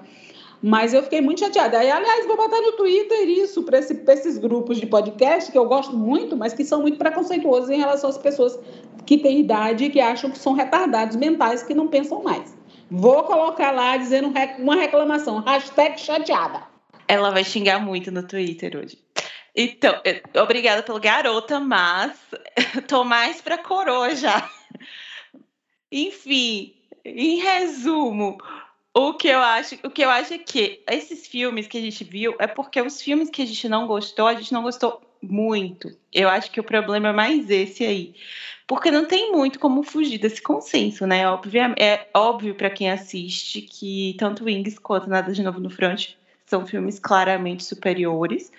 Mas 0.65 0.93
eu 0.93 1.03
fiquei 1.03 1.19
muito 1.19 1.41
chateada. 1.41 1.77
Aí, 1.77 1.91
aliás, 1.91 2.25
vou 2.25 2.37
botar 2.37 2.61
no 2.61 2.71
Twitter 2.71 3.27
isso 3.27 3.63
para 3.63 3.79
esse, 3.79 4.01
esses 4.07 4.37
grupos 4.37 4.79
de 4.79 4.85
podcast 4.85 5.51
que 5.51 5.57
eu 5.57 5.65
gosto 5.65 5.93
muito, 5.93 6.37
mas 6.37 6.53
que 6.53 6.63
são 6.63 6.81
muito 6.81 6.97
preconceituosos 6.97 7.69
em 7.69 7.79
relação 7.79 8.09
às 8.09 8.17
pessoas 8.17 8.57
que 9.05 9.17
têm 9.17 9.41
idade 9.41 9.83
e 9.83 9.89
que 9.89 9.99
acham 9.99 10.31
que 10.31 10.39
são 10.39 10.53
retardados 10.53 11.17
mentais, 11.17 11.63
que 11.63 11.73
não 11.73 11.89
pensam 11.89 12.23
mais. 12.23 12.52
Vou 12.95 13.23
colocar 13.23 13.71
lá 13.71 13.97
dizendo 13.97 14.31
uma 14.59 14.75
reclamação, 14.75 15.39
hashtag 15.39 15.99
chateada. 15.99 16.61
Ela 17.07 17.31
vai 17.31 17.43
xingar 17.43 17.79
muito 17.79 18.11
no 18.11 18.21
Twitter 18.21 18.77
hoje. 18.77 18.99
Então, 19.55 19.99
obrigada 20.39 20.83
pelo 20.83 20.99
garota, 20.99 21.59
mas 21.59 22.15
tô 22.87 23.03
mais 23.03 23.41
para 23.41 23.57
coroa 23.57 24.13
já. 24.13 24.47
Enfim, 25.91 26.75
em 27.03 27.39
resumo, 27.39 28.37
o 28.93 29.15
que 29.15 29.27
eu 29.27 29.39
acho, 29.39 29.75
o 29.83 29.89
que 29.89 30.03
eu 30.03 30.09
acho 30.11 30.35
é 30.35 30.37
que 30.37 30.83
esses 30.87 31.25
filmes 31.25 31.65
que 31.65 31.79
a 31.79 31.81
gente 31.81 32.03
viu 32.03 32.35
é 32.37 32.45
porque 32.45 32.79
os 32.79 33.01
filmes 33.01 33.31
que 33.31 33.41
a 33.41 33.47
gente 33.47 33.67
não 33.67 33.87
gostou, 33.87 34.27
a 34.27 34.35
gente 34.35 34.53
não 34.53 34.61
gostou 34.61 35.01
muito. 35.23 35.95
Eu 36.11 36.29
acho 36.29 36.51
que 36.51 36.59
o 36.59 36.63
problema 36.63 37.09
é 37.09 37.13
mais 37.13 37.49
esse 37.49 37.83
aí. 37.85 38.15
Porque 38.67 38.89
não 38.89 39.05
tem 39.05 39.31
muito 39.31 39.59
como 39.59 39.83
fugir 39.83 40.17
desse 40.17 40.41
consenso, 40.41 41.05
né? 41.05 41.27
Óbvio, 41.27 41.61
é 41.77 42.07
óbvio 42.13 42.55
para 42.55 42.69
quem 42.69 42.89
assiste 42.89 43.61
que 43.61 44.15
tanto 44.17 44.45
Wings 44.45 44.79
quanto 44.79 45.09
Nada 45.09 45.31
de 45.33 45.43
Novo 45.43 45.59
no 45.59 45.69
Front 45.69 46.11
são 46.45 46.65
filmes 46.65 46.99
claramente 46.99 47.63
superiores. 47.63 48.51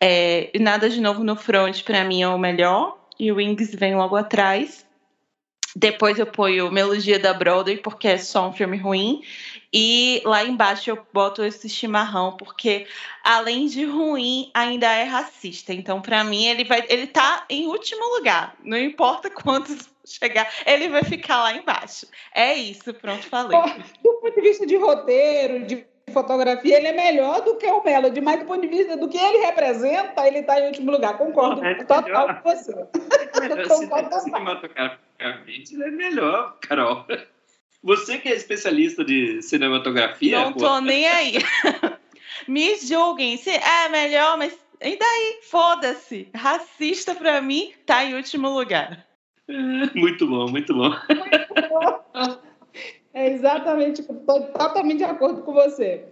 É, 0.00 0.50
Nada 0.58 0.88
de 0.88 1.00
Novo 1.00 1.22
no 1.22 1.36
Front, 1.36 1.82
para 1.82 2.04
mim, 2.04 2.22
é 2.22 2.28
o 2.28 2.38
melhor. 2.38 2.98
E 3.18 3.30
o 3.30 3.36
Wings 3.36 3.74
vem 3.74 3.94
logo 3.94 4.16
atrás. 4.16 4.84
Depois 5.76 6.18
eu 6.18 6.26
ponho 6.26 6.70
Melodia 6.70 7.18
da 7.18 7.34
Broadway, 7.34 7.76
porque 7.76 8.08
é 8.08 8.18
só 8.18 8.48
um 8.48 8.52
filme 8.52 8.76
ruim. 8.76 9.22
E 9.76 10.22
lá 10.24 10.44
embaixo 10.44 10.88
eu 10.88 11.04
boto 11.12 11.42
esse 11.42 11.68
chimarrão, 11.68 12.36
porque 12.36 12.86
além 13.24 13.66
de 13.66 13.84
ruim, 13.84 14.48
ainda 14.54 14.86
é 14.86 15.02
racista. 15.02 15.74
Então, 15.74 16.00
para 16.00 16.22
mim, 16.22 16.46
ele 16.46 16.62
vai. 16.62 16.84
Ele 16.88 17.08
tá 17.08 17.44
em 17.50 17.66
último 17.66 18.04
lugar. 18.16 18.54
Não 18.62 18.78
importa 18.78 19.28
quantos 19.28 19.90
chegar, 20.06 20.48
ele 20.64 20.88
vai 20.90 21.02
ficar 21.02 21.42
lá 21.42 21.52
embaixo. 21.52 22.06
É 22.32 22.54
isso, 22.54 22.94
pronto, 22.94 23.26
falei. 23.26 23.58
Do 24.00 24.12
ponto 24.20 24.32
de 24.32 24.40
vista 24.42 24.64
de 24.64 24.76
roteiro, 24.76 25.66
de 25.66 25.84
fotografia, 26.12 26.76
ele 26.76 26.86
é 26.86 26.92
melhor 26.92 27.40
do 27.42 27.56
que 27.56 27.66
o 27.66 27.82
Melody, 27.82 28.20
mas 28.20 28.38
do 28.38 28.46
ponto 28.46 28.60
de 28.60 28.68
vista 28.68 28.96
do 28.96 29.08
que 29.08 29.18
ele 29.18 29.38
representa, 29.38 30.24
ele 30.24 30.38
está 30.38 30.60
em 30.60 30.66
último 30.68 30.92
lugar. 30.92 31.18
Concordo 31.18 31.64
é 31.64 31.82
total 31.82 32.36
com 32.36 32.48
você. 32.48 32.72
Concordo 33.66 34.20
cinematograficamente, 34.20 35.74
ele 35.74 35.84
é 35.84 35.90
melhor, 35.90 36.56
Carol. 36.60 37.04
Você 37.84 38.16
que 38.16 38.30
é 38.30 38.34
especialista 38.34 39.04
de 39.04 39.42
cinematografia. 39.42 40.40
Não 40.40 40.54
tô 40.54 40.80
nem 40.80 41.06
aí. 41.06 41.34
Me 42.48 42.76
julguem. 42.76 43.36
Se 43.36 43.50
é 43.50 43.88
melhor, 43.90 44.38
mas. 44.38 44.58
E 44.80 44.98
daí? 44.98 45.40
Foda-se. 45.50 46.28
Racista 46.34 47.14
pra 47.14 47.42
mim 47.42 47.72
tá 47.84 48.02
em 48.02 48.14
último 48.14 48.48
lugar. 48.48 49.06
Muito 49.94 50.26
bom, 50.26 50.48
muito 50.48 50.74
bom. 50.74 50.88
Muito 50.88 51.68
bom. 51.68 52.40
É 53.12 53.30
exatamente, 53.32 54.00
estou 54.00 54.42
totalmente 54.48 54.98
de 54.98 55.04
acordo 55.04 55.42
com 55.42 55.52
você. 55.52 56.04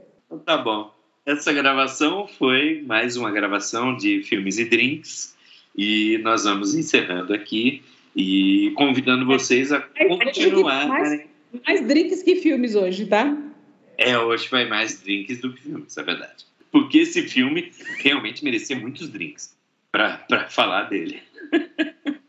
Tá 0.45 0.59
bom. 0.59 0.93
Essa 1.25 1.53
gravação 1.53 2.29
foi 2.29 2.83
mais 2.87 3.17
uma 3.17 3.31
gravação 3.31 3.97
de 3.97 4.23
filmes 4.23 4.59
e 4.59 4.67
drinks 4.67 5.37
e 5.77 6.19
nós 6.19 6.45
vamos 6.45 6.75
encerrando 6.75 7.33
aqui 7.33 7.83
e 8.15 8.73
convidando 8.77 9.25
vocês 9.25 9.73
a 9.73 9.81
continuar. 9.81 10.87
Mais, 11.67 11.87
drinks 11.87 12.23
que 12.23 12.37
filmes 12.37 12.75
hoje, 12.75 13.07
tá? 13.07 13.37
É, 13.99 14.19
hoje 14.19 14.49
vai 14.49 14.67
mais 14.67 15.01
drinks 15.03 15.41
do 15.41 15.53
que 15.53 15.63
filmes, 15.63 15.97
é 15.97 16.03
verdade. 16.03 16.47
Porque 16.71 16.99
esse 16.99 17.23
filme 17.23 17.71
realmente 17.99 18.43
merecia 18.43 18.79
muitos 18.79 19.09
drinks 19.09 19.55
para 19.91 20.49
falar 20.49 20.85
dele. 20.85 21.23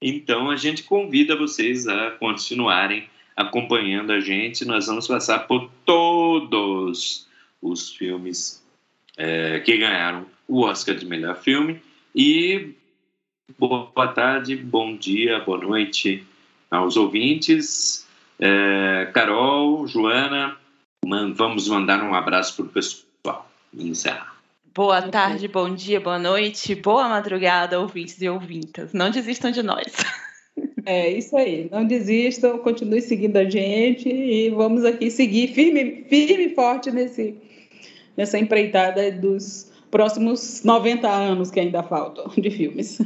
então 0.00 0.50
a 0.50 0.56
gente 0.56 0.82
convida 0.84 1.36
vocês 1.36 1.86
a 1.86 2.12
continuarem 2.12 3.08
acompanhando 3.36 4.12
a 4.12 4.20
gente. 4.20 4.64
Nós 4.64 4.86
vamos 4.86 5.06
passar 5.06 5.40
por 5.40 5.70
todos 5.84 7.28
os 7.60 7.90
filmes 7.90 8.64
é, 9.16 9.60
que 9.60 9.76
ganharam 9.76 10.26
o 10.48 10.62
Oscar 10.62 10.94
de 10.94 11.04
melhor 11.04 11.36
filme. 11.36 11.82
E 12.14 12.70
boa 13.58 14.08
tarde, 14.08 14.56
bom 14.56 14.96
dia, 14.96 15.40
boa 15.40 15.58
noite 15.58 16.24
aos 16.70 16.96
ouvintes. 16.96 18.05
É, 18.38 19.10
Carol, 19.14 19.86
Joana, 19.86 20.56
man, 21.04 21.32
vamos 21.32 21.68
mandar 21.68 22.02
um 22.02 22.14
abraço 22.14 22.56
para 22.56 22.64
o 22.64 22.68
pessoal 22.68 23.50
e 23.72 23.88
encerrar. 23.88 24.36
Boa 24.74 25.00
tarde, 25.02 25.48
bom 25.48 25.74
dia, 25.74 25.98
boa 25.98 26.18
noite, 26.18 26.74
boa 26.74 27.08
madrugada, 27.08 27.80
ouvintes 27.80 28.20
e 28.20 28.28
ouvintas. 28.28 28.92
Não 28.92 29.10
desistam 29.10 29.50
de 29.50 29.62
nós. 29.62 29.86
É 30.84 31.10
isso 31.10 31.36
aí. 31.36 31.68
Não 31.72 31.84
desistam, 31.84 32.58
continue 32.58 33.02
seguindo 33.02 33.36
a 33.36 33.44
gente 33.44 34.08
e 34.08 34.50
vamos 34.50 34.84
aqui 34.84 35.10
seguir 35.10 35.48
firme, 35.48 36.04
firme 36.08 36.46
e 36.46 36.54
forte 36.54 36.92
nesse, 36.92 37.36
nessa 38.16 38.38
empreitada 38.38 39.10
dos 39.10 39.72
próximos 39.90 40.62
90 40.62 41.08
anos 41.08 41.50
que 41.50 41.58
ainda 41.58 41.82
faltam 41.82 42.28
de 42.38 42.50
filmes. 42.50 43.00